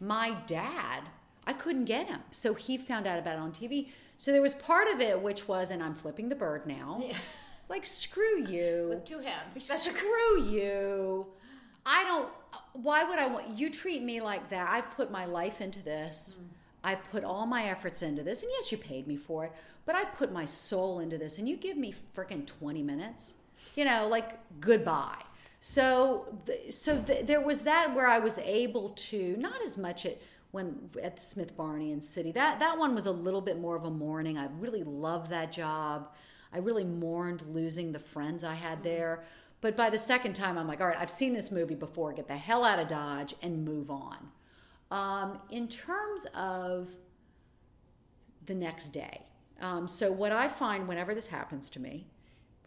My 0.00 0.36
dad, 0.46 1.02
I 1.46 1.52
couldn't 1.52 1.86
get 1.86 2.06
him. 2.06 2.20
So 2.30 2.54
he 2.54 2.76
found 2.76 3.06
out 3.06 3.18
about 3.18 3.34
it 3.34 3.40
on 3.40 3.52
TV. 3.52 3.88
So 4.16 4.30
there 4.30 4.42
was 4.42 4.54
part 4.54 4.88
of 4.88 5.00
it 5.00 5.20
which 5.20 5.48
was, 5.48 5.70
and 5.70 5.82
I'm 5.82 5.94
flipping 5.94 6.28
the 6.28 6.36
bird 6.36 6.66
now. 6.66 7.00
Yeah. 7.02 7.16
Like, 7.68 7.84
screw 7.84 8.46
you. 8.46 8.86
With 8.90 9.04
two 9.04 9.18
hands. 9.18 9.68
Screw 9.68 10.42
you. 10.44 11.26
I 11.84 12.04
don't. 12.04 12.28
Why 12.72 13.04
would 13.04 13.18
I 13.18 13.26
want 13.26 13.58
you 13.58 13.70
treat 13.70 14.02
me 14.02 14.20
like 14.20 14.50
that? 14.50 14.68
I've 14.70 14.90
put 14.92 15.10
my 15.10 15.24
life 15.24 15.60
into 15.60 15.82
this. 15.82 16.38
Mm. 16.40 16.55
I 16.86 16.94
put 16.94 17.24
all 17.24 17.46
my 17.46 17.64
efforts 17.64 18.00
into 18.00 18.22
this, 18.22 18.42
and 18.42 18.50
yes, 18.52 18.70
you 18.70 18.78
paid 18.78 19.08
me 19.08 19.16
for 19.16 19.44
it, 19.44 19.52
but 19.84 19.96
I 19.96 20.04
put 20.04 20.32
my 20.32 20.44
soul 20.44 21.00
into 21.00 21.18
this, 21.18 21.36
and 21.36 21.48
you 21.48 21.56
give 21.56 21.76
me 21.76 21.92
freaking 22.16 22.46
twenty 22.46 22.82
minutes. 22.82 23.34
You 23.74 23.84
know, 23.84 24.06
like 24.08 24.38
goodbye. 24.60 25.22
So, 25.58 26.38
so 26.70 26.96
there 26.98 27.40
was 27.40 27.62
that 27.62 27.92
where 27.94 28.06
I 28.06 28.20
was 28.20 28.38
able 28.38 28.90
to 28.90 29.36
not 29.36 29.60
as 29.62 29.76
much 29.76 30.06
at 30.06 30.22
when 30.52 30.90
at 31.02 31.20
Smith 31.20 31.56
Barney 31.56 31.90
and 31.90 32.00
Citi. 32.00 32.32
That 32.32 32.60
that 32.60 32.78
one 32.78 32.94
was 32.94 33.06
a 33.06 33.12
little 33.12 33.40
bit 33.40 33.58
more 33.58 33.74
of 33.74 33.84
a 33.84 33.90
mourning. 33.90 34.38
I 34.38 34.46
really 34.46 34.84
loved 34.84 35.30
that 35.30 35.50
job. 35.50 36.12
I 36.52 36.58
really 36.58 36.84
mourned 36.84 37.42
losing 37.52 37.92
the 37.92 37.98
friends 37.98 38.44
I 38.44 38.54
had 38.54 38.78
mm-hmm. 38.78 38.88
there. 38.88 39.24
But 39.60 39.76
by 39.76 39.90
the 39.90 39.98
second 39.98 40.34
time, 40.34 40.56
I'm 40.56 40.68
like, 40.68 40.80
all 40.80 40.86
right, 40.86 41.00
I've 41.00 41.10
seen 41.10 41.32
this 41.32 41.50
movie 41.50 41.74
before. 41.74 42.12
Get 42.12 42.28
the 42.28 42.36
hell 42.36 42.64
out 42.64 42.78
of 42.78 42.86
Dodge 42.86 43.34
and 43.42 43.64
move 43.64 43.90
on. 43.90 44.30
Um, 44.90 45.40
in 45.50 45.68
terms 45.68 46.26
of 46.34 46.88
the 48.44 48.54
next 48.54 48.86
day, 48.86 49.22
um, 49.60 49.88
so 49.88 50.12
what 50.12 50.32
I 50.32 50.48
find 50.48 50.86
whenever 50.86 51.14
this 51.14 51.26
happens 51.26 51.70
to 51.70 51.80
me, 51.80 52.06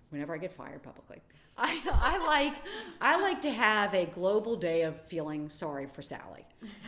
whenever 0.09 0.33
I 0.33 0.37
get 0.37 0.51
fired 0.51 0.83
publicly, 0.83 1.21
I, 1.57 1.79
I 1.85 2.25
like 2.25 2.53
I 3.01 3.21
like 3.21 3.41
to 3.41 3.51
have 3.51 3.93
a 3.93 4.05
global 4.05 4.55
day 4.55 4.83
of 4.83 4.99
feeling 5.01 5.49
sorry 5.49 5.87
for 5.87 6.01
Sallie, 6.01 6.45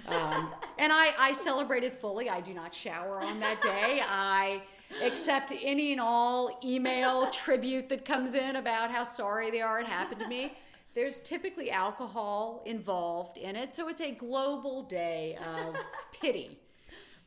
um, 0.08 0.52
and 0.78 0.92
I, 0.94 1.14
I 1.20 1.34
celebrate 1.34 1.84
it 1.84 1.94
fully. 1.94 2.30
I 2.30 2.42
do 2.42 2.54
not 2.54 2.74
shower 2.74 3.20
on 3.22 3.40
that 3.42 3.62
day. 3.62 4.02
I 4.06 4.64
accept 5.04 5.54
any 5.62 5.92
and 5.92 6.02
all 6.02 6.60
email 6.64 7.30
tribute 7.32 7.90
that 7.90 8.06
comes 8.06 8.34
in 8.34 8.58
about 8.58 8.92
how 8.92 9.04
sorry 9.04 9.52
they 9.52 9.62
are 9.62 9.80
it 9.80 9.88
happened 9.88 10.20
to 10.22 10.28
me. 10.28 10.54
There's 10.94 11.20
typically 11.20 11.72
alcohol 11.72 12.64
involved 12.66 13.38
in 13.38 13.56
it, 13.56 13.74
so 13.74 13.88
it's 13.88 14.02
a 14.02 14.12
global 14.12 14.84
day 14.84 15.38
of 15.38 15.76
pity. 16.22 16.60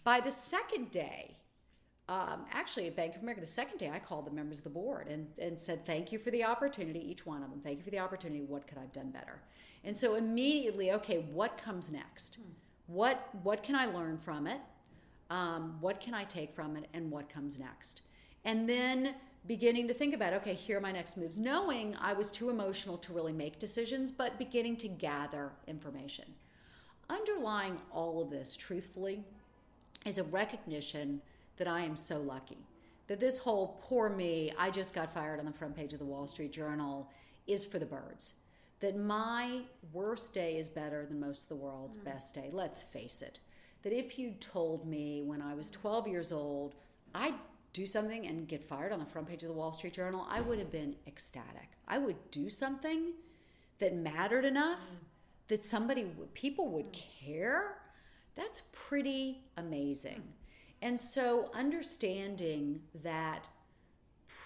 By 0.02 0.20
the 0.20 0.30
second 0.30 0.90
day, 0.90 1.38
um, 2.08 2.44
actually 2.52 2.86
at 2.86 2.96
Bank 2.96 3.16
of 3.16 3.22
America, 3.22 3.40
the 3.40 3.46
second 3.46 3.78
day 3.78 3.90
I 3.90 3.98
called 3.98 4.26
the 4.26 4.30
members 4.30 4.58
of 4.58 4.64
the 4.64 4.70
board 4.70 5.08
and, 5.08 5.28
and 5.40 5.58
said, 5.58 5.86
Thank 5.86 6.12
you 6.12 6.18
for 6.18 6.30
the 6.30 6.44
opportunity, 6.44 6.98
each 6.98 7.24
one 7.24 7.42
of 7.42 7.48
them. 7.48 7.60
Thank 7.60 7.78
you 7.78 7.84
for 7.84 7.90
the 7.90 8.00
opportunity. 8.00 8.42
What 8.42 8.66
could 8.66 8.76
I 8.76 8.82
have 8.82 8.92
done 8.92 9.10
better? 9.10 9.40
And 9.82 9.96
so 9.96 10.14
immediately, 10.14 10.92
okay, 10.92 11.26
what 11.32 11.56
comes 11.56 11.90
next? 11.90 12.36
Hmm. 12.36 12.50
What, 12.86 13.30
what 13.42 13.62
can 13.62 13.74
I 13.74 13.86
learn 13.86 14.18
from 14.18 14.46
it? 14.46 14.60
Um, 15.30 15.78
what 15.80 16.00
can 16.00 16.12
I 16.12 16.24
take 16.24 16.54
from 16.54 16.76
it? 16.76 16.86
And 16.92 17.10
what 17.10 17.30
comes 17.30 17.58
next? 17.58 18.02
And 18.44 18.68
then 18.68 19.14
beginning 19.46 19.88
to 19.88 19.94
think 19.94 20.14
about, 20.14 20.32
okay, 20.34 20.54
here 20.54 20.78
are 20.78 20.80
my 20.80 20.92
next 20.92 21.16
moves, 21.16 21.38
knowing 21.38 21.96
I 22.00 22.14
was 22.14 22.30
too 22.30 22.50
emotional 22.50 22.96
to 22.98 23.12
really 23.12 23.32
make 23.32 23.58
decisions, 23.58 24.10
but 24.10 24.38
beginning 24.38 24.76
to 24.78 24.88
gather 24.88 25.52
information. 25.66 26.24
Underlying 27.10 27.78
all 27.90 28.22
of 28.22 28.30
this, 28.30 28.56
truthfully, 28.56 29.22
is 30.06 30.18
a 30.18 30.24
recognition 30.24 31.20
that 31.56 31.68
I 31.68 31.82
am 31.82 31.96
so 31.96 32.20
lucky. 32.20 32.58
That 33.06 33.20
this 33.20 33.38
whole 33.38 33.78
poor 33.82 34.08
me, 34.08 34.50
I 34.58 34.70
just 34.70 34.94
got 34.94 35.12
fired 35.12 35.38
on 35.38 35.46
the 35.46 35.52
front 35.52 35.76
page 35.76 35.92
of 35.92 35.98
the 35.98 36.06
Wall 36.06 36.26
Street 36.26 36.52
Journal 36.52 37.10
is 37.46 37.64
for 37.66 37.78
the 37.78 37.86
birds. 37.86 38.34
That 38.80 38.98
my 38.98 39.60
worst 39.92 40.32
day 40.32 40.56
is 40.56 40.68
better 40.70 41.04
than 41.04 41.20
most 41.20 41.42
of 41.42 41.48
the 41.48 41.56
world's 41.56 41.98
mm. 41.98 42.04
best 42.04 42.34
day. 42.34 42.48
Let's 42.50 42.82
face 42.82 43.20
it. 43.20 43.40
That 43.82 43.92
if 43.92 44.18
you 44.18 44.32
told 44.40 44.86
me 44.86 45.22
when 45.22 45.42
I 45.42 45.54
was 45.54 45.70
12 45.70 46.08
years 46.08 46.32
old, 46.32 46.74
I'd 47.14 47.34
do 47.74 47.86
something 47.86 48.26
and 48.26 48.48
get 48.48 48.64
fired 48.64 48.92
on 48.92 49.00
the 49.00 49.04
front 49.04 49.28
page 49.28 49.42
of 49.42 49.48
the 49.48 49.54
Wall 49.54 49.72
Street 49.72 49.92
Journal, 49.92 50.26
I 50.30 50.40
would 50.40 50.58
have 50.58 50.70
been 50.70 50.94
ecstatic. 51.06 51.70
I 51.86 51.98
would 51.98 52.30
do 52.30 52.48
something 52.48 53.12
that 53.80 53.94
mattered 53.94 54.44
enough 54.44 54.78
mm. 54.78 55.04
that 55.48 55.62
somebody, 55.62 56.06
people 56.32 56.68
would 56.68 56.92
mm. 56.92 57.00
care. 57.20 57.78
That's 58.36 58.62
pretty 58.72 59.42
amazing. 59.56 60.22
Mm. 60.22 60.32
And 60.80 61.00
so, 61.00 61.50
understanding 61.52 62.82
that 63.02 63.48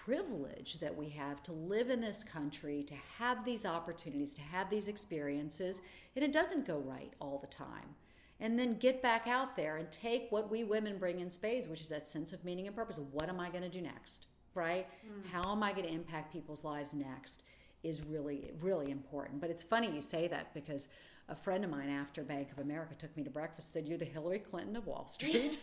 privilege 0.05 0.79
that 0.79 0.97
we 0.97 1.09
have 1.09 1.43
to 1.43 1.51
live 1.51 1.89
in 1.89 2.01
this 2.01 2.23
country, 2.23 2.83
to 2.83 2.95
have 3.19 3.45
these 3.45 3.65
opportunities, 3.65 4.33
to 4.33 4.41
have 4.41 4.69
these 4.69 4.87
experiences, 4.87 5.81
and 6.15 6.25
it 6.25 6.31
doesn't 6.31 6.65
go 6.65 6.77
right 6.79 7.13
all 7.19 7.37
the 7.37 7.47
time. 7.47 7.95
And 8.39 8.57
then 8.57 8.77
get 8.77 9.01
back 9.01 9.27
out 9.27 9.57
there 9.57 9.77
and 9.77 9.91
take 9.91 10.27
what 10.29 10.49
we 10.49 10.63
women 10.63 10.97
bring 10.97 11.19
in 11.19 11.29
spades, 11.29 11.67
which 11.67 11.81
is 11.81 11.89
that 11.89 12.07
sense 12.07 12.31
of 12.31 12.45
meaning 12.45 12.67
and 12.67 12.75
purpose. 12.75 12.99
What 13.11 13.27
am 13.27 13.39
I 13.39 13.49
going 13.49 13.63
to 13.63 13.69
do 13.69 13.81
next? 13.81 14.27
Right? 14.53 14.87
Mm. 15.05 15.29
How 15.31 15.51
am 15.51 15.61
I 15.61 15.73
going 15.73 15.85
to 15.85 15.93
impact 15.93 16.31
people's 16.31 16.63
lives 16.63 16.93
next? 16.93 17.43
Is 17.83 18.01
really, 18.05 18.51
really 18.61 18.91
important. 18.91 19.41
But 19.41 19.49
it's 19.49 19.63
funny 19.63 19.91
you 19.93 20.01
say 20.01 20.27
that 20.27 20.53
because 20.53 20.89
a 21.29 21.35
friend 21.35 21.63
of 21.63 21.69
mine 21.69 21.89
after 21.89 22.23
Bank 22.23 22.51
of 22.51 22.59
America 22.59 22.95
took 22.97 23.15
me 23.15 23.23
to 23.23 23.29
breakfast 23.29 23.73
said, 23.73 23.87
You're 23.87 23.97
the 23.97 24.05
Hillary 24.05 24.39
Clinton 24.39 24.75
of 24.75 24.87
Wall 24.87 25.07
Street. 25.07 25.59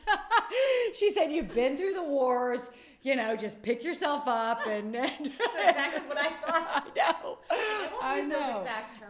she 0.95 1.11
said, 1.11 1.33
You've 1.33 1.55
been 1.55 1.77
through 1.77 1.95
the 1.95 2.05
wars, 2.05 2.71
you 3.03 3.17
know, 3.17 3.37
just 3.37 3.63
pick 3.63 3.83
yourself 3.83 4.25
up 4.27 4.67
and. 4.67 4.95
and 4.97 5.27
That's 5.27 5.69
exactly 5.69 6.09
what 6.09 6.19
I 6.19 6.31
thought. 6.31 6.89
I 8.03 8.21
know. 8.21 8.39
I, 8.43 8.61
know. 8.61 8.65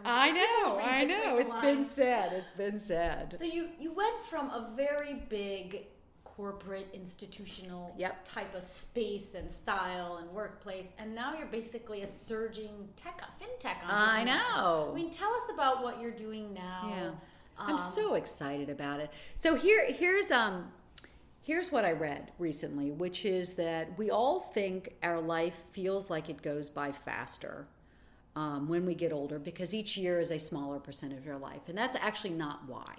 I 0.05 0.31
know. 0.31 0.79
I 0.79 1.03
know. 1.05 1.37
It's 1.37 1.53
been 1.53 1.83
said. 1.83 2.33
It's 2.33 2.51
been 2.51 2.79
said. 2.79 3.35
So 3.37 3.45
you, 3.45 3.69
you 3.79 3.93
went 3.93 4.19
from 4.21 4.47
a 4.47 4.71
very 4.75 5.13
big 5.29 5.85
corporate 6.37 6.87
institutional 6.93 7.93
yep. 7.97 8.23
type 8.23 8.53
of 8.53 8.67
space 8.67 9.33
and 9.33 9.51
style 9.51 10.17
and 10.21 10.29
workplace 10.29 10.89
and 10.99 11.13
now 11.13 11.35
you're 11.35 11.47
basically 11.47 12.03
a 12.03 12.07
surging 12.07 12.87
tech 12.95 13.19
fintech 13.41 13.83
entrepreneur. 13.83 13.89
I 13.89 14.23
know. 14.23 14.89
I 14.91 14.95
mean 14.95 15.09
tell 15.09 15.33
us 15.33 15.49
about 15.51 15.83
what 15.83 15.99
you're 15.99 16.11
doing 16.11 16.53
now. 16.53 16.93
Yeah. 16.95 17.07
Um, 17.57 17.71
I'm 17.71 17.77
so 17.79 18.13
excited 18.13 18.69
about 18.69 18.99
it. 18.99 19.11
So 19.35 19.55
here 19.55 19.91
here's 19.91 20.29
um 20.29 20.71
here's 21.41 21.71
what 21.71 21.85
I 21.85 21.93
read 21.93 22.31
recently, 22.37 22.91
which 22.91 23.25
is 23.25 23.53
that 23.53 23.97
we 23.97 24.11
all 24.11 24.39
think 24.39 24.93
our 25.01 25.19
life 25.19 25.55
feels 25.71 26.09
like 26.09 26.29
it 26.29 26.43
goes 26.43 26.69
by 26.69 26.91
faster 26.91 27.65
um, 28.35 28.67
when 28.67 28.85
we 28.85 28.93
get 28.93 29.11
older 29.11 29.39
because 29.39 29.73
each 29.73 29.97
year 29.97 30.19
is 30.19 30.29
a 30.29 30.37
smaller 30.37 30.77
percentage 30.77 31.25
of 31.25 31.27
our 31.27 31.39
life. 31.39 31.61
And 31.67 31.75
that's 31.75 31.95
actually 31.95 32.35
not 32.35 32.67
why. 32.67 32.97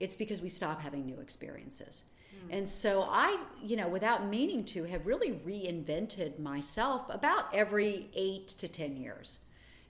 It's 0.00 0.16
because 0.16 0.42
we 0.42 0.48
stop 0.50 0.82
having 0.82 1.06
new 1.06 1.20
experiences. 1.20 2.04
Mm. 2.46 2.58
And 2.58 2.68
so 2.68 3.06
I, 3.08 3.42
you 3.62 3.76
know, 3.76 3.88
without 3.88 4.28
meaning 4.28 4.64
to, 4.66 4.84
have 4.84 5.06
really 5.06 5.32
reinvented 5.32 6.38
myself 6.38 7.02
about 7.08 7.52
every 7.52 8.10
eight 8.14 8.48
to 8.48 8.68
10 8.68 8.96
years. 8.96 9.38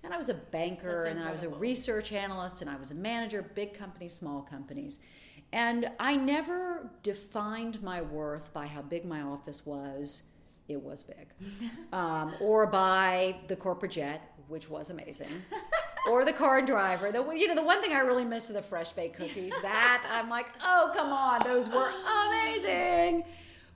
And 0.02 0.12
I 0.12 0.18
was 0.18 0.28
a 0.28 0.34
banker, 0.34 1.04
and 1.04 1.18
then 1.18 1.26
I 1.26 1.32
was 1.32 1.42
a 1.44 1.48
research 1.48 2.12
analyst, 2.12 2.60
and 2.60 2.68
I 2.68 2.76
was 2.76 2.90
a 2.90 2.94
manager, 2.94 3.40
big 3.40 3.72
companies, 3.72 4.14
small 4.14 4.42
companies. 4.42 4.98
And 5.50 5.90
I 5.98 6.16
never 6.16 6.90
defined 7.02 7.82
my 7.82 8.02
worth 8.02 8.52
by 8.52 8.66
how 8.66 8.82
big 8.82 9.06
my 9.06 9.22
office 9.22 9.64
was. 9.64 10.22
It 10.68 10.82
was 10.82 11.04
big. 11.04 11.28
um, 11.92 12.34
or 12.40 12.66
by 12.66 13.36
the 13.48 13.56
corporate 13.56 13.92
jet, 13.92 14.34
which 14.48 14.68
was 14.68 14.90
amazing. 14.90 15.28
or 16.10 16.24
the 16.24 16.32
car 16.32 16.58
and 16.58 16.66
driver. 16.66 17.10
The 17.10 17.24
you 17.30 17.48
know 17.48 17.54
the 17.54 17.62
one 17.62 17.80
thing 17.82 17.92
I 17.92 18.00
really 18.00 18.24
miss 18.24 18.50
are 18.50 18.52
the 18.52 18.62
fresh 18.62 18.92
baked 18.92 19.16
cookies. 19.16 19.52
That 19.62 20.04
I'm 20.12 20.28
like, 20.28 20.46
oh 20.62 20.90
come 20.94 21.10
on, 21.12 21.40
those 21.44 21.68
were. 21.68 21.90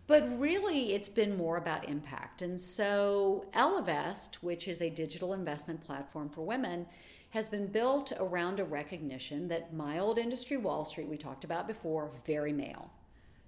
But 0.08 0.40
really, 0.40 0.94
it's 0.94 1.10
been 1.10 1.36
more 1.36 1.58
about 1.58 1.86
impact. 1.86 2.40
And 2.40 2.58
so, 2.58 3.44
Ellevest, 3.52 4.36
which 4.36 4.66
is 4.66 4.80
a 4.80 4.88
digital 4.88 5.34
investment 5.34 5.84
platform 5.84 6.30
for 6.30 6.40
women, 6.40 6.86
has 7.30 7.46
been 7.46 7.66
built 7.66 8.10
around 8.18 8.58
a 8.58 8.64
recognition 8.64 9.48
that 9.48 9.74
my 9.74 9.98
old 9.98 10.18
industry, 10.18 10.56
Wall 10.56 10.86
Street, 10.86 11.08
we 11.08 11.18
talked 11.18 11.44
about 11.44 11.68
before, 11.68 12.10
very 12.26 12.54
male. 12.54 12.90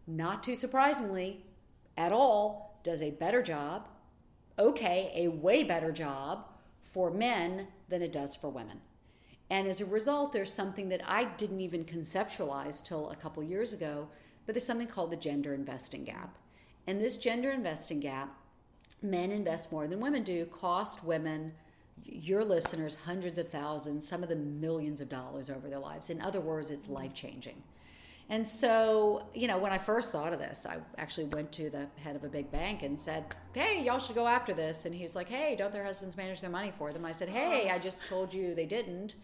Not 0.07 0.43
too 0.43 0.55
surprisingly, 0.55 1.47
at 1.97 2.13
all, 2.13 2.79
does 2.83 3.01
a 3.01 3.13
better 3.13 3.43
job, 3.43 3.89
okay, 4.59 5.11
a 5.15 5.29
way 5.29 5.65
better 5.65 5.91
job 5.91 6.45
for 6.83 7.11
men 7.11 7.69
than 7.89 8.03
it 8.03 8.13
does 8.13 8.37
for 8.37 8.51
women. 8.51 8.83
And 9.49 9.67
as 9.67 9.81
a 9.81 9.87
result, 9.87 10.35
there's 10.35 10.53
something 10.53 10.91
that 10.91 11.01
I 11.07 11.25
didn't 11.25 11.63
even 11.63 11.87
conceptualize 11.87 12.85
till 12.85 13.09
a 13.09 13.17
couple 13.17 13.43
years 13.43 13.73
ago, 13.73 14.09
but 14.45 14.55
there's 14.55 14.67
something 14.67 14.89
called 14.89 15.11
the 15.11 15.17
gender 15.17 15.55
investing 15.55 16.05
gap. 16.05 16.37
And 16.87 17.01
this 17.01 17.17
gender 17.17 17.51
investing 17.51 18.01
gap, 18.01 18.35
men 19.03 19.31
invest 19.31 19.71
more 19.71 19.87
than 19.87 20.01
women 20.01 20.23
do, 20.23 20.47
cost 20.47 21.05
women, 21.05 21.53
your 22.05 22.45
listeners, 22.45 22.97
hundreds 23.07 23.39
of 23.39 23.49
thousands, 23.49 24.07
some 24.07 24.23
of 24.23 24.29
them 24.29 24.61
millions 24.61 25.01
of 25.01 25.09
dollars 25.09 25.51
over 25.51 25.69
their 25.69 25.79
lives. 25.79 26.11
In 26.11 26.21
other 26.21 26.41
words, 26.41 26.71
it's 26.71 26.89
life 26.89 27.15
changing. 27.15 27.63
And 28.29 28.47
so, 28.47 29.27
you 29.35 29.49
know, 29.49 29.59
when 29.59 29.73
I 29.73 29.79
first 29.79 30.13
thought 30.13 30.33
of 30.33 30.39
this, 30.39 30.65
I 30.65 30.79
actually 30.99 31.27
went 31.27 31.51
to 31.53 31.69
the 31.69 31.87
head 31.97 32.15
of 32.15 32.23
a 32.23 32.29
big 32.29 32.51
bank 32.53 32.85
and 32.85 32.99
said, 33.01 33.25
Hey, 33.53 33.83
y'all 33.85 33.99
should 33.99 34.15
go 34.15 34.29
after 34.29 34.55
this. 34.55 34.85
And 34.85 34.95
he 34.95 35.03
was 35.03 35.17
like, 35.17 35.29
Hey, 35.29 35.57
don't 35.57 35.73
their 35.73 35.83
husbands 35.83 36.17
manage 36.17 36.41
their 36.41 36.51
money 36.51 36.73
for 36.79 36.93
them? 36.93 37.05
I 37.05 37.11
said, 37.11 37.29
Hey, 37.29 37.71
I 37.71 37.81
just 37.81 38.07
told 38.07 38.33
you 38.33 38.55
they 38.55 38.67
didn't. 38.67 39.17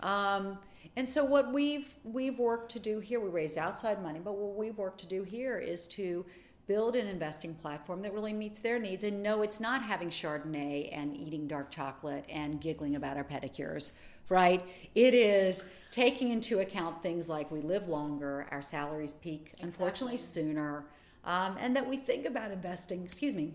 Um, 0.00 0.58
and 0.96 1.08
so 1.08 1.24
what 1.24 1.50
we've 1.50 1.94
we've 2.04 2.38
worked 2.38 2.72
to 2.72 2.78
do 2.78 3.00
here, 3.00 3.20
we 3.20 3.30
raised 3.30 3.56
outside 3.56 4.02
money, 4.02 4.20
but 4.22 4.36
what 4.36 4.54
we've 4.54 4.76
worked 4.76 5.00
to 5.00 5.06
do 5.06 5.22
here 5.22 5.56
is 5.56 5.86
to 5.88 6.26
build 6.66 6.96
an 6.96 7.06
investing 7.06 7.54
platform 7.54 8.02
that 8.02 8.12
really 8.14 8.32
meets 8.32 8.58
their 8.58 8.78
needs. 8.78 9.04
And 9.04 9.22
no, 9.22 9.42
it's 9.42 9.60
not 9.60 9.82
having 9.82 10.10
Chardonnay 10.10 10.88
and 10.92 11.16
eating 11.16 11.46
dark 11.46 11.70
chocolate 11.70 12.24
and 12.28 12.60
giggling 12.60 12.94
about 12.94 13.16
our 13.16 13.24
pedicures, 13.24 13.92
right? 14.28 14.64
It 14.94 15.14
is 15.14 15.64
taking 15.90 16.30
into 16.30 16.60
account 16.60 17.02
things 17.02 17.28
like 17.28 17.50
we 17.50 17.60
live 17.60 17.88
longer, 17.88 18.46
our 18.50 18.62
salaries 18.62 19.14
peak, 19.14 19.54
unfortunately, 19.60 20.18
sooner, 20.18 20.86
um, 21.24 21.56
and 21.60 21.76
that 21.76 21.88
we 21.88 21.96
think 21.96 22.26
about 22.26 22.50
investing, 22.50 23.04
excuse 23.04 23.34
me, 23.34 23.54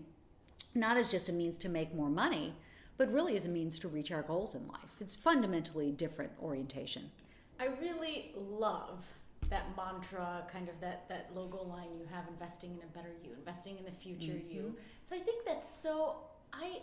not 0.74 0.96
as 0.96 1.10
just 1.10 1.28
a 1.28 1.32
means 1.32 1.58
to 1.58 1.68
make 1.68 1.94
more 1.94 2.10
money, 2.10 2.54
but 2.96 3.12
really 3.12 3.34
as 3.34 3.44
a 3.44 3.48
means 3.48 3.78
to 3.78 3.88
reach 3.88 4.12
our 4.12 4.22
goals 4.22 4.54
in 4.54 4.66
life. 4.68 4.96
It's 5.00 5.14
fundamentally 5.14 5.90
different 5.90 6.32
orientation. 6.42 7.10
I 7.58 7.66
really 7.80 8.32
love 8.36 9.04
that 9.50 9.64
mantra, 9.76 10.46
kind 10.50 10.68
of 10.68 10.80
that 10.80 11.08
that 11.08 11.30
logo 11.34 11.62
line 11.62 11.88
you 11.98 12.06
have, 12.10 12.24
investing 12.28 12.72
in 12.72 12.82
a 12.82 12.92
better 12.92 13.14
you, 13.24 13.30
investing 13.38 13.78
in 13.78 13.84
the 13.84 13.90
future 13.90 14.32
mm-hmm. 14.32 14.54
you. 14.54 14.76
So 15.08 15.16
I 15.16 15.20
think 15.20 15.44
that's 15.46 15.68
so. 15.68 16.16
I 16.52 16.80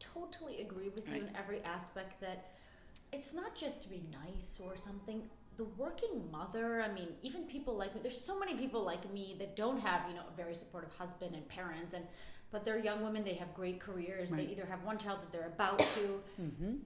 totally 0.00 0.60
agree 0.60 0.88
with 0.88 1.08
right. 1.08 1.16
you 1.16 1.26
in 1.26 1.36
every 1.36 1.60
aspect 1.62 2.20
that 2.20 2.52
it's 3.12 3.34
not 3.34 3.54
just 3.56 3.82
to 3.82 3.88
be 3.88 4.02
nice 4.26 4.60
or 4.64 4.76
something. 4.76 5.22
The 5.56 5.64
working 5.76 6.30
mother, 6.30 6.82
I 6.82 6.92
mean, 6.92 7.08
even 7.22 7.42
people 7.42 7.74
like 7.76 7.92
me, 7.94 8.00
there's 8.00 8.20
so 8.20 8.38
many 8.38 8.54
people 8.54 8.84
like 8.84 9.12
me 9.12 9.34
that 9.40 9.56
don't 9.56 9.80
have, 9.80 10.08
you 10.08 10.14
know, 10.14 10.22
a 10.32 10.36
very 10.36 10.54
supportive 10.54 10.92
husband 10.92 11.34
and 11.34 11.46
parents 11.48 11.94
and 11.94 12.04
but 12.50 12.64
they're 12.64 12.78
young 12.78 13.02
women, 13.02 13.24
they 13.24 13.34
have 13.34 13.52
great 13.52 13.78
careers, 13.78 14.30
right. 14.30 14.46
they 14.46 14.52
either 14.52 14.64
have 14.64 14.82
one 14.82 14.96
child 14.96 15.20
that 15.20 15.30
they're 15.30 15.48
about 15.48 15.78
to. 15.80 16.20
Mm-hmm 16.40 16.76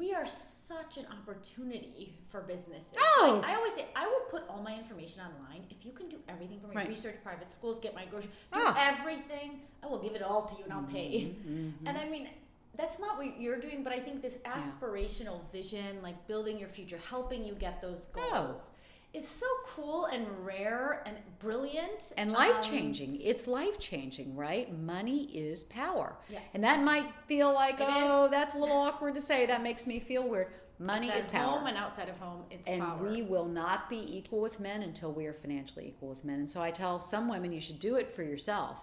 we 0.00 0.14
are 0.14 0.24
such 0.24 0.96
an 0.96 1.04
opportunity 1.12 2.14
for 2.30 2.40
businesses. 2.40 2.94
Oh, 2.98 3.40
like, 3.42 3.50
I 3.50 3.54
always 3.54 3.74
say 3.74 3.84
I 3.94 4.06
will 4.06 4.24
put 4.30 4.42
all 4.48 4.62
my 4.62 4.74
information 4.74 5.20
online. 5.22 5.66
If 5.68 5.84
you 5.84 5.92
can 5.92 6.08
do 6.08 6.16
everything 6.26 6.58
for 6.58 6.68
me, 6.68 6.76
right. 6.76 6.88
research 6.88 7.16
private 7.22 7.52
schools, 7.52 7.78
get 7.78 7.94
my 7.94 8.06
groceries, 8.06 8.32
do 8.54 8.60
oh. 8.64 8.74
everything, 8.78 9.60
I 9.82 9.88
will 9.88 9.98
give 9.98 10.14
it 10.14 10.22
all 10.22 10.46
to 10.46 10.56
you 10.56 10.64
and 10.64 10.72
I'll 10.72 10.82
pay. 10.84 11.26
Mm-hmm. 11.26 11.50
mm-hmm. 11.50 11.86
And 11.86 11.98
I 11.98 12.08
mean, 12.08 12.28
that's 12.76 12.98
not 12.98 13.18
what 13.18 13.38
you're 13.38 13.60
doing, 13.60 13.84
but 13.84 13.92
I 13.92 13.98
think 14.00 14.22
this 14.22 14.38
aspirational 14.38 15.40
yeah. 15.40 15.52
vision, 15.52 16.02
like 16.02 16.26
building 16.26 16.58
your 16.58 16.70
future, 16.70 16.98
helping 17.10 17.44
you 17.44 17.54
get 17.54 17.82
those 17.82 18.08
oh. 18.16 18.30
goals. 18.30 18.70
Oh 18.70 18.76
is 19.12 19.26
so 19.26 19.46
cool 19.66 20.06
and 20.06 20.26
rare 20.44 21.02
and 21.04 21.16
brilliant 21.40 22.12
and 22.16 22.32
life 22.32 22.62
changing. 22.62 23.10
Um, 23.10 23.18
it's 23.20 23.46
life 23.46 23.78
changing, 23.78 24.36
right? 24.36 24.72
Money 24.78 25.24
is 25.36 25.64
power. 25.64 26.16
Yeah. 26.28 26.38
And 26.54 26.62
that 26.62 26.82
might 26.82 27.06
feel 27.26 27.52
like, 27.52 27.80
it 27.80 27.88
oh, 27.88 28.26
is. 28.26 28.30
that's 28.30 28.54
a 28.54 28.58
little 28.58 28.76
awkward 28.76 29.14
to 29.16 29.20
say. 29.20 29.46
That 29.46 29.62
makes 29.62 29.86
me 29.86 29.98
feel 29.98 30.28
weird. 30.28 30.48
Money 30.78 31.08
inside 31.08 31.18
is 31.18 31.28
power. 31.28 31.58
Home 31.58 31.66
and 31.66 31.76
outside 31.76 32.08
of 32.08 32.16
home, 32.18 32.44
it's 32.50 32.66
and 32.66 32.80
power. 32.82 33.02
we 33.02 33.22
will 33.22 33.46
not 33.46 33.90
be 33.90 34.16
equal 34.16 34.40
with 34.40 34.60
men 34.60 34.82
until 34.82 35.12
we 35.12 35.26
are 35.26 35.34
financially 35.34 35.88
equal 35.88 36.08
with 36.08 36.24
men. 36.24 36.38
And 36.38 36.50
so 36.50 36.62
I 36.62 36.70
tell 36.70 37.00
some 37.00 37.28
women 37.28 37.52
you 37.52 37.60
should 37.60 37.78
do 37.78 37.96
it 37.96 38.14
for 38.14 38.22
yourself 38.22 38.78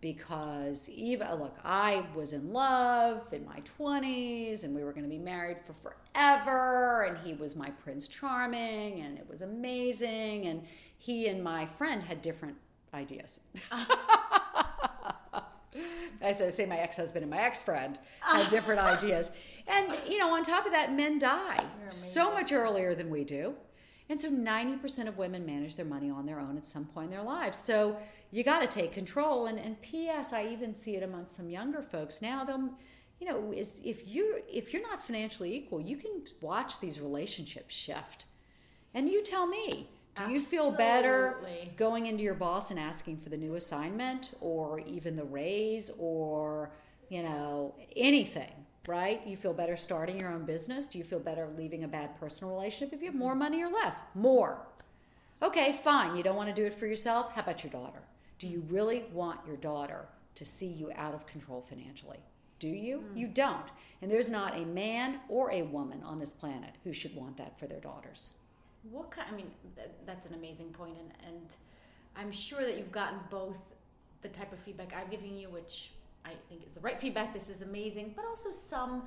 because 0.00 0.88
Eva, 0.88 1.36
look, 1.40 1.56
I 1.64 2.04
was 2.14 2.32
in 2.32 2.52
love 2.52 3.32
in 3.32 3.44
my 3.44 3.62
20s 3.78 4.62
and 4.62 4.74
we 4.74 4.84
were 4.84 4.92
going 4.92 5.04
to 5.04 5.10
be 5.10 5.18
married 5.18 5.58
for 5.60 5.72
forever. 5.72 7.02
And 7.02 7.18
he 7.18 7.34
was 7.34 7.56
my 7.56 7.70
Prince 7.70 8.06
Charming 8.06 9.00
and 9.00 9.18
it 9.18 9.26
was 9.28 9.40
amazing. 9.40 10.46
And 10.46 10.62
he 10.98 11.28
and 11.28 11.42
my 11.42 11.66
friend 11.66 12.02
had 12.02 12.22
different 12.22 12.56
ideas. 12.92 13.40
I 16.22 16.32
said, 16.32 16.54
say 16.54 16.66
my 16.66 16.78
ex 16.78 16.96
husband 16.96 17.22
and 17.22 17.30
my 17.30 17.38
ex 17.40 17.62
friend 17.62 17.98
had 18.20 18.50
different 18.50 18.80
ideas. 18.82 19.30
And, 19.66 19.92
you 20.08 20.18
know, 20.18 20.34
on 20.34 20.44
top 20.44 20.66
of 20.66 20.72
that, 20.72 20.92
men 20.92 21.18
die 21.18 21.64
so 21.90 22.32
much 22.32 22.52
earlier 22.52 22.94
than 22.94 23.10
we 23.10 23.24
do. 23.24 23.54
And 24.08 24.20
so 24.20 24.30
90% 24.30 25.08
of 25.08 25.18
women 25.18 25.44
manage 25.44 25.74
their 25.74 25.84
money 25.84 26.10
on 26.10 26.26
their 26.26 26.38
own 26.38 26.56
at 26.56 26.66
some 26.66 26.84
point 26.84 27.06
in 27.06 27.16
their 27.16 27.24
lives. 27.24 27.58
So 27.58 27.96
you 28.36 28.44
got 28.44 28.60
to 28.60 28.66
take 28.66 28.92
control. 28.92 29.46
And, 29.46 29.58
and 29.58 29.80
P.S. 29.80 30.32
I 30.32 30.46
even 30.46 30.74
see 30.74 30.94
it 30.94 31.02
amongst 31.02 31.36
some 31.36 31.48
younger 31.48 31.82
folks 31.82 32.20
now. 32.20 32.44
They'll, 32.44 32.68
you 33.18 33.26
know, 33.26 33.50
is 33.50 33.80
if 33.82 34.06
you 34.06 34.42
if 34.46 34.74
you're 34.74 34.82
not 34.82 35.02
financially 35.02 35.54
equal, 35.54 35.80
you 35.80 35.96
can 35.96 36.22
watch 36.42 36.78
these 36.80 37.00
relationships 37.00 37.74
shift. 37.74 38.26
And 38.92 39.08
you 39.08 39.24
tell 39.24 39.46
me, 39.46 39.88
do 40.16 40.22
Absolutely. 40.22 40.34
you 40.34 40.40
feel 40.40 40.72
better 40.72 41.38
going 41.78 42.06
into 42.06 42.22
your 42.22 42.34
boss 42.34 42.70
and 42.70 42.78
asking 42.78 43.18
for 43.18 43.30
the 43.30 43.38
new 43.38 43.54
assignment, 43.54 44.32
or 44.42 44.80
even 44.80 45.16
the 45.16 45.24
raise, 45.24 45.90
or 45.98 46.72
you 47.08 47.22
know 47.22 47.74
anything? 47.96 48.52
Right? 48.86 49.26
You 49.26 49.38
feel 49.38 49.54
better 49.54 49.76
starting 49.76 50.20
your 50.20 50.30
own 50.30 50.44
business? 50.44 50.86
Do 50.86 50.98
you 50.98 51.04
feel 51.04 51.18
better 51.18 51.48
leaving 51.56 51.84
a 51.84 51.88
bad 51.88 52.20
personal 52.20 52.54
relationship 52.54 52.92
if 52.92 53.00
you 53.00 53.06
have 53.06 53.14
mm-hmm. 53.14 53.22
more 53.22 53.34
money 53.34 53.64
or 53.64 53.70
less? 53.70 53.96
More. 54.14 54.58
Okay, 55.42 55.72
fine. 55.72 56.16
You 56.16 56.22
don't 56.22 56.36
want 56.36 56.50
to 56.50 56.54
do 56.54 56.66
it 56.66 56.74
for 56.74 56.86
yourself. 56.86 57.32
How 57.32 57.40
about 57.40 57.64
your 57.64 57.72
daughter? 57.72 58.02
Do 58.38 58.46
you 58.46 58.64
really 58.68 59.04
want 59.12 59.40
your 59.46 59.56
daughter 59.56 60.06
to 60.34 60.44
see 60.44 60.66
you 60.66 60.92
out 60.94 61.14
of 61.14 61.26
control 61.26 61.60
financially? 61.60 62.18
Do 62.58 62.68
you? 62.68 62.98
Mm. 62.98 63.16
You 63.16 63.26
don't. 63.28 63.66
And 64.02 64.10
there's 64.10 64.30
not 64.30 64.56
a 64.56 64.64
man 64.64 65.20
or 65.28 65.50
a 65.50 65.62
woman 65.62 66.02
on 66.04 66.18
this 66.18 66.34
planet 66.34 66.74
who 66.84 66.92
should 66.92 67.14
want 67.14 67.36
that 67.38 67.58
for 67.58 67.66
their 67.66 67.80
daughters. 67.80 68.32
What 68.90 69.10
kind? 69.10 69.26
I 69.30 69.34
mean, 69.34 69.50
that's 70.04 70.26
an 70.26 70.34
amazing 70.34 70.68
point, 70.68 70.96
and 70.98 71.12
and 71.26 71.46
I'm 72.14 72.30
sure 72.30 72.62
that 72.62 72.78
you've 72.78 72.92
gotten 72.92 73.18
both 73.30 73.58
the 74.22 74.28
type 74.28 74.52
of 74.52 74.58
feedback 74.58 74.94
I'm 74.96 75.10
giving 75.10 75.34
you, 75.34 75.48
which 75.48 75.90
I 76.24 76.32
think 76.48 76.66
is 76.66 76.72
the 76.72 76.80
right 76.80 77.00
feedback. 77.00 77.32
This 77.32 77.48
is 77.48 77.62
amazing, 77.62 78.12
but 78.16 78.24
also 78.24 78.52
some 78.52 79.02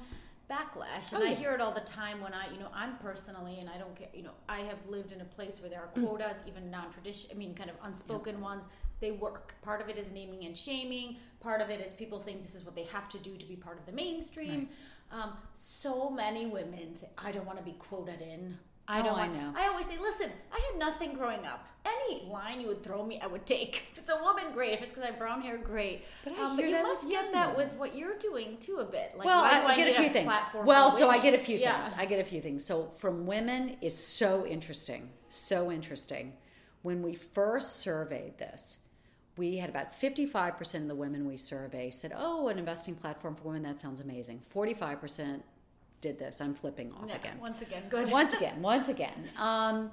backlash 0.49 1.13
and 1.13 1.21
oh, 1.21 1.25
yeah. 1.25 1.31
i 1.31 1.33
hear 1.33 1.51
it 1.51 1.61
all 1.61 1.71
the 1.71 1.79
time 1.81 2.19
when 2.21 2.33
i 2.33 2.51
you 2.51 2.59
know 2.59 2.69
i'm 2.73 2.95
personally 2.97 3.59
and 3.59 3.69
i 3.69 3.77
don't 3.77 3.95
care 3.95 4.07
you 4.13 4.23
know 4.23 4.31
i 4.47 4.59
have 4.59 4.77
lived 4.87 5.11
in 5.11 5.21
a 5.21 5.25
place 5.25 5.61
where 5.61 5.69
there 5.69 5.81
are 5.81 6.01
quotas 6.01 6.41
even 6.47 6.69
non-traditional 6.71 7.35
i 7.35 7.37
mean 7.37 7.53
kind 7.53 7.69
of 7.69 7.75
unspoken 7.83 8.35
yeah. 8.35 8.43
ones 8.43 8.65
they 8.99 9.11
work 9.11 9.53
part 9.61 9.81
of 9.81 9.89
it 9.89 9.97
is 9.97 10.11
naming 10.11 10.45
and 10.45 10.57
shaming 10.57 11.17
part 11.39 11.61
of 11.61 11.69
it 11.69 11.79
is 11.79 11.93
people 11.93 12.19
think 12.19 12.41
this 12.41 12.55
is 12.55 12.63
what 12.65 12.75
they 12.75 12.83
have 12.83 13.07
to 13.07 13.17
do 13.19 13.37
to 13.37 13.45
be 13.45 13.55
part 13.55 13.77
of 13.77 13.85
the 13.85 13.91
mainstream 13.91 14.67
right. 15.11 15.23
um, 15.23 15.33
so 15.53 16.09
many 16.09 16.47
women 16.47 16.95
say 16.95 17.07
i 17.17 17.31
don't 17.31 17.45
want 17.45 17.57
to 17.57 17.63
be 17.63 17.73
quoted 17.73 18.21
in 18.21 18.57
I 18.91 19.03
don't. 19.03 19.13
Oh, 19.13 19.15
I 19.15 19.27
know. 19.27 19.53
I 19.55 19.67
always 19.67 19.85
say, 19.85 19.97
listen, 19.99 20.31
I 20.51 20.59
had 20.71 20.79
nothing 20.79 21.13
growing 21.13 21.45
up. 21.45 21.67
Any 21.85 22.27
line 22.27 22.59
you 22.59 22.67
would 22.67 22.81
throw 22.81 23.05
me, 23.05 23.19
I 23.21 23.27
would 23.27 23.45
take. 23.45 23.83
If 23.91 23.99
it's 23.99 24.09
a 24.09 24.23
woman, 24.23 24.45
great. 24.53 24.73
If 24.73 24.81
it's 24.81 24.91
because 24.91 25.03
I 25.03 25.07
have 25.07 25.19
brown 25.19 25.41
hair, 25.41 25.57
great. 25.57 26.05
But, 26.23 26.33
I 26.37 26.43
um, 26.43 26.55
but 26.55 26.67
you 26.67 26.81
must 26.81 27.07
get 27.09 27.31
that 27.33 27.55
with 27.55 27.73
what 27.73 27.95
you're 27.95 28.17
doing 28.17 28.57
too 28.57 28.77
a 28.77 28.85
bit. 28.85 29.11
Like, 29.15 29.25
well, 29.25 29.43
I, 29.43 29.63
I, 29.63 29.75
get 29.75 29.89
a 29.89 30.01
few 30.01 30.09
things. 30.09 30.31
Well, 30.63 30.89
so 30.89 31.09
I 31.09 31.19
get 31.19 31.33
a 31.33 31.37
few 31.37 31.57
yeah. 31.57 31.83
things. 31.83 31.95
I 31.97 32.05
get 32.05 32.19
a 32.19 32.23
few 32.23 32.41
things. 32.41 32.65
So 32.65 32.91
from 32.97 33.27
women 33.27 33.77
is 33.81 33.95
so 33.95 34.45
interesting, 34.45 35.09
so 35.27 35.71
interesting. 35.71 36.33
When 36.81 37.03
we 37.03 37.13
first 37.13 37.77
surveyed 37.77 38.37
this, 38.37 38.79
we 39.37 39.57
had 39.57 39.69
about 39.69 39.91
55% 39.91 40.75
of 40.75 40.87
the 40.87 40.95
women 40.95 41.27
we 41.27 41.37
surveyed 41.37 41.93
said, 41.93 42.13
"Oh, 42.15 42.47
an 42.47 42.57
investing 42.57 42.95
platform 42.95 43.35
for 43.35 43.43
women 43.43 43.63
that 43.63 43.79
sounds 43.79 43.99
amazing." 43.99 44.41
45% 44.53 45.41
did 46.01 46.19
this. 46.19 46.41
I'm 46.41 46.53
flipping 46.53 46.91
off 46.93 47.05
yeah, 47.07 47.15
again. 47.15 47.37
Once 47.39 47.61
again, 47.61 47.83
good. 47.89 48.09
once 48.11 48.33
again, 48.33 48.61
once 48.61 48.87
again. 48.95 49.29
Um, 49.39 49.91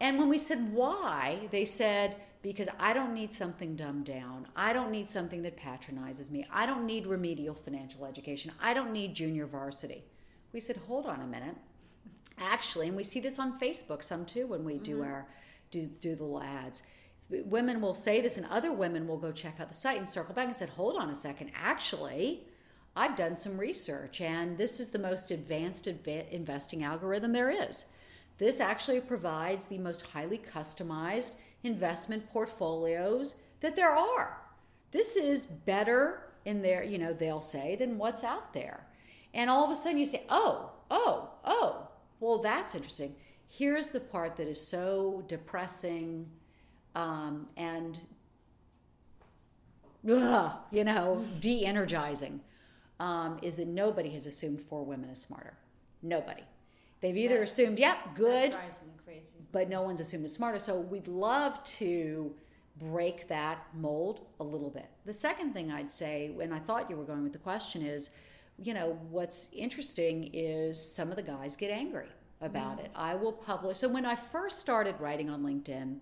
and 0.00 0.18
when 0.18 0.28
we 0.28 0.38
said 0.38 0.72
why, 0.72 1.48
they 1.50 1.64
said, 1.64 2.16
because 2.42 2.68
I 2.78 2.92
don't 2.92 3.14
need 3.14 3.32
something 3.32 3.74
dumbed 3.74 4.04
down. 4.04 4.48
I 4.54 4.72
don't 4.72 4.90
need 4.90 5.08
something 5.08 5.42
that 5.42 5.56
patronizes 5.56 6.30
me. 6.30 6.46
I 6.52 6.66
don't 6.66 6.84
need 6.84 7.06
remedial 7.06 7.54
financial 7.54 8.04
education. 8.04 8.52
I 8.60 8.74
don't 8.74 8.92
need 8.92 9.14
junior 9.14 9.46
varsity. 9.46 10.04
We 10.52 10.60
said, 10.60 10.76
hold 10.86 11.06
on 11.06 11.20
a 11.20 11.26
minute. 11.26 11.56
Actually, 12.38 12.88
and 12.88 12.96
we 12.96 13.04
see 13.04 13.20
this 13.20 13.38
on 13.38 13.58
Facebook 13.58 14.02
some 14.02 14.26
too 14.26 14.46
when 14.46 14.64
we 14.64 14.78
do 14.78 14.96
mm-hmm. 14.96 15.04
our 15.04 15.26
do 15.70 15.86
do 15.86 16.14
the 16.14 16.40
ads. 16.44 16.82
Women 17.30 17.80
will 17.80 17.94
say 17.94 18.20
this, 18.20 18.36
and 18.36 18.46
other 18.50 18.72
women 18.72 19.08
will 19.08 19.16
go 19.16 19.32
check 19.32 19.58
out 19.58 19.68
the 19.68 19.74
site 19.74 19.96
and 19.96 20.08
circle 20.08 20.34
back 20.34 20.48
and 20.48 20.56
said, 20.56 20.70
hold 20.70 20.96
on 20.96 21.08
a 21.08 21.14
second. 21.14 21.50
Actually, 21.54 22.46
I've 22.96 23.16
done 23.16 23.36
some 23.36 23.58
research, 23.58 24.20
and 24.20 24.56
this 24.56 24.78
is 24.78 24.90
the 24.90 24.98
most 24.98 25.30
advanced 25.30 25.88
investing 25.88 26.84
algorithm 26.84 27.32
there 27.32 27.50
is. 27.50 27.86
This 28.38 28.60
actually 28.60 29.00
provides 29.00 29.66
the 29.66 29.78
most 29.78 30.02
highly 30.02 30.38
customized 30.38 31.32
investment 31.62 32.30
portfolios 32.30 33.34
that 33.60 33.74
there 33.74 33.92
are. 33.92 34.38
This 34.92 35.16
is 35.16 35.46
better 35.46 36.22
in 36.44 36.62
there, 36.62 36.84
you 36.84 36.98
know, 36.98 37.12
they'll 37.12 37.40
say, 37.40 37.74
than 37.74 37.98
what's 37.98 38.22
out 38.22 38.52
there. 38.52 38.86
And 39.32 39.50
all 39.50 39.64
of 39.64 39.70
a 39.70 39.74
sudden 39.74 39.98
you 39.98 40.06
say, 40.06 40.22
oh, 40.28 40.70
oh, 40.90 41.30
oh, 41.44 41.88
well, 42.20 42.38
that's 42.38 42.74
interesting. 42.74 43.16
Here's 43.48 43.90
the 43.90 44.00
part 44.00 44.36
that 44.36 44.46
is 44.46 44.64
so 44.64 45.24
depressing 45.26 46.30
um, 46.94 47.48
and, 47.56 47.98
ugh, 50.08 50.52
you 50.70 50.84
know, 50.84 51.24
de 51.40 51.64
energizing 51.64 52.40
um, 53.04 53.38
is 53.42 53.56
that 53.56 53.68
nobody 53.68 54.08
has 54.10 54.24
assumed 54.24 54.62
four 54.62 54.82
women 54.82 55.10
is 55.10 55.20
smarter. 55.20 55.54
Nobody. 56.02 56.42
They've 57.02 57.16
either 57.16 57.40
That's, 57.40 57.52
assumed, 57.52 57.78
yep, 57.78 58.14
good, 58.14 58.56
but 59.52 59.68
no 59.68 59.82
one's 59.82 60.00
assumed 60.00 60.24
it's 60.24 60.32
smarter. 60.32 60.58
So 60.58 60.80
we'd 60.80 61.06
love 61.06 61.62
to 61.64 62.34
break 62.78 63.28
that 63.28 63.66
mold 63.74 64.22
a 64.40 64.44
little 64.44 64.70
bit. 64.70 64.88
The 65.04 65.12
second 65.12 65.52
thing 65.52 65.70
I'd 65.70 65.90
say, 65.90 66.34
and 66.40 66.54
I 66.54 66.58
thought 66.58 66.88
you 66.88 66.96
were 66.96 67.04
going 67.04 67.22
with 67.22 67.34
the 67.34 67.38
question, 67.38 67.82
is 67.82 68.10
you 68.62 68.72
know, 68.72 68.98
what's 69.10 69.48
interesting 69.52 70.30
is 70.32 70.80
some 70.80 71.10
of 71.10 71.16
the 71.16 71.22
guys 71.22 71.56
get 71.56 71.70
angry 71.70 72.06
about 72.40 72.78
mm. 72.78 72.84
it. 72.84 72.90
I 72.94 73.16
will 73.16 73.32
publish. 73.32 73.78
So 73.78 73.88
when 73.88 74.06
I 74.06 74.14
first 74.14 74.60
started 74.60 74.94
writing 74.98 75.28
on 75.28 75.42
LinkedIn, 75.42 75.98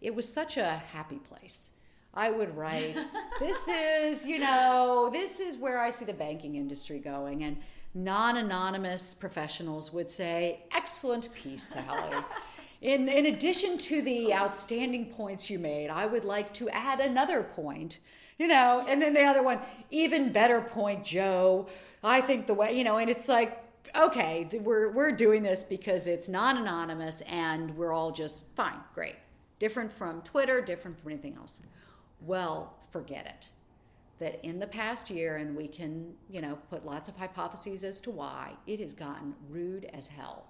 it 0.00 0.14
was 0.14 0.30
such 0.30 0.56
a 0.56 0.82
happy 0.92 1.18
place. 1.18 1.70
I 2.14 2.30
would 2.30 2.56
write, 2.56 2.96
this 3.40 3.68
is, 3.68 4.26
you 4.26 4.38
know, 4.38 5.10
this 5.12 5.40
is 5.40 5.56
where 5.56 5.80
I 5.80 5.90
see 5.90 6.04
the 6.04 6.12
banking 6.12 6.56
industry 6.56 6.98
going. 6.98 7.42
And 7.42 7.58
non 7.94 8.36
anonymous 8.36 9.14
professionals 9.14 9.92
would 9.92 10.10
say, 10.10 10.64
excellent 10.72 11.32
piece, 11.34 11.68
Sallie. 11.68 12.24
In, 12.80 13.08
in 13.08 13.26
addition 13.26 13.78
to 13.78 14.02
the 14.02 14.34
outstanding 14.34 15.06
points 15.06 15.48
you 15.48 15.58
made, 15.58 15.88
I 15.88 16.06
would 16.06 16.24
like 16.24 16.52
to 16.54 16.68
add 16.70 17.00
another 17.00 17.42
point, 17.42 18.00
you 18.38 18.48
know, 18.48 18.84
and 18.88 19.00
then 19.00 19.14
the 19.14 19.22
other 19.22 19.42
one, 19.42 19.60
even 19.90 20.32
better 20.32 20.60
point, 20.60 21.04
Joe. 21.04 21.68
I 22.02 22.20
think 22.20 22.48
the 22.48 22.54
way, 22.54 22.76
you 22.76 22.82
know, 22.82 22.96
and 22.96 23.08
it's 23.08 23.28
like, 23.28 23.62
okay, 23.94 24.48
we're, 24.60 24.90
we're 24.90 25.12
doing 25.12 25.44
this 25.44 25.62
because 25.62 26.06
it's 26.06 26.28
non 26.28 26.56
anonymous 26.56 27.20
and 27.22 27.76
we're 27.76 27.92
all 27.92 28.10
just 28.10 28.46
fine, 28.56 28.80
great. 28.94 29.16
Different 29.60 29.92
from 29.92 30.22
Twitter, 30.22 30.60
different 30.60 30.98
from 30.98 31.12
anything 31.12 31.36
else. 31.36 31.60
Well, 32.24 32.74
forget 32.90 33.26
it. 33.26 33.48
That 34.18 34.44
in 34.46 34.58
the 34.58 34.66
past 34.66 35.10
year, 35.10 35.36
and 35.36 35.56
we 35.56 35.66
can, 35.66 36.14
you 36.30 36.40
know, 36.40 36.58
put 36.70 36.86
lots 36.86 37.08
of 37.08 37.16
hypotheses 37.16 37.82
as 37.82 38.00
to 38.02 38.10
why, 38.10 38.52
it 38.66 38.80
has 38.80 38.94
gotten 38.94 39.34
rude 39.48 39.86
as 39.92 40.08
hell. 40.08 40.46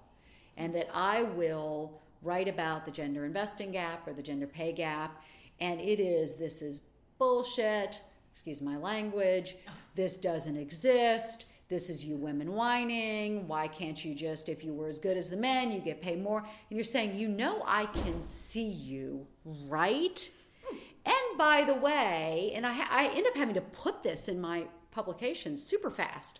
And 0.55 0.75
that 0.75 0.89
I 0.93 1.23
will 1.23 2.01
write 2.21 2.47
about 2.47 2.85
the 2.85 2.91
gender 2.91 3.25
investing 3.25 3.71
gap 3.71 4.07
or 4.07 4.13
the 4.13 4.21
gender 4.21 4.47
pay 4.47 4.71
gap, 4.71 5.23
and 5.59 5.81
it 5.81 5.99
is, 5.99 6.35
this 6.35 6.61
is 6.61 6.81
bullshit, 7.17 8.01
excuse 8.31 8.61
my 8.61 8.77
language, 8.77 9.55
this 9.95 10.17
doesn't 10.17 10.57
exist 10.57 11.45
this 11.73 11.89
is 11.89 12.05
you 12.05 12.15
women 12.15 12.53
whining. 12.53 13.47
Why 13.47 13.67
can't 13.67 14.05
you 14.05 14.13
just, 14.13 14.47
if 14.47 14.63
you 14.63 14.73
were 14.73 14.87
as 14.87 14.99
good 14.99 15.17
as 15.17 15.31
the 15.31 15.37
men, 15.37 15.71
you 15.71 15.79
get 15.79 16.01
paid 16.01 16.21
more? 16.21 16.39
And 16.39 16.77
you're 16.77 16.83
saying, 16.83 17.15
you 17.15 17.27
know, 17.27 17.63
I 17.65 17.87
can 17.87 18.21
see 18.21 18.67
you, 18.67 19.25
right? 19.43 20.29
By 21.37 21.63
the 21.65 21.73
way, 21.73 22.51
and 22.55 22.65
I, 22.65 22.85
I 22.89 23.11
end 23.13 23.27
up 23.27 23.35
having 23.35 23.55
to 23.55 23.61
put 23.61 24.03
this 24.03 24.27
in 24.27 24.39
my 24.39 24.65
publication 24.91 25.57
super 25.57 25.89
fast, 25.89 26.39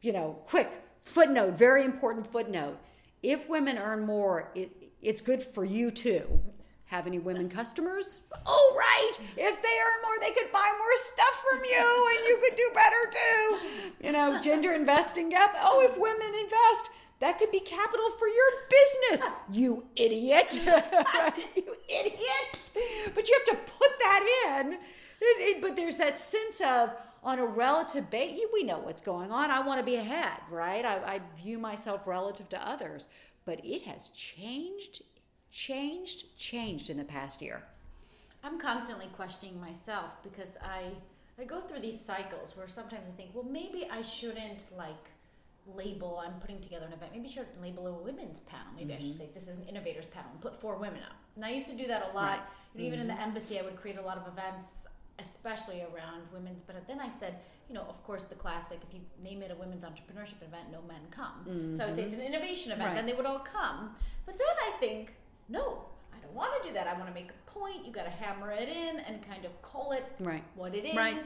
you 0.00 0.12
know, 0.12 0.38
quick 0.46 0.82
footnote, 1.02 1.58
very 1.58 1.84
important 1.84 2.26
footnote. 2.30 2.78
If 3.22 3.48
women 3.48 3.76
earn 3.76 4.06
more, 4.06 4.50
it, 4.54 4.70
it's 5.02 5.20
good 5.20 5.42
for 5.42 5.64
you 5.64 5.90
too. 5.90 6.40
Have 6.86 7.06
any 7.06 7.18
women 7.18 7.48
customers? 7.48 8.22
Oh, 8.46 8.74
right. 8.76 9.12
If 9.36 9.62
they 9.62 9.68
earn 9.68 10.02
more, 10.02 10.18
they 10.20 10.32
could 10.32 10.50
buy 10.52 10.72
more 10.76 10.96
stuff 10.96 11.44
from 11.48 11.60
you 11.64 12.16
and 12.16 12.28
you 12.28 12.38
could 12.42 12.56
do 12.56 12.70
better 12.74 13.10
too. 13.12 14.06
You 14.06 14.12
know, 14.12 14.40
gender 14.40 14.72
investing 14.72 15.28
gap. 15.28 15.54
Oh, 15.60 15.80
if 15.88 15.96
women 15.96 16.34
invest, 16.34 16.90
that 17.20 17.38
could 17.38 17.50
be 17.50 17.60
capital 17.60 18.10
for 18.18 18.28
your 18.28 18.50
business, 18.68 19.30
you 19.52 19.86
idiot. 19.96 20.60
you 21.56 21.76
idiot. 21.88 22.58
But 23.14 23.28
you 23.28 23.38
have 23.38 23.56
to 23.56 23.72
put 23.72 23.98
that 23.98 24.58
in. 24.58 24.72
It, 24.72 24.78
it, 25.22 25.62
but 25.62 25.76
there's 25.76 25.98
that 25.98 26.18
sense 26.18 26.60
of, 26.60 26.90
on 27.22 27.38
a 27.38 27.44
relative 27.44 28.10
basis, 28.10 28.46
we 28.52 28.62
know 28.62 28.78
what's 28.78 29.02
going 29.02 29.30
on. 29.30 29.50
I 29.50 29.60
want 29.60 29.78
to 29.78 29.84
be 29.84 29.96
ahead, 29.96 30.40
right? 30.50 30.84
I, 30.84 30.96
I 30.96 31.20
view 31.36 31.58
myself 31.58 32.06
relative 32.06 32.48
to 32.48 32.68
others. 32.68 33.08
But 33.44 33.60
it 33.64 33.82
has 33.82 34.08
changed 34.10 35.02
changed, 35.50 36.24
changed 36.38 36.90
in 36.90 36.96
the 36.96 37.04
past 37.04 37.42
year? 37.42 37.62
I'm 38.42 38.58
constantly 38.58 39.08
questioning 39.16 39.60
myself 39.60 40.22
because 40.22 40.56
I 40.62 40.92
I 41.38 41.44
go 41.44 41.60
through 41.60 41.80
these 41.80 41.98
cycles 41.98 42.54
where 42.54 42.68
sometimes 42.68 43.02
I 43.08 43.16
think, 43.16 43.30
well, 43.32 43.44
maybe 43.44 43.88
I 43.90 44.02
shouldn't 44.02 44.66
like 44.76 45.10
label. 45.76 46.22
I'm 46.24 46.34
putting 46.40 46.60
together 46.60 46.86
an 46.86 46.92
event. 46.92 47.12
Maybe 47.12 47.26
I 47.26 47.30
should 47.30 47.46
label 47.62 47.86
a 47.86 47.92
women's 47.92 48.40
panel. 48.40 48.66
Maybe 48.76 48.92
mm-hmm. 48.92 49.02
I 49.02 49.04
should 49.04 49.14
mm-hmm. 49.14 49.24
say 49.24 49.30
this 49.34 49.48
is 49.48 49.58
an 49.58 49.64
innovators 49.64 50.06
panel 50.06 50.30
and 50.32 50.40
put 50.40 50.60
four 50.60 50.76
women 50.76 51.00
up. 51.02 51.16
And 51.36 51.44
I 51.44 51.50
used 51.50 51.68
to 51.68 51.76
do 51.76 51.86
that 51.88 52.10
a 52.12 52.16
lot. 52.16 52.30
Right. 52.30 52.38
mm-hmm. 52.38 52.80
Even 52.82 53.00
in 53.00 53.06
the 53.06 53.14
mm-hmm. 53.14 53.22
embassy, 53.22 53.58
I 53.58 53.62
would 53.62 53.76
create 53.76 53.98
a 53.98 54.02
lot 54.02 54.18
of 54.18 54.26
events, 54.26 54.86
especially 55.18 55.82
around 55.82 56.22
women's. 56.32 56.62
But 56.62 56.86
then 56.86 57.00
I 57.00 57.08
said, 57.08 57.38
you 57.68 57.74
know, 57.74 57.84
of 57.88 58.02
course, 58.04 58.24
the 58.24 58.34
classic. 58.34 58.80
If 58.86 58.94
you 58.94 59.00
name 59.22 59.42
it 59.42 59.50
a 59.50 59.54
women's 59.54 59.84
entrepreneurship 59.84 60.42
event, 60.42 60.72
no 60.72 60.82
men 60.88 61.00
come. 61.10 61.44
Mm-hmm. 61.48 61.76
So 61.76 61.84
I 61.84 61.86
would 61.86 61.96
say 61.96 62.02
it's 62.02 62.14
an 62.14 62.20
innovation 62.20 62.72
event, 62.72 62.88
right. 62.88 62.94
then 62.96 63.06
they 63.06 63.14
would 63.14 63.26
all 63.26 63.40
come. 63.40 63.94
But 64.26 64.36
then 64.38 64.56
I 64.66 64.78
think 64.78 65.14
no, 65.50 65.84
I 66.14 66.18
don't 66.22 66.34
want 66.34 66.62
to 66.62 66.68
do 66.68 66.74
that. 66.74 66.86
I 66.86 66.94
want 66.94 67.08
to 67.08 67.14
make 67.14 67.30
a 67.30 67.50
point. 67.50 67.84
You 67.84 67.92
got 67.92 68.04
to 68.04 68.10
hammer 68.10 68.52
it 68.52 68.68
in 68.68 69.00
and 69.00 69.20
kind 69.26 69.44
of 69.44 69.60
call 69.62 69.92
it 69.92 70.04
right. 70.20 70.42
what 70.54 70.74
it 70.74 70.84
is. 70.84 70.96
Right. 70.96 71.20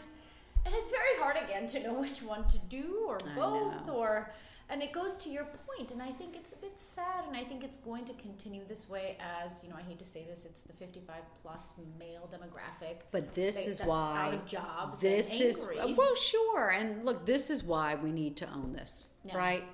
And 0.65 0.75
it's 0.75 0.89
very 0.89 1.19
hard 1.19 1.37
again 1.37 1.67
to 1.69 1.83
know 1.83 1.95
which 2.01 2.23
one 2.23 2.47
to 2.49 2.59
do 2.59 3.05
or 3.07 3.19
both 3.37 3.89
or 3.89 4.33
and 4.71 4.83
it 4.83 4.93
goes 4.93 5.19
to 5.19 5.29
your 5.29 5.45
point 5.45 5.91
and 5.91 6.01
i 6.01 6.11
think 6.11 6.35
it's 6.35 6.53
a 6.53 6.57
bit 6.57 6.81
sad 6.81 7.27
and 7.27 7.37
i 7.37 7.45
think 7.45 7.63
it's 7.63 7.77
going 7.77 8.03
to 8.03 8.15
continue 8.15 8.63
this 8.67 8.89
way 8.89 9.19
as 9.21 9.63
you 9.63 9.69
know 9.69 9.77
i 9.77 9.83
hate 9.83 9.99
to 9.99 10.07
say 10.07 10.25
this 10.27 10.47
it's 10.47 10.63
the 10.63 10.73
55 10.73 11.17
plus 11.43 11.75
male 11.99 12.29
demographic 12.33 13.01
but 13.11 13.35
this 13.35 13.57
they, 13.57 13.65
is 13.65 13.81
why 13.83 14.29
out 14.29 14.35
of 14.35 14.47
jobs 14.47 15.01
this 15.01 15.39
is 15.39 15.67
well 15.95 16.17
sure 16.17 16.71
and 16.71 17.05
look 17.05 17.27
this 17.27 17.51
is 17.51 17.63
why 17.63 17.95
we 17.95 18.11
need 18.11 18.39
to 18.39 18.51
own 18.55 18.73
this 18.73 19.09
yeah. 19.23 19.37
right 19.37 19.65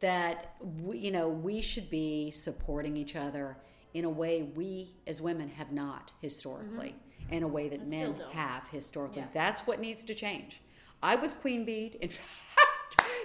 that 0.00 0.54
we, 0.82 0.96
you 0.96 1.10
know 1.10 1.28
we 1.28 1.60
should 1.60 1.90
be 1.90 2.30
supporting 2.30 2.96
each 2.96 3.14
other 3.14 3.58
in 3.94 4.04
a 4.04 4.10
way 4.10 4.42
we 4.42 4.94
as 5.06 5.20
women 5.20 5.48
have 5.48 5.72
not 5.72 6.12
historically, 6.20 6.90
mm-hmm. 6.90 7.09
In 7.30 7.42
a 7.42 7.48
way 7.48 7.68
that 7.68 7.80
and 7.80 7.90
men 7.90 8.14
have 8.32 8.64
historically. 8.70 9.22
Yeah. 9.22 9.28
That's 9.32 9.62
what 9.62 9.80
needs 9.80 10.04
to 10.04 10.14
change. 10.14 10.60
I 11.02 11.16
was 11.16 11.34
queen 11.34 11.64
beed. 11.64 11.96
In 12.00 12.08
fact, 12.08 12.60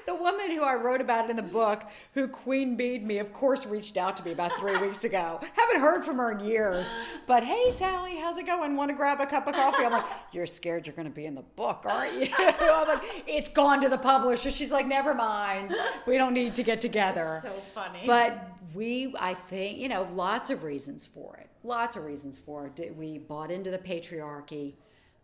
the 0.05 0.15
woman 0.15 0.51
who 0.51 0.63
I 0.63 0.75
wrote 0.75 1.01
about 1.01 1.29
in 1.29 1.35
the 1.35 1.41
book 1.41 1.83
who 2.13 2.27
queen 2.27 2.75
beed 2.75 3.05
me, 3.05 3.17
of 3.17 3.33
course, 3.33 3.65
reached 3.65 3.97
out 3.97 4.15
to 4.17 4.23
me 4.23 4.31
about 4.31 4.53
three 4.53 4.77
weeks 4.81 5.03
ago. 5.03 5.39
Haven't 5.55 5.81
heard 5.81 6.05
from 6.05 6.17
her 6.17 6.31
in 6.31 6.39
years. 6.45 6.93
But 7.27 7.43
hey, 7.43 7.71
Sallie, 7.71 8.17
how's 8.17 8.37
it 8.37 8.45
going? 8.45 8.75
Want 8.75 8.89
to 8.89 8.95
grab 8.95 9.19
a 9.19 9.25
cup 9.25 9.47
of 9.47 9.55
coffee? 9.55 9.83
I'm 9.83 9.91
like, 9.91 10.05
you're 10.31 10.47
scared 10.47 10.85
you're 10.85 10.95
going 10.95 11.07
to 11.07 11.13
be 11.13 11.25
in 11.25 11.35
the 11.35 11.41
book, 11.41 11.83
aren't 11.85 12.13
you? 12.13 12.29
I'm 12.37 12.87
like, 12.87 13.03
it's 13.27 13.49
gone 13.49 13.81
to 13.81 13.89
the 13.89 13.97
publisher. 13.97 14.51
She's 14.51 14.71
like, 14.71 14.87
never 14.87 15.13
mind. 15.13 15.73
We 16.05 16.17
don't 16.17 16.33
need 16.33 16.55
to 16.55 16.63
get 16.63 16.81
together. 16.81 17.41
That's 17.43 17.55
so 17.55 17.61
funny. 17.73 18.03
But 18.05 18.49
we, 18.73 19.15
I 19.19 19.33
think, 19.33 19.79
you 19.79 19.89
know, 19.89 20.07
lots 20.13 20.49
of 20.49 20.63
reasons 20.63 21.05
for 21.05 21.37
it. 21.37 21.49
Lots 21.65 21.95
of 21.95 22.05
reasons 22.05 22.37
for 22.37 22.71
it. 22.77 22.95
We 22.95 23.17
bought 23.17 23.49
into 23.49 23.71
the 23.71 23.79
patriarchy, 23.79 24.75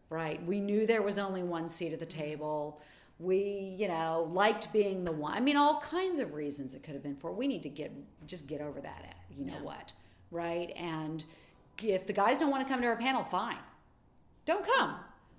right? 0.09 0.43
We 0.43 0.59
knew 0.59 0.87
there 0.87 1.03
was 1.03 1.19
only 1.19 1.43
one 1.43 1.69
seat 1.69 1.93
at 1.93 1.99
the 1.99 2.05
table. 2.05 2.81
We, 3.19 3.75
you 3.77 3.87
know, 3.87 4.27
liked 4.31 4.73
being 4.73 5.05
the 5.05 5.11
one. 5.11 5.33
I 5.33 5.39
mean, 5.39 5.55
all 5.55 5.79
kinds 5.81 6.17
of 6.17 6.33
reasons 6.33 6.73
it 6.73 6.81
could 6.81 6.95
have 6.95 7.03
been 7.03 7.15
for. 7.15 7.31
We 7.31 7.45
need 7.45 7.61
to 7.61 7.69
get 7.69 7.91
just 8.25 8.47
get 8.47 8.59
over 8.59 8.81
that. 8.81 9.13
You 9.37 9.45
know 9.45 9.53
yeah. 9.53 9.61
what, 9.61 9.93
right? 10.31 10.73
And 10.75 11.23
if 11.79 12.07
the 12.07 12.13
guys 12.13 12.39
don't 12.39 12.49
want 12.49 12.67
to 12.67 12.73
come 12.73 12.81
to 12.81 12.87
our 12.87 12.97
panel, 12.97 13.23
fine, 13.23 13.59
don't 14.47 14.65
come. 14.65 14.95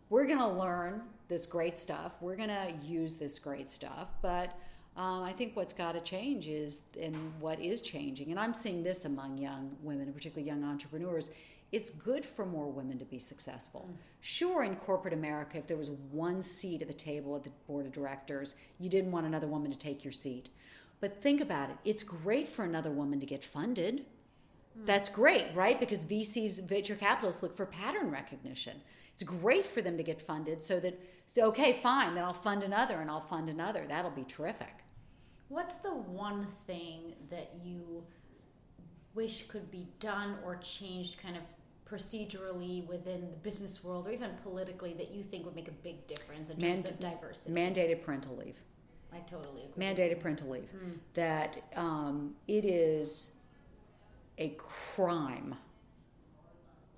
We're 0.08 0.28
gonna 0.28 0.56
learn 0.56 1.02
this 1.26 1.46
great 1.46 1.76
stuff. 1.76 2.12
We're 2.20 2.36
gonna 2.36 2.74
use 2.80 3.16
this 3.16 3.40
great 3.40 3.70
stuff, 3.72 4.08
but 4.22 4.56
um, 4.96 5.22
I 5.22 5.32
think 5.32 5.56
what's 5.56 5.72
got 5.72 5.92
to 5.92 6.00
change 6.00 6.46
is, 6.46 6.80
and 7.00 7.16
what 7.40 7.60
is 7.60 7.80
changing, 7.80 8.30
and 8.30 8.38
I'm 8.38 8.52
seeing 8.52 8.82
this 8.82 9.04
among 9.04 9.38
young 9.38 9.76
women, 9.82 10.04
and 10.04 10.14
particularly 10.14 10.46
young 10.46 10.64
entrepreneurs, 10.64 11.30
it's 11.72 11.88
good 11.88 12.26
for 12.26 12.44
more 12.44 12.70
women 12.70 12.98
to 12.98 13.06
be 13.06 13.18
successful. 13.18 13.88
Mm. 13.90 13.96
Sure, 14.20 14.62
in 14.62 14.76
corporate 14.76 15.14
America, 15.14 15.56
if 15.56 15.66
there 15.66 15.78
was 15.78 15.90
one 16.10 16.42
seat 16.42 16.82
at 16.82 16.88
the 16.88 16.94
table 16.94 17.34
at 17.34 17.44
the 17.44 17.50
board 17.66 17.86
of 17.86 17.92
directors, 17.92 18.54
you 18.78 18.90
didn't 18.90 19.10
want 19.10 19.26
another 19.26 19.46
woman 19.46 19.70
to 19.72 19.78
take 19.78 20.04
your 20.04 20.12
seat. 20.12 20.50
But 21.00 21.22
think 21.22 21.40
about 21.40 21.70
it 21.70 21.76
it's 21.84 22.02
great 22.02 22.46
for 22.46 22.64
another 22.64 22.90
woman 22.90 23.18
to 23.20 23.26
get 23.26 23.42
funded. 23.42 24.04
Mm. 24.78 24.86
That's 24.86 25.08
great, 25.08 25.46
right? 25.54 25.80
Because 25.80 26.04
VCs, 26.04 26.68
venture 26.68 26.96
capitalists, 26.96 27.42
look 27.42 27.56
for 27.56 27.64
pattern 27.64 28.10
recognition. 28.10 28.82
It's 29.14 29.22
great 29.22 29.66
for 29.66 29.80
them 29.80 29.96
to 29.96 30.02
get 30.02 30.20
funded 30.20 30.62
so 30.62 30.80
that, 30.80 31.00
so, 31.26 31.46
okay, 31.48 31.72
fine, 31.72 32.14
then 32.14 32.24
I'll 32.24 32.32
fund 32.32 32.62
another 32.62 33.00
and 33.00 33.10
I'll 33.10 33.20
fund 33.20 33.48
another. 33.48 33.84
That'll 33.88 34.10
be 34.10 34.24
terrific. 34.24 34.81
What's 35.52 35.74
the 35.74 35.92
one 35.92 36.46
thing 36.66 37.14
that 37.28 37.50
you 37.62 38.04
wish 39.14 39.42
could 39.48 39.70
be 39.70 39.86
done 40.00 40.38
or 40.46 40.56
changed 40.56 41.18
kind 41.22 41.36
of 41.36 41.42
procedurally 41.84 42.86
within 42.86 43.20
the 43.30 43.36
business 43.36 43.84
world 43.84 44.06
or 44.06 44.12
even 44.12 44.30
politically 44.42 44.94
that 44.94 45.10
you 45.10 45.22
think 45.22 45.44
would 45.44 45.54
make 45.54 45.68
a 45.68 45.72
big 45.72 46.06
difference 46.06 46.48
in 46.48 46.56
terms 46.56 46.86
of 46.86 46.98
diversity? 46.98 47.52
Mandated 47.52 48.02
parental 48.02 48.34
leave. 48.34 48.62
I 49.12 49.18
totally 49.18 49.64
agree. 49.64 49.84
Mandated 49.84 50.20
parental 50.20 50.48
leave. 50.48 50.70
Hmm. 50.70 50.92
That 51.12 51.62
um, 51.76 52.34
it 52.48 52.64
is 52.64 53.28
a 54.38 54.56
crime, 54.56 55.54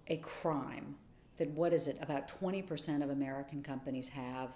a 0.06 0.18
crime 0.18 0.94
that 1.38 1.50
what 1.50 1.72
is 1.72 1.88
it? 1.88 1.98
About 2.00 2.28
20% 2.28 3.02
of 3.02 3.10
American 3.10 3.64
companies 3.64 4.10
have 4.10 4.50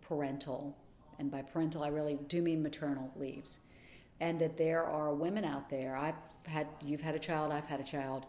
parental 0.00 0.78
and 1.18 1.30
by 1.30 1.42
parental 1.42 1.82
I 1.82 1.88
really 1.88 2.18
do 2.28 2.42
mean 2.42 2.62
maternal 2.62 3.12
leaves, 3.16 3.58
and 4.20 4.40
that 4.40 4.56
there 4.56 4.84
are 4.84 5.12
women 5.12 5.44
out 5.44 5.70
there. 5.70 5.96
I've 5.96 6.14
had, 6.46 6.66
you've 6.84 7.00
had 7.00 7.14
a 7.14 7.18
child, 7.18 7.52
I've 7.52 7.66
had 7.66 7.80
a 7.80 7.84
child. 7.84 8.26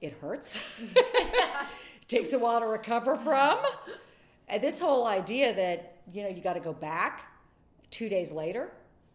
It 0.00 0.14
hurts. 0.20 0.60
it 0.94 2.08
takes 2.08 2.32
a 2.32 2.38
while 2.38 2.60
to 2.60 2.66
recover 2.66 3.16
from. 3.16 3.58
And 4.48 4.62
this 4.62 4.78
whole 4.78 5.06
idea 5.06 5.54
that 5.54 5.96
you 6.12 6.22
know 6.22 6.28
you 6.28 6.40
got 6.40 6.54
to 6.54 6.60
go 6.60 6.72
back 6.72 7.32
two 7.90 8.08
days 8.08 8.32
later, 8.32 8.70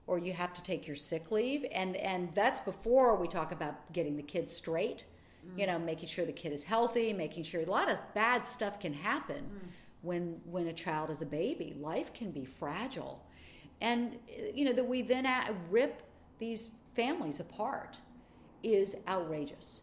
or 0.07 0.19
you 0.19 0.33
have 0.33 0.53
to 0.53 0.63
take 0.63 0.85
your 0.85 0.95
sick 0.95 1.31
leave, 1.31 1.65
and 1.71 1.95
and 1.95 2.33
that's 2.35 2.59
before 2.59 3.15
we 3.15 3.27
talk 3.27 3.51
about 3.51 3.91
getting 3.93 4.17
the 4.17 4.23
kids 4.23 4.53
straight. 4.53 5.05
mm. 5.45 5.59
you 5.59 5.65
know, 5.67 5.79
making 5.79 6.07
sure 6.09 6.25
the 6.25 6.33
kid 6.33 6.53
is 6.53 6.65
healthy, 6.65 7.13
making 7.13 7.43
sure 7.43 7.61
a 7.61 7.65
lot 7.65 7.89
of 7.89 7.97
bad 8.13 8.45
stuff 8.45 8.79
can 8.79 8.93
happen 8.93 9.45
mm. 9.45 9.69
When 10.03 10.39
when 10.45 10.67
a 10.67 10.73
child 10.73 11.09
is 11.09 11.21
a 11.21 11.25
baby. 11.25 11.75
Life 11.79 12.13
can 12.13 12.31
be 12.31 12.45
fragile, 12.45 13.25
and 13.81 14.17
you 14.53 14.65
know 14.65 14.73
that 14.73 14.87
we 14.87 15.01
then 15.01 15.27
rip 15.69 16.03
these 16.37 16.69
families 16.95 17.39
apart 17.39 17.99
is 18.61 18.95
outrageous. 19.07 19.81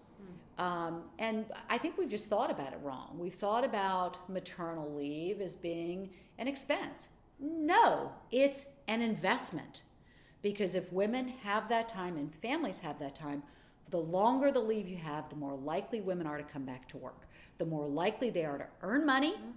Mm. 0.59 0.63
Um, 0.63 1.03
and 1.19 1.47
I 1.69 1.79
think 1.79 1.99
we've 1.99 2.09
just 2.09 2.29
thought 2.29 2.51
about 2.51 2.73
it 2.73 2.79
wrong. 2.83 3.17
We've 3.19 3.35
thought 3.35 3.65
about 3.65 4.31
maternal 4.31 4.95
leave 4.95 5.41
as 5.41 5.57
being 5.57 6.11
an 6.39 6.49
expense. 6.49 7.09
No, 7.39 8.13
it's 8.31 8.67
an 8.87 9.03
investment. 9.03 9.83
Because 10.43 10.75
if 10.75 10.93
women 10.93 11.29
have 11.43 11.69
that 11.69 11.89
time 11.89 12.17
and 12.17 12.35
families 12.35 12.79
have 12.79 12.99
that 12.99 13.15
time, 13.15 13.43
the 13.91 13.99
longer 13.99 14.51
the 14.51 14.61
leave 14.61 14.89
you 14.89 14.97
have, 14.97 15.29
the 15.29 15.37
more 15.37 15.55
likely 15.57 16.01
women 16.01 16.27
are 16.27 16.39
to 16.39 16.45
come 16.45 16.65
back 16.65 16.89
to 16.89 16.97
work. 16.97 17.27
The 17.59 17.67
more 17.67 17.87
likely 17.87 18.31
they 18.31 18.45
are 18.45 18.59
to 18.59 18.67
earn 18.83 19.05
money. 19.05 19.33
Mm-hmm. 19.33 19.51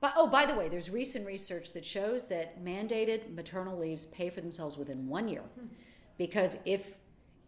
But 0.00 0.12
oh, 0.16 0.26
by 0.26 0.46
the 0.46 0.54
way, 0.54 0.68
there's 0.68 0.90
recent 0.90 1.26
research 1.26 1.72
that 1.72 1.84
shows 1.84 2.26
that 2.26 2.62
mandated 2.62 3.34
maternal 3.34 3.78
leaves 3.78 4.04
pay 4.04 4.30
for 4.30 4.40
themselves 4.40 4.76
within 4.76 5.08
one 5.08 5.28
year. 5.28 5.42
Mm-hmm. 5.58 5.66
Because 6.18 6.58
if 6.64 6.94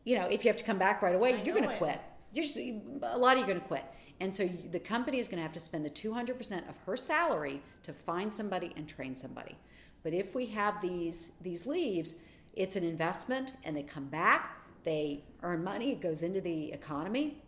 you 0.04 0.18
know, 0.18 0.26
if 0.26 0.42
you 0.42 0.48
have 0.48 0.56
to 0.56 0.64
come 0.64 0.78
back 0.78 1.02
right 1.02 1.14
away, 1.14 1.34
I 1.34 1.42
you're 1.42 1.54
going 1.54 1.68
to 1.68 1.76
quit. 1.76 2.00
You're 2.32 2.44
just, 2.44 2.56
a 2.56 3.18
lot 3.18 3.32
of 3.32 3.38
you 3.38 3.44
are 3.44 3.48
going 3.48 3.60
to 3.60 3.66
quit. 3.66 3.84
And 4.20 4.34
so 4.34 4.48
the 4.70 4.80
company 4.80 5.18
is 5.18 5.28
going 5.28 5.36
to 5.36 5.42
have 5.42 5.52
to 5.52 5.60
spend 5.60 5.84
the 5.84 5.90
200% 5.90 6.68
of 6.68 6.76
her 6.86 6.96
salary 6.96 7.60
to 7.82 7.92
find 7.92 8.32
somebody 8.32 8.72
and 8.76 8.88
train 8.88 9.14
somebody. 9.14 9.56
But 10.02 10.14
if 10.14 10.34
we 10.34 10.46
have 10.46 10.80
these 10.80 11.32
these 11.42 11.66
leaves, 11.66 12.14
it's 12.54 12.74
an 12.76 12.84
investment 12.84 13.52
and 13.64 13.76
they 13.76 13.82
come 13.82 14.06
back, 14.06 14.62
they 14.84 15.24
earn 15.42 15.62
money, 15.62 15.92
it 15.92 16.00
goes 16.00 16.22
into 16.22 16.40
the 16.40 16.72
economy. 16.72 17.42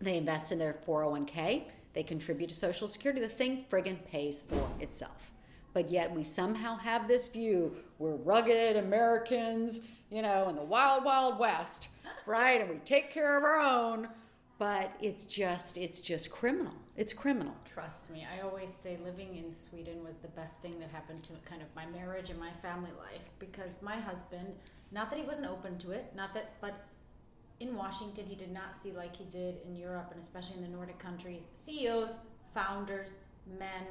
They 0.00 0.16
invest 0.16 0.52
in 0.52 0.58
their 0.58 0.76
401k, 0.86 1.64
they 1.94 2.02
contribute 2.02 2.50
to 2.50 2.56
social 2.56 2.88
security. 2.88 3.20
The 3.20 3.28
thing 3.28 3.64
friggin' 3.70 4.04
pays 4.04 4.42
for 4.42 4.68
itself. 4.80 5.30
But 5.72 5.90
yet 5.90 6.14
we 6.14 6.22
somehow 6.22 6.76
have 6.76 7.08
this 7.08 7.28
view 7.28 7.76
we're 7.98 8.16
rugged 8.16 8.76
Americans, 8.76 9.80
you 10.10 10.22
know, 10.22 10.48
in 10.48 10.56
the 10.56 10.62
wild, 10.62 11.04
wild 11.04 11.38
west, 11.38 11.88
right? 12.26 12.60
And 12.60 12.70
we 12.70 12.76
take 12.78 13.10
care 13.10 13.36
of 13.36 13.44
our 13.44 13.60
own 13.60 14.08
but 14.58 14.92
it's 15.00 15.26
just 15.26 15.76
it's 15.76 16.00
just 16.00 16.30
criminal 16.30 16.72
it's 16.96 17.12
criminal 17.12 17.54
trust 17.64 18.10
me 18.10 18.26
i 18.36 18.40
always 18.40 18.70
say 18.70 18.96
living 19.04 19.36
in 19.36 19.52
sweden 19.52 20.02
was 20.04 20.16
the 20.16 20.28
best 20.28 20.60
thing 20.62 20.78
that 20.78 20.88
happened 20.90 21.22
to 21.22 21.32
kind 21.44 21.60
of 21.60 21.68
my 21.74 21.86
marriage 21.86 22.30
and 22.30 22.38
my 22.38 22.50
family 22.62 22.90
life 22.98 23.28
because 23.38 23.82
my 23.82 23.96
husband 23.96 24.54
not 24.92 25.10
that 25.10 25.18
he 25.18 25.24
wasn't 25.24 25.46
open 25.46 25.76
to 25.78 25.90
it 25.90 26.12
not 26.14 26.32
that 26.34 26.52
but 26.60 26.74
in 27.60 27.76
washington 27.76 28.26
he 28.26 28.34
did 28.34 28.52
not 28.52 28.74
see 28.74 28.92
like 28.92 29.14
he 29.14 29.24
did 29.24 29.56
in 29.66 29.74
europe 29.74 30.10
and 30.12 30.22
especially 30.22 30.56
in 30.56 30.62
the 30.62 30.68
nordic 30.68 30.98
countries 30.98 31.48
ceos 31.56 32.16
founders 32.52 33.14
men 33.58 33.86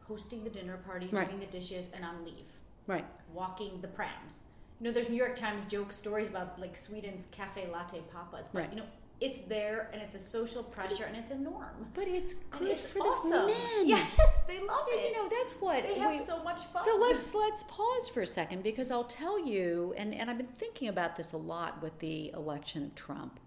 hosting 0.00 0.42
the 0.42 0.50
dinner 0.50 0.78
party 0.78 1.08
right. 1.12 1.28
doing 1.28 1.40
the 1.40 1.46
dishes 1.46 1.88
and 1.94 2.04
on 2.04 2.24
leave 2.24 2.46
right 2.86 3.04
walking 3.32 3.80
the 3.80 3.88
prams 3.88 4.44
you 4.80 4.84
know 4.84 4.92
there's 4.92 5.10
new 5.10 5.16
york 5.16 5.36
times 5.36 5.64
joke 5.64 5.92
stories 5.92 6.28
about 6.28 6.58
like 6.58 6.76
sweden's 6.76 7.26
cafe 7.30 7.68
latte 7.70 8.00
papas 8.12 8.48
but 8.52 8.60
right. 8.60 8.70
you 8.72 8.78
know 8.78 8.86
it's 9.20 9.38
there 9.40 9.90
and 9.92 10.00
it's 10.00 10.14
a 10.14 10.18
social 10.18 10.62
pressure 10.62 11.04
and 11.04 11.16
it's 11.16 11.30
a 11.30 11.38
norm. 11.38 11.88
But 11.94 12.06
it's 12.06 12.34
good 12.34 12.68
it's 12.68 12.86
for 12.86 13.00
awesome. 13.00 13.30
the 13.30 13.46
men. 13.48 13.56
Yes, 13.86 14.40
they 14.46 14.60
love 14.60 14.86
and, 14.92 15.00
it. 15.00 15.10
You 15.10 15.12
know, 15.14 15.28
that's 15.28 15.52
what 15.54 15.82
they 15.82 15.98
have 15.98 16.12
we, 16.12 16.18
so 16.18 16.42
much 16.42 16.62
fun. 16.62 16.84
So 16.84 16.96
let's 17.00 17.34
let's 17.34 17.64
pause 17.64 18.08
for 18.08 18.22
a 18.22 18.26
second 18.26 18.62
because 18.62 18.90
I'll 18.90 19.04
tell 19.04 19.44
you, 19.44 19.94
and, 19.96 20.14
and 20.14 20.30
I've 20.30 20.38
been 20.38 20.46
thinking 20.46 20.88
about 20.88 21.16
this 21.16 21.32
a 21.32 21.36
lot 21.36 21.82
with 21.82 21.98
the 21.98 22.30
election 22.30 22.84
of 22.84 22.94
Trump 22.94 23.40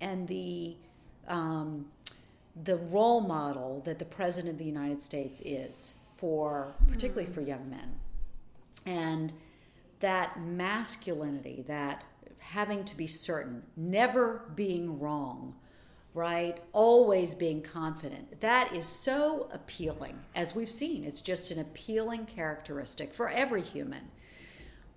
and 0.00 0.28
the 0.28 0.76
um, 1.26 1.86
the 2.62 2.76
role 2.76 3.20
model 3.20 3.82
that 3.84 3.98
the 3.98 4.04
president 4.04 4.52
of 4.52 4.58
the 4.58 4.64
United 4.64 5.02
States 5.02 5.40
is 5.44 5.94
for 6.16 6.74
particularly 6.88 7.30
mm. 7.30 7.34
for 7.34 7.40
young 7.40 7.68
men. 7.70 7.94
And 8.86 9.32
that 10.00 10.38
masculinity, 10.40 11.64
that 11.66 12.04
having 12.50 12.84
to 12.84 12.96
be 12.96 13.06
certain, 13.06 13.62
never 13.76 14.50
being 14.54 15.00
wrong, 15.00 15.54
right? 16.12 16.58
Always 16.72 17.34
being 17.34 17.62
confident. 17.62 18.40
That 18.40 18.76
is 18.76 18.86
so 18.86 19.48
appealing, 19.52 20.20
as 20.34 20.54
we've 20.54 20.70
seen. 20.70 21.04
It's 21.04 21.20
just 21.20 21.50
an 21.50 21.58
appealing 21.58 22.26
characteristic 22.26 23.14
for 23.14 23.28
every 23.28 23.62
human. 23.62 24.10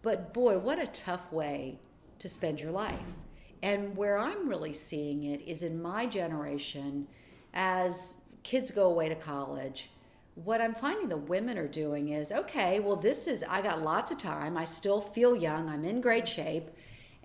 But 0.01 0.33
boy, 0.33 0.57
what 0.57 0.77
a 0.77 0.87
tough 0.87 1.31
way 1.31 1.79
to 2.19 2.29
spend 2.29 2.59
your 2.59 2.71
life. 2.71 3.15
And 3.63 3.95
where 3.95 4.17
I'm 4.17 4.47
really 4.47 4.73
seeing 4.73 5.23
it 5.23 5.41
is 5.47 5.63
in 5.63 5.81
my 5.81 6.05
generation, 6.05 7.07
as 7.53 8.15
kids 8.43 8.71
go 8.71 8.85
away 8.87 9.09
to 9.09 9.15
college. 9.15 9.89
What 10.35 10.61
I'm 10.61 10.75
finding 10.75 11.09
the 11.09 11.17
women 11.17 11.57
are 11.57 11.67
doing 11.67 12.09
is 12.09 12.31
okay, 12.31 12.79
well, 12.79 12.95
this 12.95 13.25
is, 13.25 13.43
I 13.49 13.61
got 13.61 13.81
lots 13.81 14.11
of 14.11 14.19
time. 14.19 14.55
I 14.55 14.65
still 14.65 15.01
feel 15.01 15.35
young. 15.35 15.69
I'm 15.69 15.83
in 15.83 16.01
great 16.01 16.27
shape 16.27 16.69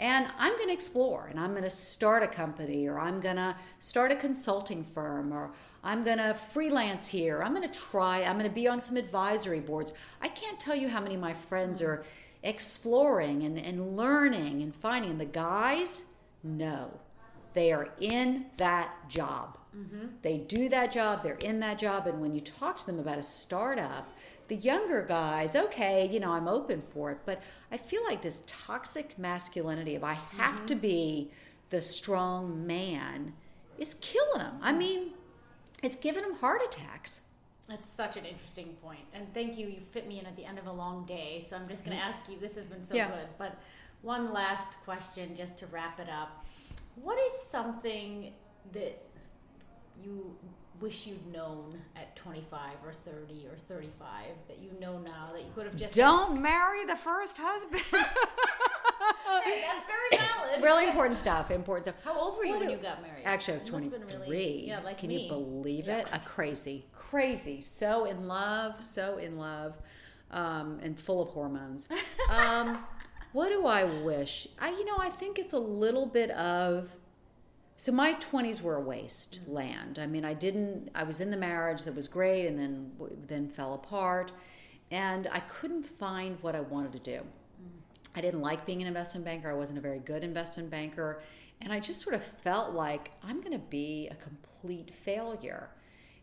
and 0.03 0.27
I'm 0.37 0.57
going 0.57 0.67
to 0.67 0.75
explore 0.75 1.29
and 1.31 1.39
I'm 1.39 1.53
going 1.53 1.63
to 1.63 1.71
start 1.71 2.25
a 2.25 2.27
company 2.27 2.89
or 2.89 2.99
I'm 2.99 3.21
going 3.21 3.37
to 3.37 3.55
start 3.79 4.11
a 4.11 4.17
consulting 4.17 4.83
firm 4.83 5.33
or 5.33 5.53
I'm 5.85 6.03
going 6.03 6.19
to 6.19 6.35
freelance 6.35 7.07
here. 7.07 7.41
I'm 7.41 7.55
going 7.55 7.69
to 7.69 7.79
try, 7.79 8.25
I'm 8.25 8.37
going 8.37 8.51
to 8.51 8.55
be 8.55 8.67
on 8.67 8.83
some 8.83 8.97
advisory 8.97 9.61
boards. 9.61 9.93
I 10.21 10.27
can't 10.27 10.59
tell 10.59 10.75
you 10.75 10.89
how 10.89 11.01
many 11.01 11.15
of 11.15 11.21
my 11.21 11.33
friends 11.33 11.81
are 11.81 12.05
exploring 12.43 13.45
and, 13.45 13.57
and 13.57 13.97
learning 13.97 14.61
and 14.61 14.75
finding. 14.75 15.19
The 15.19 15.25
guys, 15.25 16.05
no, 16.43 16.99
they 17.55 17.73
are 17.73 17.91
in 18.01 18.47
that 18.57 19.09
job. 19.09 19.57
Mm-hmm. 19.77 20.07
They 20.23 20.37
do 20.37 20.69
that 20.69 20.91
job, 20.91 21.23
they're 21.23 21.35
in 21.35 21.61
that 21.61 21.79
job. 21.79 22.09
And 22.09 22.21
when 22.21 22.35
you 22.35 22.41
talk 22.41 22.77
to 22.79 22.87
them 22.87 22.99
about 22.99 23.19
a 23.19 23.23
startup, 23.23 24.13
the 24.53 24.59
younger 24.59 25.03
guys, 25.03 25.57
okay, 25.57 26.07
you 26.07 26.21
know, 26.21 26.33
I'm 26.33 26.47
open 26.47 26.83
for 26.83 27.11
it, 27.11 27.21
but 27.25 27.41
I 27.71 27.79
feel 27.79 28.05
like 28.05 28.21
this 28.21 28.43
toxic 28.47 29.19
masculinity 29.19 29.95
of 29.95 30.05
I 30.05 30.13
have 30.13 30.57
mm-hmm. 30.57 30.67
to 30.67 30.75
be 30.75 31.31
the 31.71 31.81
strong 31.81 32.67
man 32.67 33.33
is 33.79 33.95
killing 33.95 34.43
them. 34.43 34.59
I 34.61 34.75
mean, 34.75 35.13
it's 35.83 35.97
giving 35.97 36.21
them 36.23 36.35
heart 36.35 36.61
attacks. 36.67 37.23
That's 37.67 37.89
such 37.89 38.19
an 38.19 38.27
interesting 38.27 38.77
point. 38.83 39.01
And 39.15 39.33
thank 39.33 39.57
you. 39.57 39.69
You 39.69 39.81
fit 39.91 40.07
me 40.07 40.21
in 40.21 40.27
at 40.27 40.37
the 40.37 40.45
end 40.45 40.59
of 40.59 40.67
a 40.67 40.73
long 40.73 41.07
day. 41.07 41.41
So 41.41 41.57
I'm 41.57 41.67
just 41.67 41.83
going 41.83 41.97
to 41.97 42.03
mm-hmm. 42.03 42.13
ask 42.13 42.29
you 42.29 42.39
this 42.39 42.57
has 42.57 42.67
been 42.67 42.85
so 42.85 42.95
yeah. 42.95 43.09
good. 43.09 43.29
But 43.39 43.59
one 44.03 44.35
last 44.35 44.77
question 44.85 45.35
just 45.35 45.57
to 45.61 45.67
wrap 45.69 45.99
it 45.99 46.11
up. 46.11 46.45
What 46.97 47.19
is 47.19 47.33
something 47.33 48.35
that 48.73 49.03
you 50.03 50.37
wish 50.81 51.07
you'd 51.07 51.33
known 51.33 51.73
at 51.95 52.15
25 52.17 52.61
or 52.85 52.93
30 52.93 53.47
or 53.47 53.57
35 53.57 54.25
that 54.49 54.59
you 54.59 54.71
know 54.81 54.99
now 54.99 55.31
that 55.33 55.43
you 55.43 55.51
could 55.55 55.65
have 55.65 55.77
just 55.77 55.95
don't 55.95 56.43
marry 56.43 56.85
the 56.85 56.97
first 56.97 57.37
husband. 57.39 57.83
Hey, 59.45 59.63
that's 59.67 59.85
very 59.87 60.23
valid. 60.23 60.63
Really 60.63 60.87
important 60.87 61.19
stuff 61.19 61.51
important 61.51 61.87
stuff. 61.87 62.05
How 62.05 62.17
old 62.17 62.37
were 62.37 62.45
you 62.45 62.53
what 62.53 62.61
when 62.61 62.71
you 62.71 62.77
got 62.77 63.03
married? 63.03 63.23
Actually 63.25 63.55
i 63.55 63.57
was 63.57 63.65
23 63.65 64.19
really, 64.21 64.69
yeah 64.69 64.81
like 64.81 64.99
can 64.99 65.09
me. 65.09 65.25
you 65.25 65.29
believe 65.29 65.87
yeah. 65.87 65.99
it 65.99 66.09
a 66.13 66.19
crazy 66.21 66.85
crazy 66.93 67.61
so 67.63 68.05
in 68.05 68.29
love 68.29 68.83
so 68.83 69.17
in 69.17 69.39
love 69.39 69.79
um, 70.31 70.79
and 70.83 70.99
full 70.99 71.23
of 71.23 71.29
hormones. 71.29 71.89
Um, 72.31 72.79
what 73.33 73.49
do 73.49 73.67
i 73.67 73.85
wish? 73.85 74.47
I 74.61 74.71
you 74.71 74.85
know 74.85 74.97
i 74.99 75.09
think 75.09 75.39
it's 75.39 75.53
a 75.53 75.59
little 75.59 76.07
bit 76.07 76.31
of 76.31 76.89
so 77.83 77.91
my 77.91 78.15
20s 78.15 78.63
were 78.63 78.77
a 78.77 78.81
wasteland. 78.81 79.95
Mm-hmm. 79.97 80.03
I 80.03 80.07
mean, 80.07 80.25
I 80.25 80.35
didn't 80.35 80.91
I 80.95 81.03
was 81.03 81.21
in 81.21 81.33
the 81.33 81.37
marriage 81.37 81.83
that 81.83 81.97
was 81.97 82.07
great 82.07 82.47
and 82.47 82.57
then 82.57 82.93
then 83.27 83.49
fell 83.49 83.75
apart 83.75 84.31
and 84.93 85.27
I 85.33 85.41
couldn't 85.41 85.89
find 85.89 86.39
what 86.43 86.55
I 86.55 86.61
wanted 86.61 86.93
to 86.93 87.01
do. 87.01 87.17
Mm-hmm. 87.17 87.79
I 88.15 88.21
didn't 88.21 88.41
like 88.41 88.65
being 88.65 88.83
an 88.83 88.87
investment 88.87 89.25
banker. 89.27 89.51
I 89.51 89.55
wasn't 89.55 89.79
a 89.79 89.83
very 89.83 89.99
good 89.99 90.23
investment 90.23 90.71
banker, 90.71 91.25
and 91.61 91.73
I 91.73 91.81
just 91.81 92.01
sort 92.01 92.15
of 92.15 92.23
felt 92.23 92.73
like 92.73 93.11
I'm 93.21 93.41
going 93.41 93.51
to 93.51 93.67
be 93.67 94.09
a 94.13 94.15
complete 94.15 94.95
failure. 94.95 95.71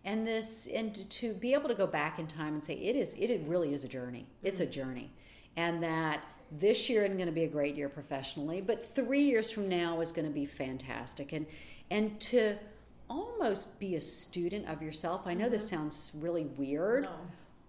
And 0.06 0.26
this 0.26 0.66
and 0.66 1.10
to 1.10 1.34
be 1.34 1.54
able 1.54 1.68
to 1.68 1.76
go 1.76 1.88
back 1.88 2.20
in 2.20 2.28
time 2.28 2.54
and 2.54 2.64
say 2.64 2.76
it 2.76 2.96
is 2.96 3.16
it 3.16 3.42
really 3.46 3.74
is 3.74 3.84
a 3.84 3.90
journey. 3.90 4.28
It's 4.44 4.62
a 4.62 4.64
mm-hmm. 4.64 4.72
journey. 4.72 5.12
And 5.58 5.84
that 5.84 6.24
this 6.52 6.90
year 6.90 7.04
isn't 7.04 7.18
going 7.18 7.28
to 7.28 7.34
be 7.34 7.44
a 7.44 7.50
great 7.50 7.76
year 7.76 7.90
professionally, 7.90 8.62
but 8.62 8.96
three 8.96 9.22
years 9.22 9.52
from 9.52 9.70
now 9.70 10.02
is 10.02 10.12
going 10.12 10.28
to 10.28 10.34
be 10.34 10.46
fantastic. 10.46 11.32
And 11.32 11.46
and 11.92 12.20
to 12.20 12.58
almost 13.10 13.80
be 13.80 13.96
a 13.96 14.02
student 14.02 14.68
of 14.68 14.82
yourself. 14.82 15.22
I 15.26 15.34
know 15.34 15.46
mm-hmm. 15.46 15.54
this 15.54 15.68
sounds 15.68 16.12
really 16.16 16.46
weird, 16.46 17.04
no. 17.04 17.12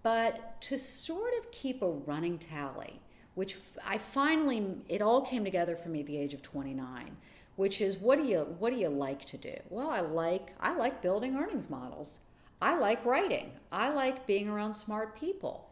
but 0.03 0.61
to 0.61 0.77
sort 0.77 1.33
of 1.39 1.51
keep 1.51 1.81
a 1.81 1.89
running 1.89 2.37
tally, 2.37 2.99
which 3.35 3.57
I 3.85 3.97
finally 3.97 4.75
it 4.87 5.01
all 5.01 5.21
came 5.21 5.43
together 5.43 5.75
for 5.75 5.89
me 5.89 6.01
at 6.01 6.05
the 6.05 6.17
age 6.17 6.33
of 6.33 6.41
29, 6.41 7.17
which 7.55 7.81
is 7.81 7.97
what 7.97 8.17
do 8.17 8.25
you 8.25 8.55
what 8.59 8.71
do 8.71 8.77
you 8.77 8.89
like 8.89 9.25
to 9.25 9.37
do? 9.37 9.55
Well, 9.69 9.89
I 9.89 10.01
like 10.01 10.53
I 10.59 10.75
like 10.75 11.01
building 11.01 11.35
earnings 11.35 11.69
models. 11.69 12.19
I 12.61 12.77
like 12.77 13.03
writing. 13.05 13.53
I 13.71 13.89
like 13.89 14.27
being 14.27 14.47
around 14.47 14.73
smart 14.73 15.19
people. 15.19 15.70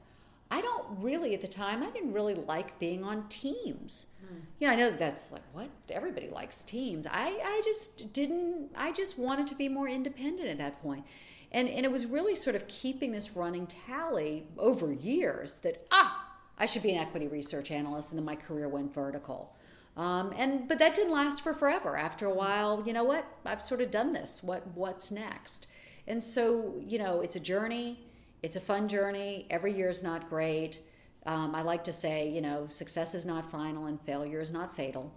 I 0.51 0.61
don't 0.61 0.85
really 0.99 1.33
at 1.33 1.41
the 1.41 1.47
time. 1.47 1.83
I 1.83 1.91
didn't 1.91 2.13
really 2.13 2.33
like 2.33 2.79
being 2.79 3.03
on 3.03 3.27
teams. 3.29 4.07
Mm. 4.23 4.41
You 4.59 4.67
know, 4.67 4.73
I 4.73 4.75
know 4.75 4.91
that's 4.91 5.31
like 5.31 5.43
what 5.53 5.69
everybody 5.89 6.29
likes 6.29 6.63
teams. 6.63 7.05
I 7.09 7.39
I 7.43 7.61
just 7.63 8.13
didn't. 8.13 8.71
I 8.75 8.91
just 8.91 9.17
wanted 9.17 9.47
to 9.47 9.55
be 9.55 9.69
more 9.69 9.87
independent 9.87 10.49
at 10.49 10.57
that 10.57 10.81
point. 10.81 11.05
And, 11.51 11.67
and 11.67 11.83
it 11.83 11.91
was 11.91 12.05
really 12.05 12.35
sort 12.35 12.55
of 12.55 12.67
keeping 12.67 13.11
this 13.11 13.35
running 13.35 13.65
tally 13.65 14.45
over 14.57 14.91
years 14.91 15.59
that 15.59 15.85
ah 15.91 16.25
I 16.57 16.65
should 16.65 16.83
be 16.83 16.91
an 16.91 16.97
equity 16.97 17.27
research 17.27 17.71
analyst, 17.71 18.09
and 18.09 18.19
then 18.19 18.25
my 18.25 18.35
career 18.35 18.67
went 18.67 18.93
vertical. 18.93 19.55
Um, 19.95 20.33
and 20.37 20.67
but 20.67 20.79
that 20.79 20.95
didn't 20.95 21.13
last 21.13 21.41
for 21.41 21.53
forever. 21.53 21.95
After 21.95 22.25
a 22.25 22.33
while, 22.33 22.83
you 22.85 22.93
know 22.93 23.03
what? 23.03 23.25
I've 23.45 23.61
sort 23.61 23.81
of 23.81 23.91
done 23.91 24.13
this. 24.13 24.43
What 24.43 24.67
what's 24.75 25.09
next? 25.11 25.67
And 26.07 26.23
so 26.23 26.81
you 26.85 26.97
know, 26.97 27.21
it's 27.21 27.35
a 27.35 27.39
journey. 27.39 27.99
It's 28.41 28.55
a 28.55 28.61
fun 28.61 28.87
journey. 28.87 29.47
Every 29.49 29.73
year 29.73 29.89
is 29.89 30.01
not 30.01 30.29
great. 30.29 30.79
Um, 31.25 31.53
I 31.53 31.61
like 31.61 31.83
to 31.85 31.93
say, 31.93 32.29
you 32.29 32.41
know, 32.41 32.67
success 32.69 33.13
is 33.13 33.25
not 33.25 33.49
final 33.49 33.85
and 33.87 33.99
failure 34.01 34.39
is 34.39 34.51
not 34.51 34.75
fatal. 34.75 35.13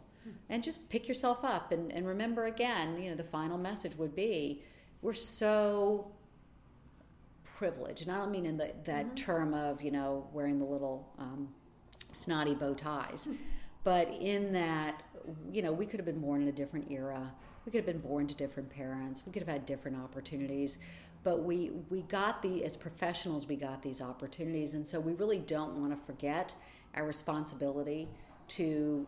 And 0.49 0.63
just 0.63 0.89
pick 0.89 1.09
yourself 1.09 1.45
up 1.45 1.73
and, 1.73 1.91
and 1.91 2.07
remember 2.07 2.47
again, 2.47 3.01
you 3.01 3.11
know, 3.11 3.17
the 3.17 3.25
final 3.25 3.59
message 3.59 3.97
would 3.97 4.15
be 4.15 4.63
we're 5.01 5.15
so 5.15 6.13
privileged. 7.63 8.03
and 8.03 8.11
I 8.11 8.19
don't 8.19 8.31
mean 8.31 8.47
in 8.47 8.57
the, 8.57 8.73
that 8.85 9.07
mm-hmm. 9.07 9.15
term 9.15 9.55
of 9.55 9.83
you 9.83 9.91
know 9.91 10.27
wearing 10.33 10.59
the 10.59 10.65
little 10.65 11.13
um, 11.19 11.49
snotty 12.13 12.55
bow 12.55 12.75
ties, 12.75 13.29
but 13.85 14.09
in 14.09 14.53
that 14.53 15.03
you 15.53 15.63
know 15.63 15.73
we 15.73 15.87
could 15.87 16.01
have 16.01 16.07
been 16.07 16.21
born 16.21 16.43
in 16.43 16.49
a 16.49 16.53
different 16.53 16.91
era. 16.91 17.33
We 17.65 17.71
could 17.71 17.79
have 17.79 17.87
been 17.87 18.01
born 18.01 18.27
to 18.27 18.35
different 18.35 18.71
parents. 18.71 19.23
We 19.25 19.31
could 19.33 19.43
have 19.43 19.49
had 19.49 19.65
different 19.65 19.97
opportunities, 19.97 20.79
but 21.23 21.43
we 21.43 21.71
we 21.91 22.03
got 22.03 22.43
the 22.43 22.65
as 22.65 22.77
professionals 22.77 23.47
we 23.47 23.57
got 23.57 23.83
these 23.83 24.03
opportunities, 24.03 24.75
and 24.75 24.87
so 24.87 25.01
we 25.01 25.13
really 25.15 25.39
don't 25.39 25.79
want 25.79 25.97
to 25.97 26.07
forget 26.07 26.55
our 26.95 27.07
responsibility 27.07 28.09
to 28.49 29.07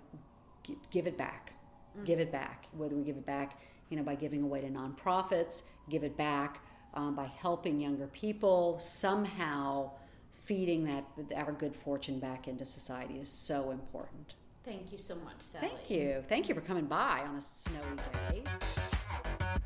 give 0.91 1.07
it 1.07 1.19
back, 1.19 1.53
mm-hmm. 1.95 2.05
give 2.05 2.21
it 2.21 2.33
back. 2.33 2.67
Whether 2.77 2.95
we 2.95 3.03
give 3.03 3.17
it 3.17 3.27
back, 3.27 3.61
you 3.91 3.97
know, 3.97 4.03
by 4.03 4.15
giving 4.15 4.43
away 4.43 4.61
to 4.61 4.69
nonprofits, 4.69 5.65
give 5.91 6.05
it 6.05 6.17
back 6.17 6.65
um, 6.95 7.15
by 7.15 7.27
helping 7.27 7.81
younger 7.81 8.07
people, 8.09 8.79
somehow 8.79 9.91
feeding 10.33 10.85
that 10.85 11.05
our 11.37 11.53
good 11.53 11.75
fortune 11.75 12.19
back 12.19 12.49
into 12.49 12.65
society 12.65 13.15
is 13.15 13.29
so 13.29 13.71
important. 13.71 14.35
Thank 14.65 14.93
you 14.93 14.99
so 14.99 15.15
much, 15.17 15.41
Sallie. 15.41 15.69
Thank 15.69 15.91
you. 15.91 16.25
Thank 16.29 16.49
you 16.49 16.55
for 16.55 16.63
coming 16.63 16.87
by 16.87 17.23
on 17.27 17.37
a 17.37 17.43
snowy 17.43 17.97
day. 18.33 19.61